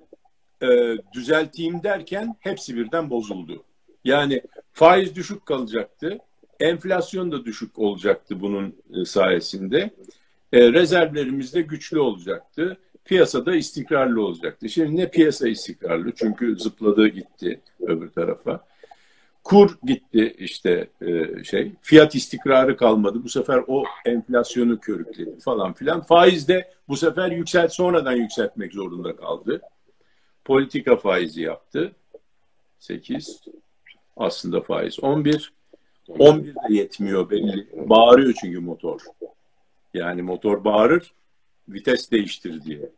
e, 0.63 0.69
düzelteyim 1.13 1.83
derken 1.83 2.37
hepsi 2.41 2.77
birden 2.77 3.11
bozuldu. 3.11 3.65
Yani 4.05 4.43
faiz 4.73 5.15
düşük 5.15 5.47
kalacaktı, 5.47 6.19
enflasyon 6.61 7.33
da 7.33 7.45
düşük 7.45 7.79
olacaktı 7.79 8.41
bunun 8.41 8.77
e, 8.95 9.05
sayesinde. 9.05 9.91
E, 10.53 10.73
rezervlerimiz 10.73 11.55
de 11.55 11.63
güçlü 11.63 11.99
olacaktı. 11.99 12.77
Piyasada 13.05 13.55
istikrarlı 13.55 14.23
olacaktı. 14.25 14.69
Şimdi 14.69 14.97
ne 14.97 15.11
piyasa 15.11 15.49
istikrarlı? 15.49 16.13
Çünkü 16.17 16.57
zıpladı 16.59 17.09
gitti 17.09 17.61
öbür 17.81 18.11
tarafa. 18.11 18.65
Kur 19.45 19.79
gitti 19.83 20.35
işte 20.39 20.91
e, 21.01 21.45
şey. 21.45 21.73
Fiyat 21.81 22.15
istikrarı 22.15 22.77
kalmadı. 22.77 23.25
Bu 23.25 23.29
sefer 23.29 23.65
o 23.67 23.85
enflasyonu 24.05 24.81
körükledi 24.81 25.39
falan 25.41 25.73
filan. 25.73 26.01
Faiz 26.01 26.49
de 26.49 26.71
bu 26.89 26.97
sefer 26.97 27.31
yükselt 27.31 27.73
sonradan 27.73 28.17
yükseltmek 28.17 28.73
zorunda 28.73 29.17
kaldı. 29.17 29.61
Politika 30.45 30.97
faizi 30.97 31.43
yaptı. 31.43 31.93
8. 32.79 33.41
Aslında 34.17 34.61
faiz 34.61 35.01
11. 35.01 35.53
11 36.19 36.55
de 36.55 36.59
yetmiyor 36.69 37.31
belli. 37.31 37.69
Bağırıyor 37.73 38.35
çünkü 38.41 38.59
motor. 38.59 39.01
Yani 39.95 40.23
motor 40.23 40.65
bağırır, 40.65 41.13
vites 41.75 42.11
değiştir 42.11 42.65
diye. 42.65 42.91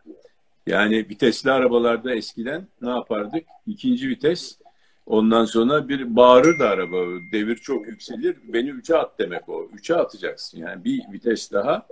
Yani 0.67 0.97
vitesli 0.97 1.51
arabalarda 1.51 2.15
eskiden 2.15 2.67
ne 2.83 2.91
yapardık? 2.91 3.45
İkinci 3.67 4.09
vites, 4.09 4.59
ondan 5.07 5.45
sonra 5.45 5.89
bir 5.89 6.17
bağırır 6.17 6.59
da 6.59 6.69
araba, 6.69 6.97
devir 7.33 7.57
çok 7.57 7.87
yükselir, 7.87 8.37
beni 8.45 8.69
üçe 8.69 8.97
at 8.97 9.19
demek 9.19 9.49
o. 9.49 9.69
Üçe 9.73 9.95
atacaksın 9.97 10.59
yani 10.59 10.85
bir 10.85 11.03
vites 11.13 11.53
daha 11.53 11.87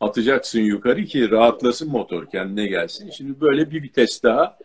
atacaksın 0.00 0.60
yukarı 0.60 1.04
ki 1.04 1.30
rahatlasın 1.30 1.90
motor, 1.90 2.26
kendine 2.30 2.66
gelsin. 2.66 3.10
Şimdi 3.10 3.40
böyle 3.40 3.70
bir 3.70 3.82
vites 3.82 4.22
daha, 4.22 4.58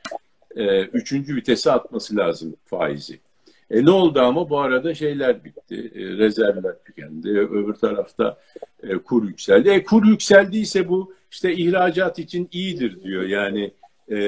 e, 0.56 0.82
üçüncü 0.82 1.36
vitese 1.36 1.72
atması 1.72 2.16
lazım 2.16 2.56
faizi. 2.66 3.20
E 3.72 3.86
ne 3.86 3.92
oldu 3.92 4.20
ama 4.20 4.50
bu 4.50 4.60
arada 4.60 4.96
şeyler 4.96 5.44
bitti. 5.44 5.92
E, 5.96 6.00
rezervler 6.00 6.76
tükendi. 6.86 7.30
Öbür 7.30 7.74
tarafta 7.74 8.38
e, 8.84 8.98
kur 8.98 9.28
yükseldi. 9.28 9.70
E, 9.70 9.84
kur 9.84 10.06
yükseldiyse 10.06 10.90
bu 10.90 11.14
işte 11.32 11.54
ihracat 11.54 12.20
için 12.20 12.50
iyidir 12.52 13.04
diyor. 13.04 13.24
Yani 13.24 13.72
e, 14.12 14.20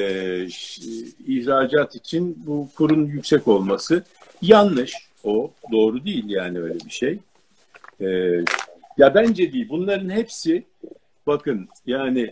ihracat 1.27 1.95
için 1.95 2.43
bu 2.45 2.69
kurun 2.75 3.05
yüksek 3.05 3.47
olması 3.47 4.03
yanlış. 4.41 4.93
o. 5.23 5.51
Doğru 5.71 6.05
değil 6.05 6.23
yani 6.27 6.61
öyle 6.61 6.79
bir 6.85 6.89
şey. 6.89 7.19
Ee, 8.01 8.43
ya 8.97 9.15
bence 9.15 9.53
değil. 9.53 9.69
Bunların 9.69 10.09
hepsi 10.09 10.63
bakın 11.27 11.67
yani 11.85 12.31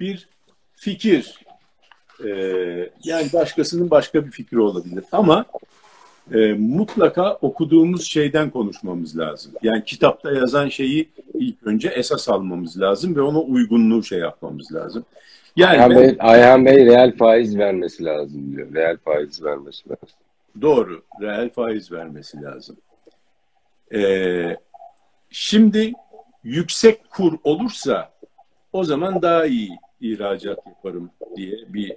bir 0.00 0.28
fikir. 0.76 1.40
Ee, 2.24 2.90
yani 3.04 3.32
başkasının 3.32 3.90
başka 3.90 4.26
bir 4.26 4.30
fikri 4.30 4.60
olabilir. 4.60 5.04
Ama 5.12 5.44
e, 6.34 6.52
mutlaka 6.52 7.32
okuduğumuz 7.34 8.04
şeyden 8.04 8.50
konuşmamız 8.50 9.18
lazım. 9.18 9.52
Yani 9.62 9.84
kitapta 9.84 10.32
yazan 10.32 10.68
şeyi 10.68 11.08
ilk 11.34 11.62
önce 11.66 11.88
esas 11.88 12.28
almamız 12.28 12.80
lazım 12.80 13.16
ve 13.16 13.20
ona 13.20 13.40
uygunluğu 13.40 14.02
şey 14.02 14.18
yapmamız 14.18 14.74
lazım. 14.74 15.04
Yani 15.56 15.70
Ayhan, 15.70 15.90
ben- 15.90 15.98
Bey, 15.98 16.16
Ayhan 16.18 16.66
Bey 16.66 16.86
reel 16.86 17.16
faiz 17.16 17.58
vermesi 17.58 18.04
lazım 18.04 18.56
diyor. 18.56 18.74
Reel 18.74 18.96
faiz 18.96 19.44
vermesi 19.44 19.88
lazım. 19.88 20.08
Doğru. 20.60 21.02
Reel 21.20 21.50
faiz 21.50 21.92
vermesi 21.92 22.42
lazım. 22.42 22.76
Ee, 23.94 24.56
şimdi 25.30 25.92
yüksek 26.44 27.10
kur 27.10 27.38
olursa 27.44 28.12
o 28.72 28.84
zaman 28.84 29.22
daha 29.22 29.46
iyi 29.46 29.70
ihracat 30.00 30.58
yaparım 30.66 31.10
diye 31.36 31.56
bir 31.68 31.96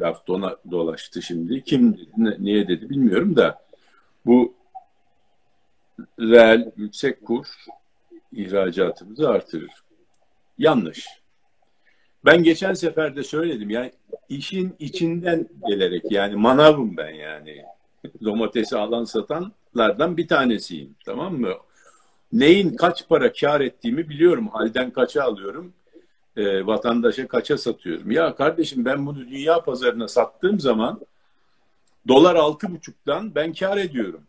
laf 0.00 0.26
dona, 0.26 0.56
dolaştı 0.70 1.22
şimdi. 1.22 1.62
Kim 1.64 1.94
dedi, 1.94 2.36
niye 2.38 2.68
dedi 2.68 2.90
bilmiyorum 2.90 3.36
da 3.36 3.65
bu 4.26 4.54
reel 6.20 6.72
yüksek 6.76 7.24
kur 7.26 7.46
ihracatımızı 8.32 9.28
artırır. 9.28 9.70
Yanlış. 10.58 11.06
Ben 12.24 12.42
geçen 12.42 12.74
sefer 12.74 13.16
de 13.16 13.22
söyledim 13.22 13.70
yani 13.70 13.92
işin 14.28 14.76
içinden 14.78 15.48
gelerek 15.68 16.12
yani 16.12 16.36
manavım 16.36 16.96
ben 16.96 17.10
yani 17.10 17.64
domatesi 18.24 18.76
alan 18.76 19.04
satanlardan 19.04 20.16
bir 20.16 20.28
tanesiyim. 20.28 20.94
Tamam 21.04 21.40
mı? 21.40 21.52
Neyin 22.32 22.76
kaç 22.76 23.08
para 23.08 23.32
kar 23.32 23.60
ettiğimi 23.60 24.08
biliyorum. 24.08 24.48
Halden 24.48 24.90
kaça 24.90 25.22
alıyorum. 25.22 25.72
e, 26.36 26.66
vatandaşa 26.66 27.28
kaça 27.28 27.58
satıyorum. 27.58 28.10
Ya 28.10 28.36
kardeşim 28.36 28.84
ben 28.84 29.06
bunu 29.06 29.28
dünya 29.28 29.60
pazarına 29.60 30.08
sattığım 30.08 30.60
zaman 30.60 31.00
dolar 32.08 32.34
altı 32.34 32.72
buçuktan 32.72 33.34
ben 33.34 33.52
kar 33.52 33.76
ediyorum. 33.76 34.22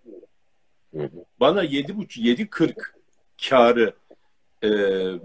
Hı 0.95 1.03
hı. 1.03 1.25
Bana 1.39 1.63
yedi 1.63 1.97
buçuk, 1.97 2.23
yedi 2.23 2.47
kırk 2.47 2.95
karı 3.49 3.93
e, 4.61 4.69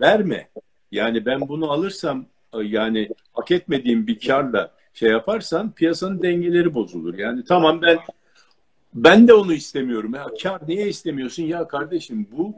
verme. 0.01 0.49
Yani 0.93 1.27
ben 1.27 1.49
bunu 1.49 1.71
alırsam 1.71 2.27
e, 2.55 2.59
yani 2.63 3.09
hak 3.33 3.51
etmediğim 3.51 4.07
bir 4.07 4.21
karla 4.21 4.75
şey 4.95 5.11
yaparsan 5.11 5.73
piyasanın 5.73 6.23
dengeleri 6.23 6.75
bozulur. 6.75 7.19
Yani 7.19 7.45
tamam 7.45 7.83
ben 7.83 7.99
ben 8.95 9.29
de 9.29 9.35
onu 9.35 9.53
istemiyorum. 9.53 10.15
Ya 10.15 10.27
kar 10.43 10.69
niye 10.69 10.89
istemiyorsun? 10.89 11.43
Ya 11.43 11.69
kardeşim 11.69 12.29
bu 12.33 12.55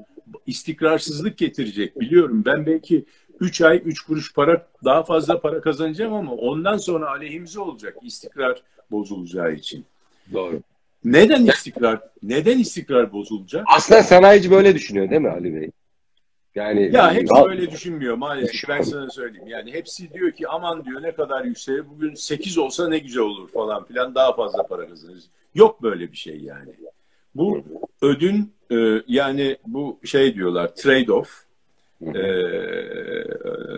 istikrarsızlık 0.46 1.38
getirecek 1.38 2.00
biliyorum. 2.00 2.42
Ben 2.44 2.66
belki 2.66 3.04
3 3.40 3.60
ay 3.60 3.82
3 3.84 4.00
kuruş 4.00 4.34
para 4.34 4.66
daha 4.84 5.02
fazla 5.02 5.40
para 5.40 5.60
kazanacağım 5.60 6.14
ama 6.14 6.32
ondan 6.32 6.76
sonra 6.76 7.08
aleyhimize 7.10 7.60
olacak 7.60 7.96
istikrar 8.02 8.62
bozulacağı 8.90 9.52
için. 9.52 9.84
Doğru. 10.32 10.60
Neden 11.04 11.46
istikrar? 11.46 12.00
Neden 12.22 12.58
istikrar 12.58 13.12
bozulacak? 13.12 13.64
Aslında 13.76 14.02
sanayici 14.02 14.50
böyle 14.50 14.74
düşünüyor 14.74 15.10
değil 15.10 15.20
mi 15.20 15.30
Ali 15.30 15.54
Bey? 15.54 15.70
Yani 16.54 16.90
Ya 16.92 17.14
hepsi 17.14 17.34
Al- 17.34 17.48
öyle 17.50 17.70
düşünmüyor 17.70 18.14
maalesef. 18.14 18.68
Ben 18.68 18.82
sana 18.82 19.10
söyleyeyim. 19.10 19.48
Yani 19.48 19.72
hepsi 19.72 20.12
diyor 20.14 20.32
ki 20.32 20.48
aman 20.48 20.84
diyor 20.84 21.02
ne 21.02 21.12
kadar 21.14 21.44
yükselir. 21.44 21.84
Bugün 21.90 22.14
8 22.14 22.58
olsa 22.58 22.88
ne 22.88 22.98
güzel 22.98 23.22
olur 23.22 23.48
falan 23.48 23.84
filan 23.84 24.14
daha 24.14 24.36
fazla 24.36 24.62
para 24.62 24.88
kazanırız. 24.88 25.24
Yok 25.54 25.82
böyle 25.82 26.12
bir 26.12 26.16
şey 26.16 26.40
yani. 26.40 26.70
Bu 27.34 27.62
ödün 28.02 28.52
e, 28.70 29.02
yani 29.06 29.56
bu 29.66 29.98
şey 30.04 30.34
diyorlar 30.34 30.74
trade 30.74 31.12
off. 31.12 31.44
E, 32.02 32.22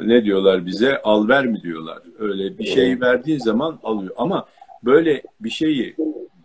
ne 0.05 0.25
diyorlar 0.25 0.67
bize? 0.67 1.03
Al 1.03 1.29
ver 1.29 1.47
mi 1.47 1.63
diyorlar. 1.63 1.99
Öyle 2.19 2.59
bir 2.59 2.65
şey 2.65 3.01
verdiğin 3.01 3.39
zaman 3.39 3.81
alıyor. 3.83 4.15
Ama 4.17 4.47
böyle 4.85 5.23
bir 5.41 5.51
şeyi 5.51 5.97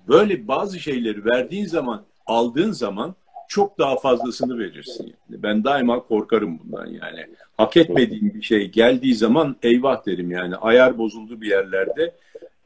böyle 0.07 0.47
bazı 0.47 0.79
şeyleri 0.79 1.25
verdiğin 1.25 1.65
zaman 1.65 2.03
aldığın 2.25 2.71
zaman 2.71 3.15
çok 3.47 3.79
daha 3.79 3.95
fazlasını 3.95 4.59
verirsin. 4.59 5.15
Yani. 5.29 5.43
Ben 5.43 5.63
daima 5.63 5.99
korkarım 5.99 6.59
bundan 6.59 6.85
yani. 6.85 7.27
Hak 7.57 7.77
etmediğim 7.77 8.33
bir 8.33 8.41
şey 8.41 8.71
geldiği 8.71 9.15
zaman 9.15 9.55
eyvah 9.63 10.05
derim 10.05 10.31
yani. 10.31 10.55
Ayar 10.55 10.97
bozuldu 10.97 11.41
bir 11.41 11.49
yerlerde. 11.49 12.15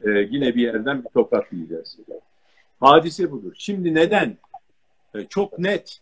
e, 0.02 0.10
yine 0.10 0.56
bir 0.56 0.62
yerden 0.62 1.04
bir 1.04 1.10
tokat 1.10 1.54
yiyeceğiz. 1.54 1.98
Hadise 2.80 3.32
budur. 3.32 3.54
Şimdi 3.58 3.94
neden? 3.94 4.38
E, 5.16 5.26
çok 5.30 5.60
net. 5.60 6.00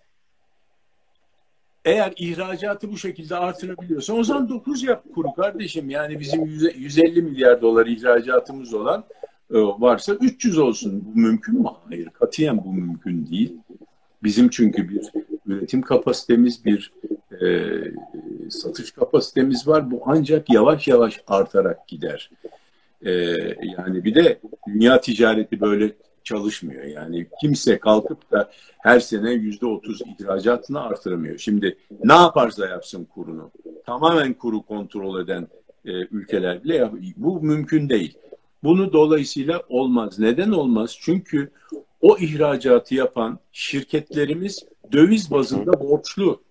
Eğer 1.86 2.14
ihracatı 2.18 2.91
bu 2.91 2.97
şekilde 2.97 3.36
artırabiliyorsan 3.36 4.20
o 4.20 4.24
zaman 4.24 4.49
9 4.49 4.84
yap 4.84 5.03
kuru 5.16 5.34
kardeşim. 5.34 5.89
Yani 5.89 6.20
bizim 6.20 6.45
100 6.45 6.76
150 6.76 7.22
milyar 7.22 7.61
dolar 7.61 7.86
ihracatımız 7.86 8.74
olan 8.74 9.03
varsa 9.52 10.14
300 10.14 10.58
olsun. 10.58 11.04
Bu 11.06 11.20
mümkün 11.20 11.62
mü? 11.62 11.68
Hayır. 11.89 12.10
Katiyen 12.10 12.64
bu 12.66 12.74
mümkün 12.74 13.28
değil. 13.32 13.58
Bizim 14.24 14.50
çünkü 14.50 14.89
bir 14.89 15.12
üretim 15.46 15.82
kapasitemiz, 15.82 16.66
bir 16.66 16.91
e, 17.41 17.70
satış 18.50 18.91
kapasitemiz 18.91 19.68
var. 19.68 19.91
Bu 19.91 20.02
ancak 20.06 20.50
yavaş 20.50 20.88
yavaş 20.88 21.22
artarak 21.28 21.88
gider. 21.88 22.32
E, 23.06 23.12
yani 23.78 24.04
bir 24.04 24.16
de 24.16 24.39
dünya 24.68 25.02
ticareti 25.02 25.62
böyle 25.62 25.91
çalışmıyor. 26.24 26.84
Yani 26.84 27.28
kimse 27.41 27.80
kalkıp 27.80 28.32
da 28.32 28.52
her 28.80 29.00
sene 29.00 29.32
yüzde 29.32 29.66
otuz 29.66 30.02
ihracatını 30.02 30.82
artıramıyor. 30.82 31.38
Şimdi 31.38 31.78
ne 32.04 32.14
yaparsa 32.14 32.68
yapsın 32.68 33.06
kurunu. 33.06 33.52
Tamamen 33.86 34.34
kuru 34.34 34.62
kontrol 34.62 35.24
eden 35.24 35.48
e, 35.86 35.91
ülkeler 35.91 36.64
bile 36.64 36.91
bu 37.18 37.41
mümkün 37.41 37.89
değil. 37.89 38.18
Bunu 38.64 38.93
dolayısıyla 38.93 39.64
olmaz. 39.70 40.20
Neden 40.20 40.51
olmaz? 40.51 40.97
Çünkü 41.01 41.51
o 42.01 42.18
ihracatı 42.18 42.95
yapan 42.95 43.39
şirketlerimiz 43.51 44.66
döviz 44.91 45.32
bazında 45.32 45.80
borçlu. 45.80 46.43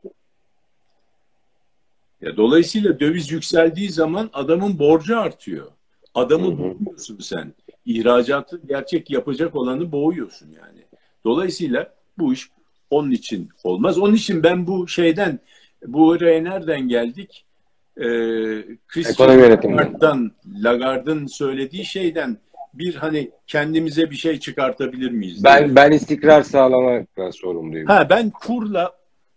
Ya 2.20 2.36
dolayısıyla 2.36 3.00
döviz 3.00 3.30
yükseldiği 3.32 3.90
zaman 3.90 4.30
adamın 4.32 4.78
borcu 4.78 5.18
artıyor. 5.18 5.66
Adamı 6.14 6.58
boğuyorsun 6.58 7.18
sen. 7.18 7.54
İhracatı 7.86 8.60
gerçek 8.66 9.10
yapacak 9.10 9.56
olanı 9.56 9.92
boğuyorsun 9.92 10.50
yani. 10.50 10.80
Dolayısıyla 11.24 11.94
bu 12.18 12.32
iş 12.32 12.50
onun 12.90 13.10
için 13.10 13.48
olmaz. 13.64 13.98
Onun 13.98 14.14
için 14.14 14.42
ben 14.42 14.66
bu 14.66 14.88
şeyden 14.88 15.40
bu 15.86 16.08
oraya 16.08 16.42
nereden 16.42 16.88
geldik? 16.88 17.44
Ee, 17.96 18.04
Christian. 18.88 19.28
Lagarde'dan, 19.28 20.32
Lagarde'ın 20.62 21.26
söylediği 21.26 21.84
şeyden 21.84 22.38
bir 22.74 22.94
hani 22.94 23.30
kendimize 23.46 24.10
bir 24.10 24.16
şey 24.16 24.38
çıkartabilir 24.38 25.10
miyiz? 25.10 25.44
diye. 25.44 25.54
Ben 25.54 25.76
ben 25.76 25.92
istikrar 25.92 26.42
sağlamakla 26.42 27.32
sorumluyum. 27.32 27.86
Ha 27.86 28.06
ben 28.10 28.30
kurla 28.30 28.92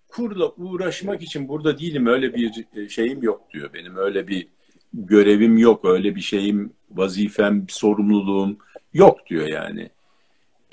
kurla 0.07 0.51
uğraşmak 0.57 1.21
için 1.21 1.47
burada 1.47 1.79
değilim. 1.79 2.07
Öyle 2.07 2.33
bir 2.33 2.65
e, 2.75 2.89
şeyim 2.89 3.23
yok 3.23 3.41
diyor. 3.53 3.69
Benim 3.73 3.97
öyle 3.97 4.27
bir 4.27 4.47
görevim 4.93 5.57
yok. 5.57 5.85
Öyle 5.85 6.15
bir 6.15 6.21
şeyim, 6.21 6.73
vazifem, 6.91 7.65
sorumluluğum 7.69 8.57
yok 8.93 9.27
diyor 9.27 9.47
yani. 9.47 9.89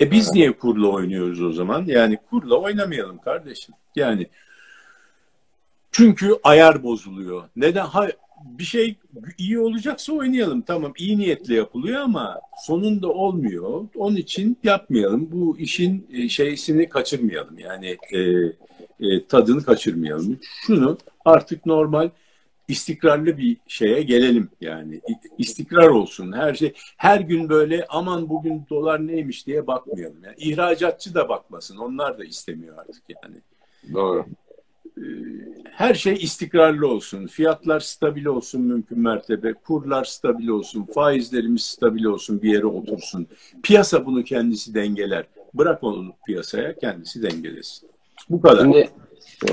E 0.01 0.11
biz 0.11 0.33
niye 0.33 0.51
kurla 0.51 0.87
oynuyoruz 0.87 1.41
o 1.41 1.51
zaman? 1.51 1.85
Yani 1.87 2.17
kurla 2.29 2.55
oynamayalım 2.55 3.17
kardeşim. 3.17 3.75
Yani 3.95 4.27
çünkü 5.93 6.37
ayar 6.43 6.83
bozuluyor. 6.83 7.43
Neden? 7.55 7.85
Ha, 7.85 8.07
bir 8.45 8.63
şey 8.63 8.95
iyi 9.37 9.59
olacaksa 9.59 10.13
oynayalım. 10.13 10.61
Tamam 10.61 10.93
iyi 10.97 11.17
niyetle 11.17 11.55
yapılıyor 11.55 12.01
ama 12.01 12.41
sonunda 12.65 13.07
olmuyor. 13.07 13.87
Onun 13.95 14.15
için 14.15 14.57
yapmayalım. 14.63 15.31
Bu 15.31 15.57
işin 15.59 16.07
e, 16.13 16.29
şeysini 16.29 16.89
kaçırmayalım. 16.89 17.59
Yani 17.59 17.97
e, 18.11 18.19
e, 19.07 19.27
tadını 19.27 19.63
kaçırmayalım. 19.63 20.39
Şunu 20.65 20.97
artık 21.25 21.65
normal 21.65 22.09
istikrarlı 22.67 23.37
bir 23.37 23.57
şeye 23.67 24.01
gelelim 24.01 24.49
yani 24.61 25.01
istikrar 25.37 25.87
olsun 25.87 26.31
her 26.31 26.53
şey 26.53 26.73
her 26.97 27.19
gün 27.19 27.49
böyle 27.49 27.85
aman 27.89 28.29
bugün 28.29 28.65
dolar 28.69 29.07
neymiş 29.07 29.47
diye 29.47 29.67
bakmayalım 29.67 30.23
yani 30.23 30.35
ihracatçı 30.37 31.15
da 31.15 31.29
bakmasın 31.29 31.77
onlar 31.77 32.17
da 32.17 32.25
istemiyor 32.25 32.77
artık 32.77 33.03
yani 33.23 33.35
Doğru. 33.93 34.25
Her 35.75 35.93
şey 35.93 36.13
istikrarlı 36.13 36.87
olsun. 36.87 37.27
Fiyatlar 37.27 37.79
stabil 37.79 38.25
olsun 38.25 38.61
mümkün 38.61 38.99
mertebe. 38.99 39.53
Kurlar 39.53 40.03
stabil 40.03 40.47
olsun. 40.47 40.87
Faizlerimiz 40.93 41.61
stabil 41.61 42.03
olsun. 42.03 42.41
Bir 42.41 42.53
yere 42.53 42.65
otursun. 42.65 43.27
Piyasa 43.63 44.05
bunu 44.05 44.23
kendisi 44.23 44.73
dengeler. 44.73 45.25
Bırak 45.53 45.83
onu 45.83 46.13
piyasaya 46.25 46.75
kendisi 46.75 47.23
dengelesin. 47.23 47.89
Bu 48.29 48.41
kadar. 48.41 48.61
Şimdi 48.61 48.89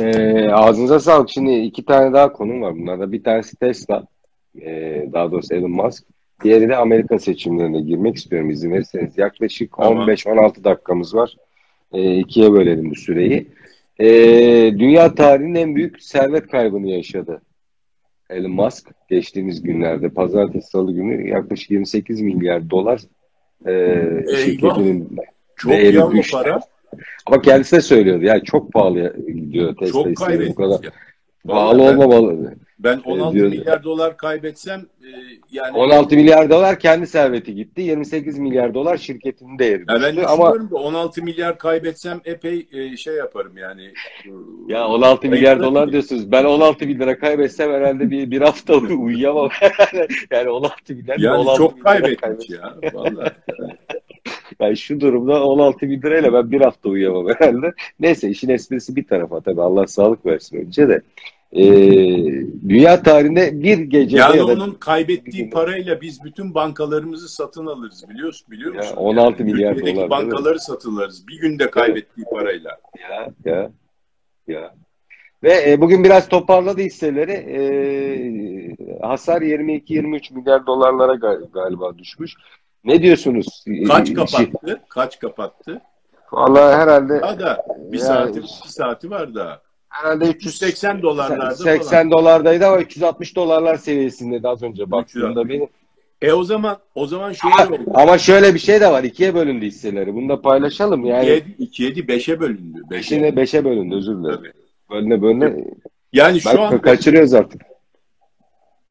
e, 0.01 0.49
ağzınıza 0.49 1.01
sağlık. 1.01 1.31
Şimdi 1.31 1.53
iki 1.53 1.85
tane 1.85 2.12
daha 2.12 2.33
konum 2.33 2.62
var. 2.62 2.74
Bunlarda 2.74 3.12
bir 3.12 3.24
tanesi 3.24 3.57
Tesla. 3.57 4.07
E, 4.61 4.68
daha 5.12 5.33
doğrusu 5.33 5.55
Elon 5.55 5.70
Musk. 5.70 6.05
Diğeri 6.45 6.68
de 6.68 6.76
Amerika 6.76 7.18
seçimlerine 7.18 7.81
girmek 7.81 8.16
istiyorum 8.16 8.51
izin 8.51 8.72
verirseniz. 8.72 9.18
Yaklaşık 9.18 9.72
Tamam. 9.76 10.09
15-16 10.09 10.64
dakikamız 10.64 11.14
var. 11.14 11.37
E, 11.93 12.18
ikiye 12.18 12.53
bölelim 12.53 12.91
bu 12.91 12.95
süreyi. 12.95 13.47
E, 14.01 14.09
dünya 14.78 15.14
tarihinin 15.14 15.55
en 15.55 15.76
büyük 15.76 16.03
servet 16.03 16.46
kaybını 16.46 16.88
yaşadı. 16.88 17.42
Elon 18.30 18.51
Musk 18.51 18.88
geçtiğimiz 19.09 19.62
günlerde 19.62 20.09
pazartesi 20.09 20.70
salı 20.70 20.92
günü 20.92 21.28
yaklaşık 21.28 21.70
28 21.70 22.20
milyar 22.20 22.70
dolar 22.70 23.01
e, 23.66 24.05
şirketinin 24.36 25.16
Çok 25.57 25.72
yavru 25.72 26.16
düştü. 26.16 26.32
para. 26.32 26.61
Ama 27.26 27.42
kendisi 27.42 27.76
de 27.76 27.80
söylüyordu. 27.80 28.24
Yani 28.24 28.44
çok 28.44 28.72
pahalı 28.72 29.16
gidiyor 29.26 29.76
Tesla 29.76 29.92
Çok 29.92 30.07
bu 30.48 30.55
kadar. 30.55 30.84
ya. 30.84 30.90
Vallahi 31.45 31.78
ben- 31.78 31.97
olmamalı. 31.97 32.55
Ben 32.78 33.01
16 33.05 33.34
diyordu. 33.34 33.51
milyar 33.51 33.84
dolar 33.84 34.16
kaybetsem 34.16 34.80
e, 34.80 35.09
yani 35.51 35.76
16 35.76 36.16
milyar 36.16 36.51
dolar 36.51 36.78
kendi 36.78 37.07
serveti 37.07 37.55
gitti. 37.55 37.82
28 37.82 38.38
milyar 38.38 38.74
dolar 38.74 38.97
şirketinin 38.97 39.59
değeri 39.59 39.84
Ya 39.88 40.01
ben. 40.03 40.24
Ama 40.24 40.70
da 40.70 40.76
16 40.76 41.22
milyar 41.22 41.59
kaybetsem 41.59 42.20
epey 42.24 42.68
e, 42.72 42.97
şey 42.97 43.14
yaparım 43.14 43.57
yani. 43.57 43.93
ya 44.68 44.88
16 44.88 45.28
milyar 45.28 45.61
dolar 45.62 45.86
ki. 45.86 45.93
diyorsunuz. 45.93 46.32
Ben 46.32 46.45
16 46.45 46.88
bin 46.88 46.99
lira 46.99 47.18
kaybetsem 47.18 47.72
herhalde 47.72 48.11
bir, 48.11 48.30
bir 48.30 48.41
hafta 48.41 48.74
uyuyamam. 48.78 49.51
yani 50.30 50.51
16 50.51 50.95
milyar 50.95 51.18
Yani 51.18 51.36
16 51.36 51.62
bin 51.62 51.66
çok 51.66 51.82
kaybetmiş 51.82 52.51
ya. 52.51 52.76
Vallahi. 52.95 53.32
Yani 54.61 54.77
şu 54.77 55.01
durumda 55.01 55.45
16 55.45 55.89
bin 55.91 56.03
lirayla 56.03 56.33
ben 56.33 56.51
bir 56.51 56.61
hafta 56.61 56.89
uyuyamam 56.89 57.27
herhalde. 57.29 57.73
Neyse 58.01 58.29
işin 58.29 58.49
esprisi 58.49 58.97
bir 58.97 59.07
tarafa 59.07 59.41
tabii 59.41 59.62
Allah 59.62 59.87
sağlık 59.87 60.27
versin 60.27 60.57
önce 60.57 60.89
de. 60.89 61.03
Ee, 61.53 61.62
dünya 62.68 63.03
tarihinde 63.03 63.62
bir 63.62 63.79
gecede 63.79 64.21
Yani 64.21 64.37
ya 64.37 64.49
da 64.49 64.53
onun 64.53 64.71
kaybettiği 64.75 65.51
parayla 65.51 66.01
biz 66.01 66.25
bütün 66.25 66.55
bankalarımızı 66.55 67.29
satın 67.29 67.66
alırız 67.66 68.05
biliyorsun 68.11 68.51
biliyor 68.51 68.75
Ya, 68.75 68.81
musun? 68.81 68.97
16 68.97 69.45
milyar 69.45 69.75
Türkiye'deki 69.75 69.97
dolar, 69.97 70.11
bankaları 70.11 70.61
satın 70.61 70.97
alırız 70.97 71.29
bir 71.29 71.41
günde 71.41 71.71
kaybettiği 71.71 72.27
parayla. 72.33 72.71
Ya 73.11 73.29
ya 73.45 73.71
ya. 74.47 74.75
Ve 75.43 75.71
e, 75.71 75.81
bugün 75.81 76.05
biraz 76.05 76.29
toparladı 76.29 76.81
hisseleri. 76.81 77.33
E, 77.33 77.61
hasar 79.03 79.43
22-23 79.43 80.35
milyar 80.35 80.66
dolarlara 80.66 81.14
gal- 81.14 81.53
galiba 81.53 81.99
düşmüş. 81.99 82.35
Ne 82.85 83.03
diyorsunuz? 83.03 83.64
Kaç 83.89 84.07
Şey- 84.07 84.14
kapattı? 84.16 84.81
Kaç 84.89 85.18
kapattı? 85.18 85.81
Vallahi 86.33 86.74
herhalde 86.76 87.20
Daha 87.20 87.39
da 87.41 87.64
bir 87.93 87.99
Ya, 87.99 88.05
saati, 88.05 88.39
iki 88.39 88.72
saati 88.72 89.11
var 89.11 89.35
daha. 89.35 89.61
herhalde 89.89 90.24
380 90.31 91.03
dolarlarda 91.03 91.51
80 91.55 91.91
falan. 91.91 92.11
dolardaydı 92.11 92.66
ama 92.66 92.78
360 92.81 93.37
dolarlar 93.37 93.76
seviyesindeydi 93.76 94.49
az 94.49 94.62
önce 94.62 94.91
baktığımda 94.91 95.49
benim. 95.49 95.68
E 96.22 96.33
o 96.33 96.45
zaman 96.45 96.76
o 96.95 97.07
zaman 97.07 97.33
şöyle 97.33 97.55
Ama, 97.55 97.74
oldu. 97.74 97.91
ama 97.95 98.18
şöyle 98.18 98.55
bir 98.55 98.59
şey 98.59 98.81
de 98.81 98.91
var. 98.91 99.05
ikiye 99.05 99.35
bölündü 99.35 99.66
hisseleri. 99.66 100.14
Bunu 100.14 100.28
da 100.28 100.43
paylaşalım. 100.43 101.05
Yani 101.05 101.43
2 101.59 101.83
7 101.83 102.01
5'e 102.09 102.41
bölündü. 102.41 102.78
5'e. 102.91 102.91
beşine 102.91 103.28
5'e 103.28 103.64
bölündü 103.64 103.95
özür 103.97 104.16
dilerim. 104.18 104.37
Tabii. 104.37 104.53
Bölüne 104.91 105.22
bölüne. 105.22 105.64
Yani 106.12 106.41
şu 106.41 106.62
an 106.62 106.78
kaçırıyoruz 106.81 107.35
artık. 107.35 107.62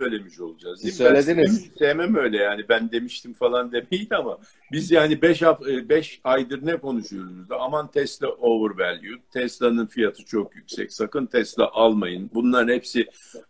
Söylemiş 0.02 0.40
olacağız. 0.40 0.84
Değil 0.84 0.94
mi? 0.94 1.00
Ben 1.00 1.22
söylediniz. 1.22 1.62
sevmem, 1.62 1.78
sevmem 1.78 2.16
öyle 2.16 2.38
yani 2.38 2.70
ben 2.70 2.92
demiştim 2.92 3.34
falan 3.34 3.72
demeyin 3.72 4.08
ama 4.12 4.38
biz 4.72 4.92
yani 4.92 5.22
5 5.22 5.42
5 5.90 6.22
aydır 6.24 6.66
ne 6.66 6.78
konuşuyoruz 6.78 7.50
da 7.50 7.60
aman 7.60 7.92
Tesla 7.92 8.28
overvalued. 8.28 9.20
Tesla'nın 9.32 9.86
fiyatı 9.86 10.26
çok 10.26 10.56
yüksek. 10.56 10.94
Sakın 10.94 11.26
Tesla 11.26 11.72
almayın. 11.72 12.32
Bunların 12.34 12.74
hepsi 12.74 13.08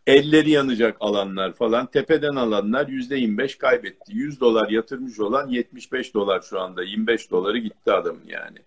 elleri 0.07 0.49
yanacak 0.49 0.97
alanlar 0.99 1.53
falan. 1.53 1.85
Tepeden 1.85 2.35
alanlar 2.35 2.87
%25 2.87 3.57
kaybetti. 3.57 4.11
100 4.15 4.39
dolar 4.39 4.69
yatırmış 4.69 5.19
olan 5.19 5.47
75 5.47 6.13
dolar 6.13 6.41
şu 6.41 6.59
anda. 6.59 6.83
25 6.83 7.31
doları 7.31 7.57
gitti 7.57 7.91
adamın 7.91 8.25
yani. 8.27 8.57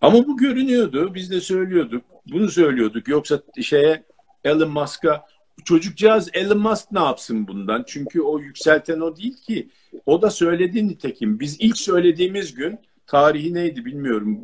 Ama 0.00 0.26
bu 0.26 0.36
görünüyordu. 0.36 1.14
Biz 1.14 1.30
de 1.30 1.40
söylüyorduk. 1.40 2.04
Bunu 2.32 2.48
söylüyorduk. 2.48 3.08
Yoksa 3.08 3.42
şeye 3.62 4.04
Elon 4.44 4.70
Musk'a 4.70 5.26
çocukcağız 5.64 6.30
Elon 6.32 6.58
Musk 6.58 6.92
ne 6.92 7.00
yapsın 7.00 7.48
bundan? 7.48 7.84
Çünkü 7.86 8.20
o 8.20 8.38
yükselten 8.38 9.00
o 9.00 9.16
değil 9.16 9.36
ki. 9.36 9.68
O 10.06 10.22
da 10.22 10.30
söyledi 10.30 10.88
nitekim. 10.88 11.40
Biz 11.40 11.56
ilk 11.60 11.78
söylediğimiz 11.78 12.54
gün 12.54 12.78
tarihi 13.06 13.54
neydi 13.54 13.84
bilmiyorum. 13.84 14.40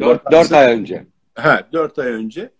4, 0.00 0.32
4 0.32 0.52
ay 0.52 0.72
önce. 0.72 1.06
Ha, 1.34 1.68
4 1.72 1.98
ay 1.98 2.10
önce. 2.10 2.50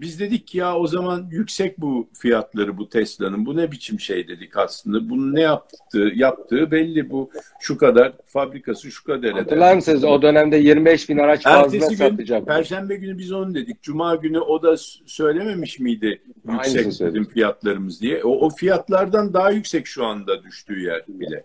Biz 0.00 0.20
dedik 0.20 0.46
ki 0.46 0.58
ya 0.58 0.76
o 0.76 0.86
zaman 0.86 1.28
yüksek 1.30 1.80
bu 1.80 2.08
fiyatları 2.12 2.78
bu 2.78 2.88
Tesla'nın. 2.88 3.46
Bu 3.46 3.56
ne 3.56 3.72
biçim 3.72 4.00
şey 4.00 4.28
dedik 4.28 4.56
aslında. 4.56 5.10
Bunu 5.10 5.34
ne 5.34 5.40
yaptığı, 5.40 6.12
yaptığı 6.14 6.70
belli 6.70 7.10
bu 7.10 7.30
şu 7.60 7.78
kadar 7.78 8.12
fabrikası 8.26 8.90
şu 8.90 9.04
kadar. 9.04 9.32
Hatırlar 9.32 9.74
mısınız 9.74 10.04
o 10.04 10.22
dönemde 10.22 10.56
25 10.56 11.08
bin 11.08 11.18
araç 11.18 11.42
fazla 11.42 11.76
Ertesi 11.76 11.96
gün, 11.96 12.08
satacak. 12.08 12.46
Perşembe 12.46 12.96
günü 12.96 13.18
biz 13.18 13.32
onu 13.32 13.54
dedik. 13.54 13.82
Cuma 13.82 14.14
günü 14.14 14.38
o 14.38 14.62
da 14.62 14.76
söylememiş 15.06 15.78
miydi 15.78 16.22
yüksek 16.52 16.86
bizim 16.86 17.24
fiyatlarımız 17.24 18.00
diye. 18.00 18.24
O, 18.24 18.30
o 18.30 18.50
fiyatlardan 18.50 19.34
daha 19.34 19.50
yüksek 19.50 19.86
şu 19.86 20.04
anda 20.04 20.42
düştüğü 20.42 20.80
yer 20.80 21.04
bile. 21.08 21.44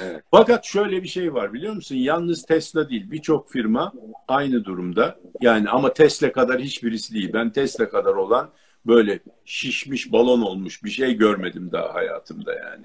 Evet. 0.00 0.22
Fakat 0.30 0.64
şöyle 0.64 1.02
bir 1.02 1.08
şey 1.08 1.34
var 1.34 1.52
biliyor 1.52 1.74
musun? 1.74 1.96
Yalnız 1.96 2.42
Tesla 2.42 2.90
değil 2.90 3.10
birçok 3.10 3.50
firma 3.50 3.92
aynı 4.28 4.64
durumda. 4.64 5.18
Yani 5.40 5.68
ama 5.68 5.92
Tesla 5.92 6.32
kadar 6.32 6.60
hiçbirisi 6.60 7.14
değil. 7.14 7.32
Ben 7.32 7.50
Tesla 7.50 7.88
kadar 7.88 8.14
olan 8.14 8.50
böyle 8.86 9.18
şişmiş 9.44 10.12
balon 10.12 10.42
olmuş 10.42 10.84
bir 10.84 10.90
şey 10.90 11.14
görmedim 11.14 11.70
daha 11.72 11.94
hayatımda 11.94 12.54
yani. 12.54 12.84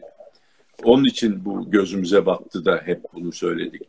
Onun 0.84 1.04
için 1.04 1.46
bu 1.46 1.72
gözümüze 1.72 2.26
battı 2.26 2.66
da 2.66 2.82
hep 2.86 3.02
bunu 3.14 3.32
söyledik. 3.32 3.82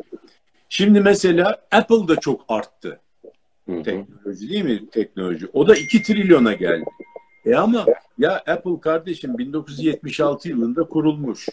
Şimdi 0.68 1.00
mesela 1.00 1.56
Apple 1.70 2.08
da 2.08 2.16
çok 2.16 2.44
arttı 2.48 3.00
Hı 3.68 3.72
hı. 3.72 3.82
teknoloji 3.82 4.48
değil 4.48 4.64
mi 4.64 4.90
teknoloji? 4.90 5.46
O 5.52 5.68
da 5.68 5.76
2 5.76 6.02
trilyona 6.02 6.52
geldi. 6.52 6.84
E 7.46 7.54
ama 7.54 7.86
ya 8.18 8.36
Apple 8.36 8.80
kardeşim 8.80 9.38
1976 9.38 10.48
yılında 10.48 10.84
kurulmuş. 10.84 11.48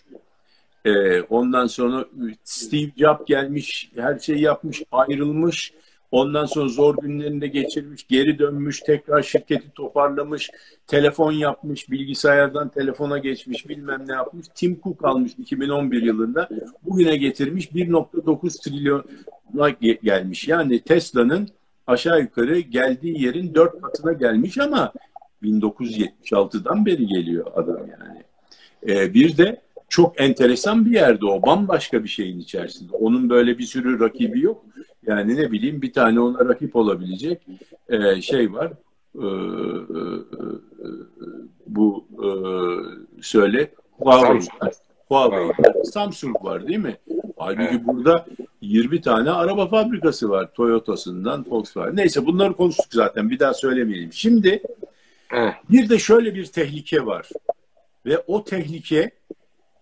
E, 0.86 1.22
ondan 1.22 1.68
sonra 1.68 2.06
Steve 2.44 2.92
Jobs 2.98 3.26
gelmiş, 3.26 3.92
her 3.96 4.20
şeyi 4.20 4.42
yapmış, 4.42 4.84
ayrılmış. 4.92 5.74
Ondan 6.12 6.46
sonra 6.46 6.70
zor 6.70 6.98
günlerinde 7.02 7.48
geçirmiş, 7.48 8.08
geri 8.08 8.40
dönmüş, 8.40 8.80
tekrar 8.80 9.22
şirketi 9.24 9.72
toparlamış, 9.72 10.50
telefon 10.88 11.32
yapmış, 11.32 11.92
bilgisayardan 11.92 12.70
telefona 12.70 13.18
geçmiş, 13.18 13.70
bilmem 13.70 14.08
ne 14.08 14.14
yapmış. 14.14 14.48
Tim 14.56 14.82
Cook 14.84 15.06
almış 15.06 15.32
2011 15.38 16.02
yılında. 16.02 16.50
Bugüne 16.84 17.18
getirmiş 17.18 17.72
1.9 17.72 18.64
trilyona 18.64 19.70
ge- 19.70 20.02
gelmiş. 20.04 20.48
Yani 20.48 20.80
Tesla'nın 20.80 21.50
aşağı 21.88 22.22
yukarı 22.22 22.60
geldiği 22.60 23.24
yerin 23.24 23.56
dört 23.56 23.82
katına 23.82 24.14
gelmiş 24.14 24.58
ama 24.58 24.94
1976'dan 25.44 26.86
beri 26.86 27.08
geliyor 27.08 27.52
adam 27.56 27.78
yani. 27.78 28.24
Ee, 28.88 29.14
bir 29.14 29.38
de 29.38 29.62
çok 29.92 30.22
enteresan 30.22 30.86
bir 30.86 30.92
yerde 30.92 31.26
o. 31.26 31.42
Bambaşka 31.42 32.04
bir 32.04 32.10
şeyin 32.10 32.40
içerisinde. 32.40 32.96
Onun 32.96 33.30
böyle 33.30 33.58
bir 33.58 33.64
sürü 33.64 34.00
rakibi 34.00 34.42
yok. 34.42 34.66
Yani 35.08 35.36
ne 35.36 35.52
bileyim 35.52 35.82
bir 35.82 35.94
tane 35.94 36.20
ona 36.20 36.50
rakip 36.50 36.76
olabilecek 36.76 37.42
e, 37.90 38.22
şey 38.22 38.54
var. 38.54 38.72
Ee, 39.16 39.20
e, 39.20 40.02
e, 40.80 40.88
bu 41.68 42.06
e, 42.12 42.28
söyle 43.22 43.72
Huawei. 43.92 44.42
Huawei. 45.08 45.52
Samsung 45.84 46.46
var 46.46 46.68
değil 46.68 46.80
mi? 46.80 46.98
Halbuki 47.38 47.88
burada 47.88 48.26
20 48.62 49.02
tane 49.02 49.32
araba 49.32 49.68
fabrikası 49.68 50.30
var. 50.30 50.54
Toyota'sından 50.54 51.46
Volkswagen. 51.50 51.96
Neyse 51.96 52.26
bunları 52.26 52.54
konuştuk 52.54 52.94
zaten. 52.94 53.30
Bir 53.30 53.40
daha 53.40 53.54
söylemeyelim. 53.54 54.14
Şimdi 54.14 54.64
Evet. 55.34 55.54
bir 55.70 55.90
de 55.90 56.00
şöyle 56.00 56.36
bir 56.36 56.46
tehlike 56.46 57.06
var. 57.06 57.30
Ve 58.06 58.18
o 58.28 58.44
tehlike 58.44 59.12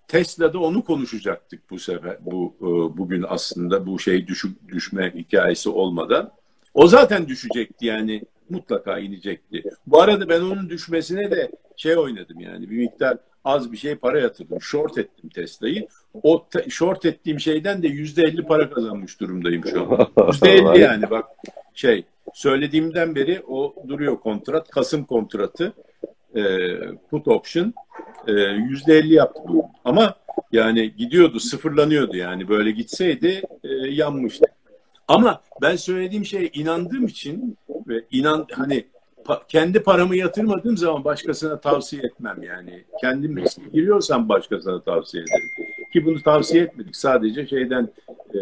Tesla'da 0.10 0.60
onu 0.60 0.84
konuşacaktık 0.84 1.70
bu 1.70 1.80
sefer. 1.80 2.18
Bu 2.22 2.56
e, 2.62 2.98
bugün 2.98 3.26
aslında 3.28 3.86
bu 3.86 4.00
şey 4.00 4.28
düşük 4.28 4.68
düşme 4.68 5.14
hikayesi 5.16 5.70
olmadan. 5.70 6.32
O 6.74 6.88
zaten 6.88 7.28
düşecekti 7.28 7.86
yani 7.86 8.22
mutlaka 8.50 9.00
inecekti. 9.00 9.64
Bu 9.88 10.02
arada 10.02 10.30
ben 10.30 10.42
onun 10.42 10.70
düşmesine 10.70 11.32
de 11.32 11.52
şey 11.78 11.98
oynadım 11.98 12.40
yani 12.40 12.70
bir 12.70 12.78
miktar 12.78 13.18
az 13.46 13.72
bir 13.72 13.78
şey 13.78 13.96
para 13.96 14.20
yatırdım. 14.20 14.62
Short 14.62 14.98
ettim 14.98 15.30
Tesla'yı. 15.30 15.88
O 16.24 16.48
te- 16.50 16.70
short 16.70 17.06
ettiğim 17.06 17.40
şeyden 17.40 17.84
de 17.84 17.88
yüzde 17.88 18.24
elli 18.24 18.44
para 18.44 18.70
kazanmış 18.70 19.20
durumdayım 19.20 19.66
şu 19.66 19.82
an. 19.82 20.28
Yüzde 20.28 20.50
elli 20.54 20.80
yani 20.80 21.10
bak 21.10 21.26
şey 21.74 22.04
söylediğimden 22.34 23.16
beri 23.16 23.44
o 23.48 23.76
duruyor 23.88 24.20
kontrat. 24.20 24.70
Kasım 24.70 25.06
kontratı 25.06 25.74
e, 26.36 26.42
put 27.10 27.28
option 27.28 27.74
e, 28.28 28.32
yüzde 28.42 28.98
elli 28.98 29.14
yaptı 29.14 29.42
bu. 29.48 29.66
Ama 29.86 30.16
yani 30.52 30.96
gidiyordu 30.98 31.40
sıfırlanıyordu 31.40 32.18
yani 32.18 32.50
böyle 32.50 32.72
gitseydi 32.72 33.42
e, 33.64 33.70
yanmıştı. 33.74 34.46
Ama 35.08 35.42
ben 35.62 35.76
söylediğim 35.76 36.26
şeye 36.26 36.48
inandığım 36.48 37.06
için 37.06 37.58
ve 37.88 38.04
inan 38.12 38.48
hani 38.52 38.86
pa- 39.26 39.42
kendi 39.48 39.84
paramı 39.84 40.16
yatırmadığım 40.16 40.78
zaman 40.78 41.04
başkasına 41.04 41.60
tavsiye 41.60 42.02
etmem 42.02 42.44
yani. 42.44 42.84
Kendim 43.02 43.38
riske 43.38 43.62
giriyorsam 43.74 44.30
başkasına 44.30 44.82
tavsiye 44.82 45.24
ederim. 45.24 45.50
Ki 45.94 46.06
bunu 46.06 46.22
tavsiye 46.22 46.64
etmedik. 46.64 46.96
Sadece 46.96 47.48
şeyden 47.48 47.90
e, 48.34 48.40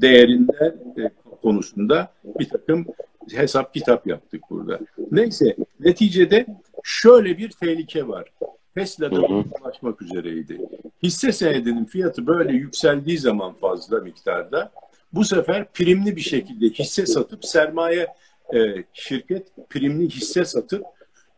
değerinden 0.00 0.74
e, 0.98 1.10
konusunda 1.42 2.12
bir 2.38 2.48
takım 2.48 2.86
hesap 3.34 3.74
kitap 3.74 4.06
yaptık 4.06 4.42
burada. 4.50 4.78
Neyse 5.10 5.56
neticede 5.80 6.46
şöyle 6.84 7.38
bir 7.38 7.50
tehlike 7.50 8.08
var. 8.08 8.32
Tesla'da 8.74 9.20
ulaşmak 9.20 10.02
üzereydi. 10.02 10.60
Hisse 11.02 11.32
senedinin 11.32 11.84
fiyatı 11.84 12.26
böyle 12.26 12.52
yükseldiği 12.52 13.18
zaman 13.18 13.54
fazla 13.54 14.00
miktarda 14.00 14.72
bu 15.12 15.24
sefer 15.24 15.72
primli 15.72 16.16
bir 16.16 16.20
şekilde 16.20 16.66
hisse 16.66 17.06
satıp 17.06 17.44
sermaye 17.44 18.06
e, 18.54 18.84
şirket 18.92 19.48
primli 19.70 20.08
hisse 20.08 20.44
satıp 20.44 20.84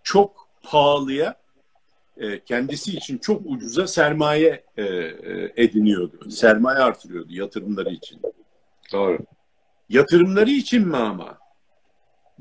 çok 0.02 0.48
pahalıya 0.62 1.34
e, 2.16 2.40
kendisi 2.44 2.96
için 2.96 3.18
çok 3.18 3.42
ucuza 3.44 3.86
sermaye 3.86 4.64
e, 4.76 4.82
e, 4.82 5.52
ediniyordu. 5.56 6.30
Sermaye 6.30 6.78
artırıyordu 6.78 7.32
yatırımları 7.32 7.90
için. 7.90 8.20
Doğru. 8.92 9.18
Yatırımları 9.88 10.50
için 10.50 10.88
mi 10.88 10.96
ama? 10.96 11.38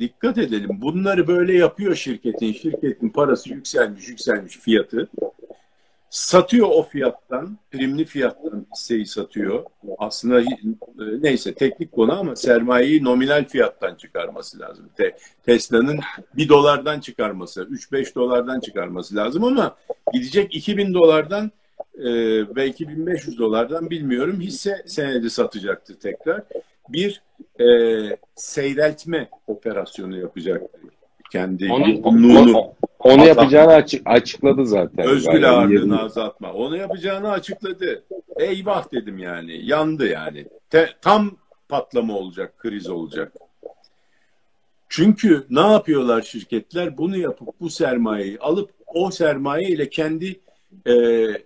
Dikkat 0.02 0.38
edelim. 0.38 0.70
Bunları 0.82 1.28
böyle 1.28 1.54
yapıyor 1.54 1.96
şirketin. 1.96 2.54
Şirketin 2.54 3.10
parası 3.10 3.54
yükselmiş, 3.54 4.08
yükselmiş 4.08 4.58
fiyatı. 4.58 5.10
Satıyor 6.10 6.68
o 6.70 6.84
fiyattan, 6.84 7.58
primli 7.72 8.06
fiyattan 8.06 8.66
hisseyi 8.76 9.06
satıyor. 9.06 9.66
Aslında 9.98 10.42
e, 10.42 10.46
neyse 11.22 11.54
teknik 11.54 11.92
konu 11.92 12.20
ama 12.20 12.36
sermayeyi 12.36 13.04
nominal 13.04 13.46
fiyattan 13.46 13.96
çıkarması 13.96 14.60
lazım. 14.60 14.90
Te- 14.98 15.18
Tesla'nın 15.46 16.00
1 16.36 16.50
dolardan 16.50 17.00
çıkarması, 17.00 17.62
3-5 17.64 18.16
dolardan 18.16 18.60
çıkarması 18.60 19.16
lazım 19.16 19.44
ama 19.44 19.76
gidecek 20.14 20.56
2000 20.56 20.94
dolardan 20.94 21.52
e, 22.00 22.06
belki 22.56 22.90
1500 22.90 23.40
dolardan 23.40 23.90
bilmiyorum 23.90 24.42
hisse 24.42 24.84
senedi 24.86 25.30
satacaktı 25.30 26.00
tekrar. 26.00 26.44
Bir 26.90 27.22
e, 27.60 27.66
seyreltme 28.36 29.30
operasyonu 29.48 30.18
yapacaktı. 30.18 30.80
Kendi 31.32 31.72
Onu, 31.72 32.02
onu, 32.04 32.74
onu 33.00 33.26
yapacağını 33.26 33.74
açık, 33.74 34.02
açıkladı 34.06 34.66
zaten. 34.66 35.08
özgür 35.08 35.34
Yani 35.34 35.48
ağırlığını 35.48 36.02
azaltma. 36.02 36.54
Onu 36.54 36.78
yapacağını 36.78 37.32
açıkladı. 37.32 38.04
Eyvah 38.40 38.92
dedim 38.92 39.18
yani. 39.18 39.66
Yandı 39.66 40.08
yani. 40.08 40.46
Te- 40.70 40.90
tam 41.02 41.32
patlama 41.70 42.18
olacak, 42.18 42.58
kriz 42.58 42.90
olacak. 42.90 43.34
Çünkü 44.90 45.46
ne 45.50 45.60
yapıyorlar 45.60 46.22
şirketler? 46.22 46.98
Bunu 46.98 47.18
yapıp 47.18 47.48
bu 47.60 47.70
sermayeyi 47.70 48.40
alıp 48.40 48.72
o 48.88 49.12
sermaye 49.12 49.68
ile 49.68 49.90
kendi 49.90 50.40
e, 50.86 50.94
e, 50.94 51.38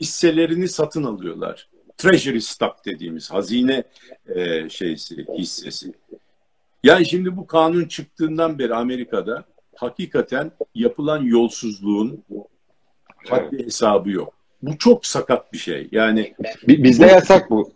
hisselerini 0.00 0.68
satın 0.68 1.04
alıyorlar. 1.04 1.68
Treasury 1.96 2.40
stock 2.40 2.84
dediğimiz 2.84 3.30
hazine 3.30 3.84
e, 4.34 4.68
şeysi, 4.68 5.26
hissesi. 5.38 5.92
Yani 6.84 7.06
şimdi 7.06 7.36
bu 7.36 7.46
kanun 7.46 7.84
çıktığından 7.84 8.58
beri 8.58 8.74
Amerika'da 8.74 9.44
hakikaten 9.74 10.52
yapılan 10.74 11.22
yolsuzluğun 11.22 12.24
haddi 13.28 13.64
hesabı 13.64 14.10
yok. 14.10 14.34
Bu 14.62 14.78
çok 14.78 15.06
sakat 15.06 15.52
bir 15.52 15.58
şey. 15.58 15.88
Yani 15.92 16.34
Bi- 16.68 16.84
Bizde 16.84 17.06
yasak 17.06 17.50
bu. 17.50 17.72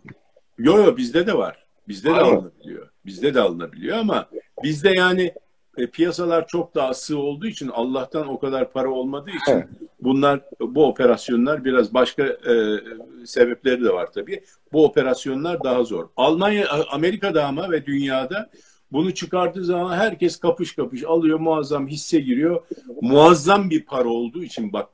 Yo 0.57 0.77
yo 0.77 0.97
bizde 0.97 1.27
de 1.27 1.33
var. 1.37 1.65
Bizde 1.87 2.09
de 2.09 2.13
alınabiliyor. 2.13 2.89
Bizde 3.05 3.33
de 3.33 3.41
alınabiliyor 3.41 3.97
ama 3.97 4.29
bizde 4.63 4.89
yani 4.89 5.33
e, 5.77 5.87
piyasalar 5.87 6.47
çok 6.47 6.75
daha 6.75 6.93
sığ 6.93 7.17
olduğu 7.17 7.47
için 7.47 7.67
Allah'tan 7.67 8.27
o 8.27 8.39
kadar 8.39 8.71
para 8.71 8.89
olmadığı 8.89 9.29
için 9.29 9.51
Evet. 9.51 9.67
Bunlar 10.01 10.41
bu 10.59 10.87
operasyonlar 10.87 11.65
biraz 11.65 11.93
başka 11.93 12.23
e, 12.23 12.79
sebepleri 13.25 13.83
de 13.83 13.89
var 13.89 14.11
tabii. 14.11 14.43
Bu 14.73 14.85
operasyonlar 14.85 15.63
daha 15.63 15.83
zor. 15.83 16.07
Almanya 16.17 16.67
Amerika'da 16.91 17.45
ama 17.45 17.71
ve 17.71 17.85
dünyada 17.85 18.49
bunu 18.91 19.13
çıkardığı 19.13 19.65
zaman 19.65 19.97
herkes 19.97 20.39
kapış 20.39 20.75
kapış 20.75 21.03
alıyor 21.03 21.39
muazzam 21.39 21.87
hisse 21.87 22.19
giriyor. 22.19 22.61
Muazzam 23.01 23.69
bir 23.69 23.85
para 23.85 24.09
olduğu 24.09 24.43
için 24.43 24.73
bak 24.73 24.89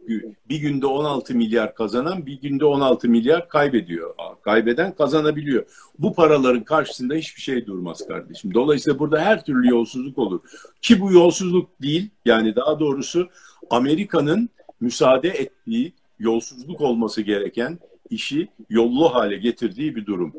bir 0.49 0.57
günde 0.57 0.85
16 0.85 1.35
milyar 1.35 1.75
kazanan 1.75 2.25
bir 2.25 2.41
günde 2.41 2.65
16 2.65 3.09
milyar 3.09 3.49
kaybediyor. 3.49 4.15
Kaybeden 4.41 4.95
kazanabiliyor. 4.95 5.65
Bu 5.99 6.13
paraların 6.13 6.63
karşısında 6.63 7.15
hiçbir 7.15 7.41
şey 7.41 7.65
durmaz 7.65 8.07
kardeşim. 8.07 8.53
Dolayısıyla 8.53 8.99
burada 8.99 9.19
her 9.21 9.45
türlü 9.45 9.69
yolsuzluk 9.69 10.17
olur. 10.17 10.39
Ki 10.81 11.01
bu 11.01 11.11
yolsuzluk 11.11 11.81
değil 11.81 12.09
yani 12.25 12.55
daha 12.55 12.79
doğrusu 12.79 13.29
Amerika'nın 13.69 14.49
müsaade 14.79 15.29
ettiği 15.29 15.93
yolsuzluk 16.19 16.81
olması 16.81 17.21
gereken 17.21 17.79
işi 18.09 18.47
yollu 18.69 19.15
hale 19.15 19.37
getirdiği 19.37 19.95
bir 19.95 20.05
durum. 20.05 20.33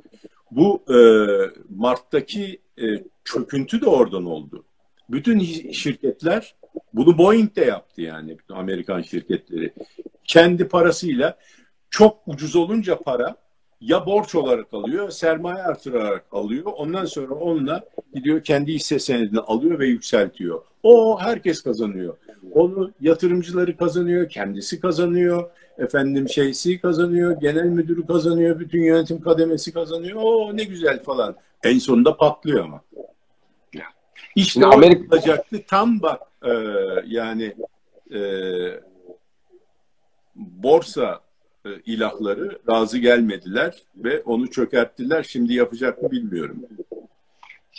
Bu 0.51 0.83
e, 0.89 0.99
Mart'taki 1.77 2.61
e, 2.83 2.85
çöküntü 3.25 3.81
de 3.81 3.87
oradan 3.87 4.25
oldu. 4.25 4.65
Bütün 5.11 5.39
şirketler 5.73 6.55
bunu 6.93 7.19
Boeing 7.19 7.57
de 7.57 7.65
yaptı 7.65 8.03
yani 8.03 8.37
Amerikan 8.51 9.03
şirketleri. 9.03 9.73
Kendi 10.25 10.69
parasıyla 10.69 11.39
çok 11.91 12.29
ucuz 12.29 12.57
olunca 12.57 12.99
para 12.99 13.37
ya 13.81 14.07
borç 14.07 14.35
olarak 14.35 14.75
alıyor, 14.75 15.11
sermaye 15.11 15.63
artırarak 15.63 16.25
alıyor. 16.33 16.65
Ondan 16.77 17.05
sonra 17.05 17.35
onunla 17.35 17.85
gidiyor 18.15 18.45
kendi 18.45 18.73
hisse 18.75 18.99
senedini 18.99 19.41
alıyor 19.41 19.79
ve 19.79 19.87
yükseltiyor. 19.87 20.63
O 20.83 21.21
herkes 21.21 21.63
kazanıyor. 21.63 22.17
Onu 22.53 22.93
yatırımcıları 23.01 23.77
kazanıyor, 23.77 24.29
kendisi 24.29 24.81
kazanıyor, 24.81 25.51
efendim 25.79 26.29
şeysi 26.29 26.81
kazanıyor, 26.81 27.41
genel 27.41 27.65
müdürü 27.67 28.07
kazanıyor, 28.07 28.61
bütün 28.61 28.83
yönetim 28.83 29.21
kademesi 29.21 29.73
kazanıyor. 29.73 30.21
O 30.23 30.57
ne 30.57 30.65
güzel 30.65 31.03
falan. 31.03 31.37
En 31.65 31.79
sonunda 31.79 32.17
patlıyor 32.17 32.65
ama. 32.65 32.83
İşte 34.37 34.53
Şimdi 34.53 34.67
Amerika- 34.67 35.03
yapılacaktı. 35.03 35.63
Tam 35.67 36.03
bak 36.03 36.21
e, 36.45 36.53
yani 37.07 37.55
e, 38.15 38.21
borsa 40.35 41.21
e, 41.67 41.69
ilahları 41.87 42.59
razı 42.71 42.99
gelmediler 42.99 43.83
ve 43.97 44.21
onu 44.23 44.51
çökerttiler. 44.51 45.23
Şimdi 45.23 45.55
yapacak 45.55 46.03
mı 46.03 46.11
bilmiyorum. 46.11 46.63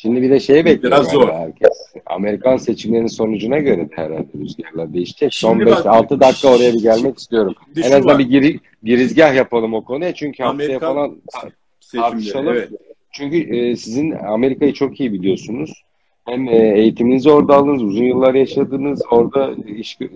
Şimdi 0.02 0.22
bir 0.22 0.30
de 0.30 0.40
şey 0.40 0.66
bekliyor 0.66 0.94
Biraz 0.94 1.12
zor. 1.12 1.30
herkes. 1.30 1.94
Amerikan 2.06 2.58
seçimlerinin 2.58 3.08
sonucuna 3.08 3.58
göre 3.58 3.90
de 3.90 3.94
herhalde 3.96 4.28
rüzgarlar 4.40 4.94
değişecek. 4.94 5.34
Son 5.34 5.54
Şimdi 5.54 5.66
bak- 5.66 5.86
5-6 5.86 6.20
dakika 6.20 6.48
oraya 6.56 6.74
bir 6.74 6.82
gelmek 6.82 7.18
istiyorum. 7.18 7.56
Şimdi 7.66 7.80
En 7.80 7.90
şu 7.90 7.96
azından 7.96 8.14
var, 8.14 8.20
bir 8.20 8.30
giri, 8.30 8.60
girizgah 8.84 9.36
yapalım 9.36 9.74
o 9.74 9.84
konuya. 9.84 10.14
Çünkü 10.14 10.44
haftaya 10.44 10.68
Amerikan 10.68 10.94
falan 10.94 11.18
seçimleri. 11.80 12.12
tartışalım. 12.12 12.48
Evet. 12.48 12.70
Çünkü 13.12 13.56
e, 13.58 13.76
sizin 13.76 14.12
Amerika'yı 14.12 14.74
çok 14.74 15.00
iyi 15.00 15.14
biliyorsunuz. 15.14 15.84
Hem 16.26 16.48
e, 16.48 16.74
eğitiminizi 16.80 17.30
orada 17.32 17.56
aldınız, 17.56 17.84
uzun 17.84 18.04
yıllar 18.04 18.34
yaşadınız, 18.34 19.02
orada 19.12 19.52
iş 19.78 19.98
e, 20.02 20.08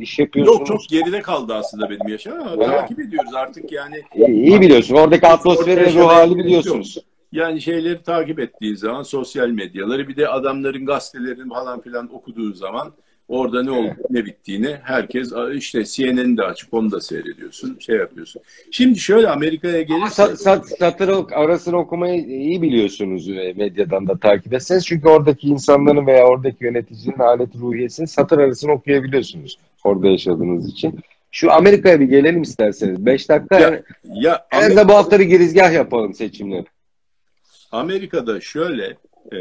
iş 0.00 0.18
yapıyorsunuz. 0.18 0.58
Yok 0.58 0.66
çok 0.66 0.80
geride 0.90 1.20
kaldı 1.22 1.54
aslında 1.54 1.90
benim 1.90 2.08
yaşam 2.08 2.40
ama 2.40 2.50
Evet. 2.56 2.66
takip 2.66 3.00
ediyoruz 3.00 3.34
artık 3.34 3.72
yani 3.72 3.96
İyi, 4.16 4.46
iyi 4.48 4.60
biliyorsun. 4.60 4.94
Oradaki 4.94 5.26
atmosferi, 5.26 5.94
ruh 5.94 6.06
hali 6.08 6.36
biliyorsunuz. 6.36 6.98
Yani 7.32 7.60
şeyleri 7.60 8.02
takip 8.02 8.38
ettiğin 8.38 8.74
zaman 8.74 9.02
sosyal 9.02 9.48
medyaları 9.48 10.08
bir 10.08 10.16
de 10.16 10.28
adamların 10.28 10.86
gazetelerini 10.86 11.48
falan 11.48 11.80
filan 11.80 12.14
okuduğun 12.14 12.52
zaman 12.52 12.92
orada 13.28 13.62
ne 13.62 13.70
oldu 13.70 13.96
ne 14.10 14.24
bittiğini 14.24 14.76
herkes 14.82 15.32
işte 15.54 15.84
CNN'i 15.84 16.36
de 16.36 16.42
açıp 16.42 16.74
onu 16.74 16.90
da 16.90 17.00
seyrediyorsun 17.00 17.76
şey 17.80 17.96
yapıyorsun. 17.96 18.42
Şimdi 18.70 18.98
şöyle 18.98 19.28
Amerika'ya 19.28 19.82
gelirse 19.82 20.08
sat, 20.08 20.40
sat, 20.40 20.68
satır 20.68 21.08
arasını 21.32 21.76
okumayı 21.76 22.24
iyi 22.26 22.62
biliyorsunuz 22.62 23.28
e, 23.28 23.52
medyadan 23.56 24.08
da 24.08 24.18
takip 24.18 24.52
etseniz. 24.52 24.86
Çünkü 24.86 25.08
oradaki 25.08 25.48
insanların 25.48 26.06
veya 26.06 26.26
oradaki 26.26 26.64
yöneticinin 26.64 27.18
alet 27.18 27.56
ruhiyesini 27.56 28.08
satır 28.08 28.38
arasını 28.38 28.72
okuyabiliyorsunuz. 28.72 29.58
Orada 29.84 30.08
yaşadığınız 30.08 30.68
için. 30.68 30.98
Şu 31.30 31.52
Amerika'ya 31.52 32.00
bir 32.00 32.04
gelelim 32.04 32.42
isterseniz. 32.42 33.06
5 33.06 33.28
dakika 33.28 33.60
Ya, 33.60 33.82
ya 34.04 34.46
en 34.52 34.62
azından 34.62 34.88
bu 34.88 34.94
hafta 34.94 35.20
bir 35.20 35.24
girizgah 35.24 35.72
yapalım 35.72 36.14
seçimleri. 36.14 36.66
Amerika'da 37.72 38.40
şöyle 38.40 38.96
e, 39.32 39.38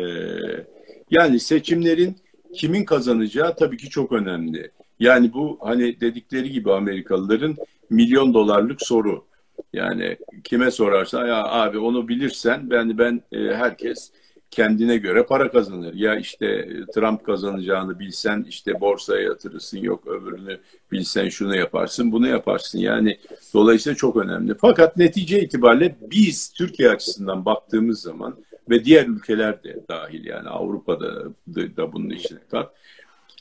yani 1.10 1.40
seçimlerin 1.40 2.16
kimin 2.54 2.86
kazanacağı 2.86 3.56
tabii 3.56 3.78
ki 3.78 3.90
çok 3.90 4.12
önemli. 4.12 4.72
Yani 5.00 5.34
bu 5.34 5.60
hani 5.62 6.02
dedikleri 6.02 6.52
gibi 6.52 6.72
Amerikalıların 6.72 7.56
milyon 7.90 8.34
dolarlık 8.34 8.82
soru. 8.82 9.26
Yani 9.74 10.18
kime 10.44 10.72
sorarsan 10.72 11.28
ya 11.28 11.44
abi 11.44 11.80
onu 11.80 12.08
bilirsen 12.08 12.70
ben 12.70 12.98
ben 12.98 13.22
e, 13.32 13.38
herkes 13.38 14.12
kendine 14.52 14.98
göre 14.98 15.26
para 15.26 15.52
kazanır. 15.52 15.94
Ya 15.94 16.16
işte 16.16 16.46
e, 16.46 16.86
Trump 16.86 17.26
kazanacağını 17.26 18.00
bilsen 18.00 18.46
işte 18.50 18.82
borsaya 18.82 19.22
yatırırsın 19.22 19.78
yok 19.78 20.08
öbürünü 20.08 20.60
bilsen 20.92 21.30
şunu 21.30 21.56
yaparsın 21.56 22.12
bunu 22.12 22.28
yaparsın. 22.28 22.80
Yani 22.80 23.20
dolayısıyla 23.54 23.96
çok 23.96 24.18
önemli. 24.18 24.56
Fakat 24.62 24.98
netice 24.98 25.42
itibariyle 25.42 25.96
biz 26.02 26.54
Türkiye 26.54 26.90
açısından 26.90 27.46
baktığımız 27.46 28.02
zaman 28.02 28.36
ve 28.70 28.86
diğer 28.86 29.06
ülkeler 29.06 29.64
de 29.64 29.80
dahil 29.90 30.26
yani 30.26 30.50
Avrupa'da 30.50 31.26
da, 31.26 31.78
da 31.78 31.94
bunun 31.94 32.10
içine 32.10 32.40
kat. 32.52 32.74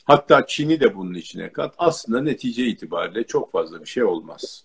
Hatta 0.03 0.47
Çin'i 0.47 0.79
de 0.79 0.95
bunun 0.95 1.13
içine 1.13 1.51
kat. 1.51 1.75
Aslında 1.77 2.21
netice 2.21 2.65
itibariyle 2.65 3.23
çok 3.23 3.51
fazla 3.51 3.81
bir 3.81 3.85
şey 3.89 4.03
olmaz. 4.03 4.63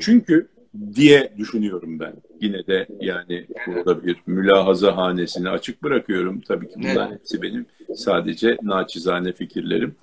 Çünkü 0.00 0.48
diye 0.94 1.32
düşünüyorum 1.38 2.00
ben. 2.00 2.14
Yine 2.40 2.66
de 2.66 2.86
yani 3.00 3.46
burada 3.66 4.06
bir 4.06 4.16
mülahaza 4.26 4.96
hanesini 4.96 5.48
açık 5.48 5.82
bırakıyorum. 5.82 6.40
Tabii 6.40 6.68
ki 6.68 6.74
bunlar 6.76 7.08
Evet. 7.08 7.18
hepsi 7.18 7.42
benim 7.42 7.66
sadece 7.94 8.56
naçizane 8.62 9.32
fikirlerim. 9.32 9.96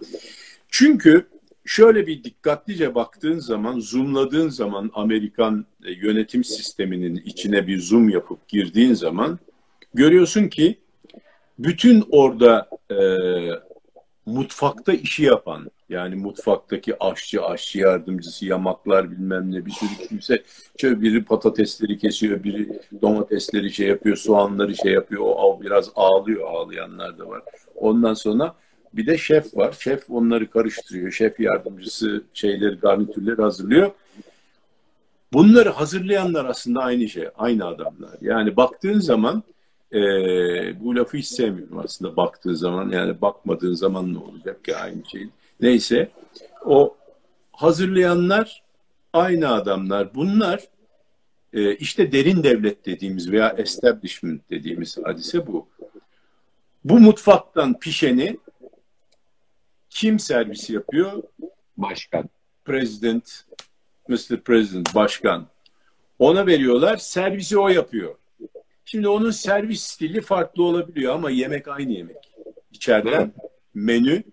Çünkü 0.70 1.28
şöyle 1.66 2.08
bir 2.08 2.24
dikkatlice 2.24 2.96
baktığın 2.96 3.40
zaman, 3.40 3.80
zoomladığın 3.80 4.50
zaman 4.50 4.92
Amerikan 4.94 5.66
e, 5.86 5.92
yönetim 5.92 6.44
sisteminin 6.44 7.16
içine 7.26 7.68
bir 7.68 7.80
zoom 7.80 8.10
yapıp 8.10 8.48
girdiğin 8.48 8.94
zaman 8.94 9.40
görüyorsun 9.94 10.48
ki 10.48 10.80
bütün 11.60 12.04
orada 12.12 12.70
e, 12.92 12.98
mutfakta 14.26 14.94
işi 14.94 15.24
yapan 15.24 15.72
yani 15.94 16.16
mutfaktaki 16.16 17.04
aşçı, 17.04 17.46
aşçı 17.46 17.80
yardımcısı, 17.80 18.46
yamaklar 18.46 19.12
bilmem 19.12 19.52
ne 19.52 19.66
bir 19.66 19.72
sürü 19.72 20.08
kimse 20.10 20.44
şöyle 20.78 21.02
biri 21.02 21.26
patatesleri 21.26 21.98
kesiyor, 21.98 22.44
biri 22.44 22.80
domatesleri 23.02 23.72
şey 23.72 23.88
yapıyor, 23.88 24.16
soğanları 24.16 24.76
şey 24.76 24.92
yapıyor. 24.92 25.22
O 25.26 25.40
av 25.40 25.62
biraz 25.62 25.92
ağlıyor, 25.96 26.48
ağlayanlar 26.48 27.18
da 27.18 27.28
var. 27.28 27.42
Ondan 27.76 28.14
sonra 28.14 28.56
bir 28.94 29.08
de 29.08 29.18
şef 29.18 29.58
var. 29.58 29.76
Şef 29.80 30.10
onları 30.10 30.50
karıştırıyor. 30.50 31.12
Şef 31.12 31.40
yardımcısı 31.40 32.24
şeyleri, 32.34 32.76
garnitürleri 32.76 33.42
hazırlıyor. 33.42 33.92
Bunları 35.34 35.70
hazırlayanlar 35.70 36.46
aslında 36.46 36.80
aynı 36.80 37.10
şey, 37.10 37.28
aynı 37.38 37.66
adamlar. 37.66 38.18
Yani 38.22 38.56
baktığın 38.56 39.00
zaman 39.00 39.44
eee, 39.94 40.76
bu 40.80 40.96
lafı 40.96 41.18
hiç 41.18 41.28
sevmiyorum 41.28 41.78
aslında 41.78 42.16
baktığı 42.16 42.56
zaman. 42.56 42.90
Yani 42.90 43.22
bakmadığın 43.22 43.74
zaman 43.74 44.14
ne 44.14 44.18
olacak 44.18 44.64
ki 44.64 44.76
aynı 44.76 45.06
şey. 45.12 45.30
Neyse 45.64 46.10
o 46.66 46.98
hazırlayanlar 47.52 48.64
aynı 49.14 49.54
adamlar. 49.54 50.16
Bunlar 50.16 50.64
e, 51.54 51.76
işte 51.76 52.12
derin 52.12 52.44
devlet 52.44 52.86
dediğimiz 52.86 53.32
veya 53.32 53.50
establishment 53.50 54.50
dediğimiz 54.50 54.98
hadise 54.98 55.48
bu. 55.48 55.68
Bu 56.84 57.00
mutfaktan 57.00 57.80
pişeni 57.80 58.38
kim 59.90 60.20
servis 60.20 60.70
yapıyor? 60.70 61.24
Başkan. 61.78 62.30
President, 62.66 63.46
Mr. 64.08 64.42
President, 64.46 64.96
başkan. 64.96 65.48
Ona 66.20 66.48
veriyorlar, 66.48 66.98
servisi 66.98 67.58
o 67.58 67.68
yapıyor. 67.68 68.16
Şimdi 68.86 69.08
onun 69.08 69.32
servis 69.32 69.82
stili 69.82 70.22
farklı 70.22 70.64
olabiliyor 70.64 71.14
ama 71.14 71.30
yemek 71.30 71.68
aynı 71.68 71.92
yemek. 71.92 72.34
İçeriden 72.72 73.34
menü 73.74 74.24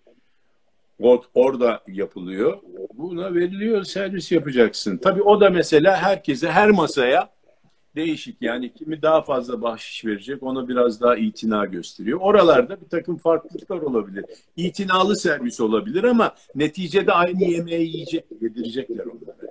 or- 1.01 1.25
orada 1.35 1.81
yapılıyor. 1.89 2.59
Buna 2.95 3.35
veriliyor, 3.35 3.85
servis 3.85 4.33
yapacaksın. 4.33 4.97
Tabii 4.99 5.23
o 5.23 5.41
da 5.41 5.51
mesela 5.51 5.97
herkese, 5.97 6.51
her 6.51 6.71
masaya 6.71 7.31
değişik. 7.97 8.37
Yani 8.43 8.73
kimi 8.75 9.03
daha 9.03 9.23
fazla 9.23 9.63
bahşiş 9.63 10.05
verecek, 10.05 10.43
ona 10.43 10.69
biraz 10.69 11.01
daha 11.01 11.17
itina 11.17 11.65
gösteriyor. 11.65 12.19
Oralarda 12.23 12.81
bir 12.81 12.89
takım 12.89 13.17
farklılıklar 13.17 13.79
olabilir. 13.79 14.25
İtinalı 14.57 15.17
servis 15.17 15.61
olabilir 15.61 16.05
ama 16.05 16.35
neticede 16.55 17.13
aynı 17.13 17.45
yemeği 17.45 17.93
yiyecek, 17.95 18.25
yedirecekler 18.41 19.05
onlara. 19.07 19.51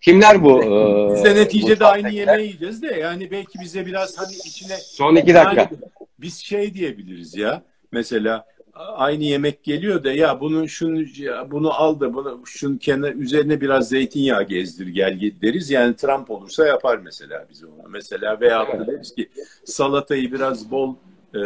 Kimler 0.00 0.44
bu? 0.44 0.62
e, 0.62 1.14
Biz 1.14 1.24
de 1.24 1.34
neticede 1.34 1.84
aynı 1.86 2.02
mutfaktakiler? 2.02 2.32
yemeği 2.32 2.46
yiyeceğiz 2.46 2.82
de 2.82 2.86
yani 2.86 3.30
belki 3.30 3.58
bize 3.60 3.86
biraz 3.86 4.18
hani 4.18 4.32
içine 4.32 4.76
Son 4.76 5.16
iki 5.16 5.34
dakika. 5.34 5.70
Biz 6.18 6.36
şey 6.38 6.74
diyebiliriz 6.74 7.36
ya. 7.36 7.62
Mesela 7.92 8.46
aynı 8.78 9.24
yemek 9.24 9.62
geliyor 9.64 10.04
da 10.04 10.12
ya 10.12 10.40
bunun 10.40 10.66
şunu 10.66 11.04
ya 11.18 11.50
bunu 11.50 11.72
al 11.72 12.00
da 12.00 12.14
bunu 12.14 12.40
şunun 12.44 12.76
kenar 12.76 13.12
üzerine 13.12 13.60
biraz 13.60 13.88
zeytinyağı 13.88 14.42
gezdir 14.42 14.86
gel 14.86 15.20
deriz. 15.42 15.70
Yani 15.70 15.96
Trump 15.96 16.30
olursa 16.30 16.66
yapar 16.66 16.98
mesela 16.98 17.46
bize 17.50 17.66
onu. 17.66 17.88
Mesela 17.88 18.40
veya 18.40 18.86
deriz 18.86 19.14
ki 19.14 19.28
salatayı 19.64 20.32
biraz 20.32 20.70
bol 20.70 20.94
e, 21.34 21.40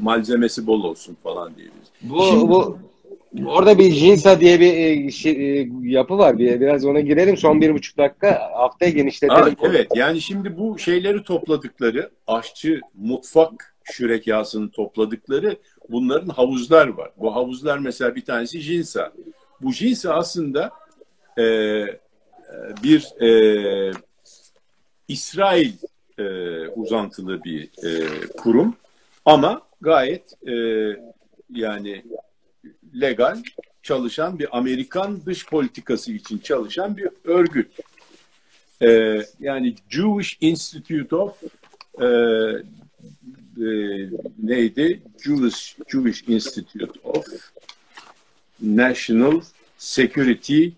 malzemesi 0.00 0.66
bol 0.66 0.84
olsun 0.84 1.16
falan 1.22 1.52
diyebiliriz. 1.56 1.88
Bu, 2.02 2.22
Şimdi- 2.22 2.48
bu 2.48 2.78
orada 3.46 3.78
bir 3.78 3.92
Jinsa 3.92 4.40
diye 4.40 4.60
bir 4.60 4.74
e, 4.74 5.10
şey, 5.10 5.60
e, 5.60 5.68
yapı 5.82 6.18
var. 6.18 6.38
Bir, 6.38 6.60
biraz 6.60 6.84
ona 6.84 7.00
girelim. 7.00 7.36
Son 7.36 7.60
bir 7.60 7.74
buçuk 7.74 7.98
dakika. 7.98 8.50
Haftaya 8.54 8.90
genişletelim. 8.90 9.42
Aa, 9.42 9.50
evet 9.62 9.88
yani 9.94 10.20
şimdi 10.20 10.58
bu 10.58 10.78
şeyleri 10.78 11.22
topladıkları 11.22 12.10
aşçı 12.26 12.80
mutfak 12.94 13.74
şürekasını 13.84 14.70
topladıkları 14.70 15.56
bunların 15.92 16.28
havuzlar 16.28 16.88
var. 16.88 17.10
Bu 17.16 17.34
havuzlar 17.34 17.78
mesela 17.78 18.16
bir 18.16 18.24
tanesi 18.24 18.60
Jinsa. 18.60 19.12
Bu 19.60 19.72
Jinsa 19.72 20.14
aslında 20.14 20.70
e, 21.36 21.42
e, 21.42 21.96
bir 22.82 23.22
e, 23.22 23.92
İsrail 25.08 25.72
e, 26.18 26.24
uzantılı 26.68 27.44
bir 27.44 27.64
e, 27.84 28.20
kurum 28.36 28.76
ama 29.24 29.62
gayet 29.80 30.48
e, 30.48 30.54
yani 31.50 32.02
legal 33.00 33.42
çalışan 33.82 34.38
bir 34.38 34.58
Amerikan 34.58 35.26
dış 35.26 35.46
politikası 35.46 36.12
için 36.12 36.38
çalışan 36.38 36.96
bir 36.96 37.08
örgüt. 37.24 37.70
Ee, 38.82 39.22
yani 39.40 39.74
Jewish 39.88 40.38
Institute 40.40 41.16
of 41.16 41.42
e, 42.02 42.06
e, 43.56 43.66
neydi? 44.42 45.02
Jewish 45.24 45.76
Jewish 45.88 46.24
Institute 46.28 47.00
of 47.04 47.26
National 48.62 49.40
Security 49.78 50.68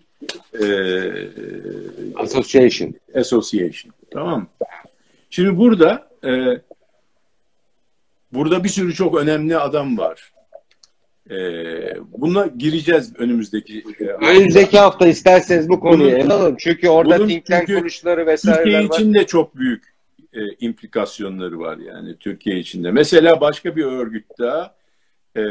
e, 0.61 0.65
Association. 2.15 2.93
Association. 3.15 3.93
Tamam 4.11 4.39
mı? 4.39 4.47
Şimdi 5.29 5.57
burada 5.57 6.07
e, 6.23 6.31
burada 8.33 8.63
bir 8.63 8.69
sürü 8.69 8.93
çok 8.93 9.17
önemli 9.17 9.57
adam 9.57 9.97
var. 9.97 10.33
E, 11.29 11.35
buna 12.17 12.47
gireceğiz 12.47 13.13
önümüzdeki 13.17 13.83
e, 13.99 14.03
Önümüzdeki 14.05 14.79
hafta 14.79 15.07
isterseniz 15.07 15.69
bu 15.69 15.79
konuyu 15.79 16.09
ele 16.09 16.33
alalım. 16.33 16.55
Çünkü 16.59 16.89
orada 16.89 17.27
think 17.27 17.45
tank 17.45 17.67
kuruluşları 17.67 18.25
vesaireler 18.25 18.63
Türkiye 18.63 18.89
var. 18.89 18.95
için 18.95 19.13
de 19.13 19.25
çok 19.25 19.55
büyük 19.55 19.92
e, 20.33 20.39
implikasyonları 20.59 21.59
var 21.59 21.77
yani 21.77 22.17
Türkiye 22.17 22.59
içinde. 22.59 22.91
Mesela 22.91 23.41
başka 23.41 23.75
bir 23.75 23.85
örgüt 23.85 24.25
daha 24.39 24.75
e, 25.37 25.41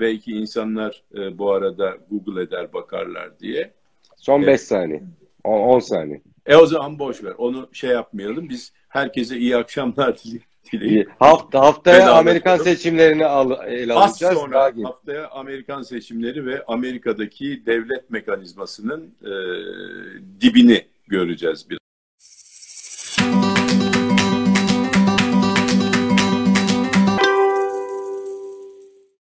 belki 0.00 0.32
insanlar 0.32 1.02
e, 1.18 1.38
bu 1.38 1.52
arada 1.52 1.96
Google 2.10 2.42
eder 2.42 2.72
bakarlar 2.72 3.38
diye. 3.40 3.72
Son 4.16 4.38
Evet. 4.38 4.48
5 4.48 4.60
saniye. 4.60 5.02
10 5.44 5.78
saniye. 5.78 6.22
E 6.46 6.56
o 6.56 6.66
zaman 6.66 6.98
boş 6.98 7.24
ver. 7.24 7.34
Onu 7.38 7.68
şey 7.72 7.90
yapmayalım. 7.90 8.48
Biz 8.48 8.72
herkese 8.88 9.36
iyi 9.36 9.56
akşamlar 9.56 10.14
dile- 10.24 10.40
dileyip. 10.72 11.10
Hafta 11.18 11.60
haftaya 11.60 12.12
Amerikan 12.12 12.56
seçimlerini 12.56 13.26
al, 13.26 13.68
ele 13.68 13.94
az 13.94 14.10
alacağız. 14.12 14.38
Sonra 14.38 14.72
haftaya 14.82 15.28
Amerikan 15.28 15.82
seçimleri 15.82 16.46
ve 16.46 16.64
Amerika'daki 16.64 17.66
devlet 17.66 18.10
mekanizmasının 18.10 19.14
e, 19.22 19.30
dibini 20.40 20.84
göreceğiz. 21.08 21.66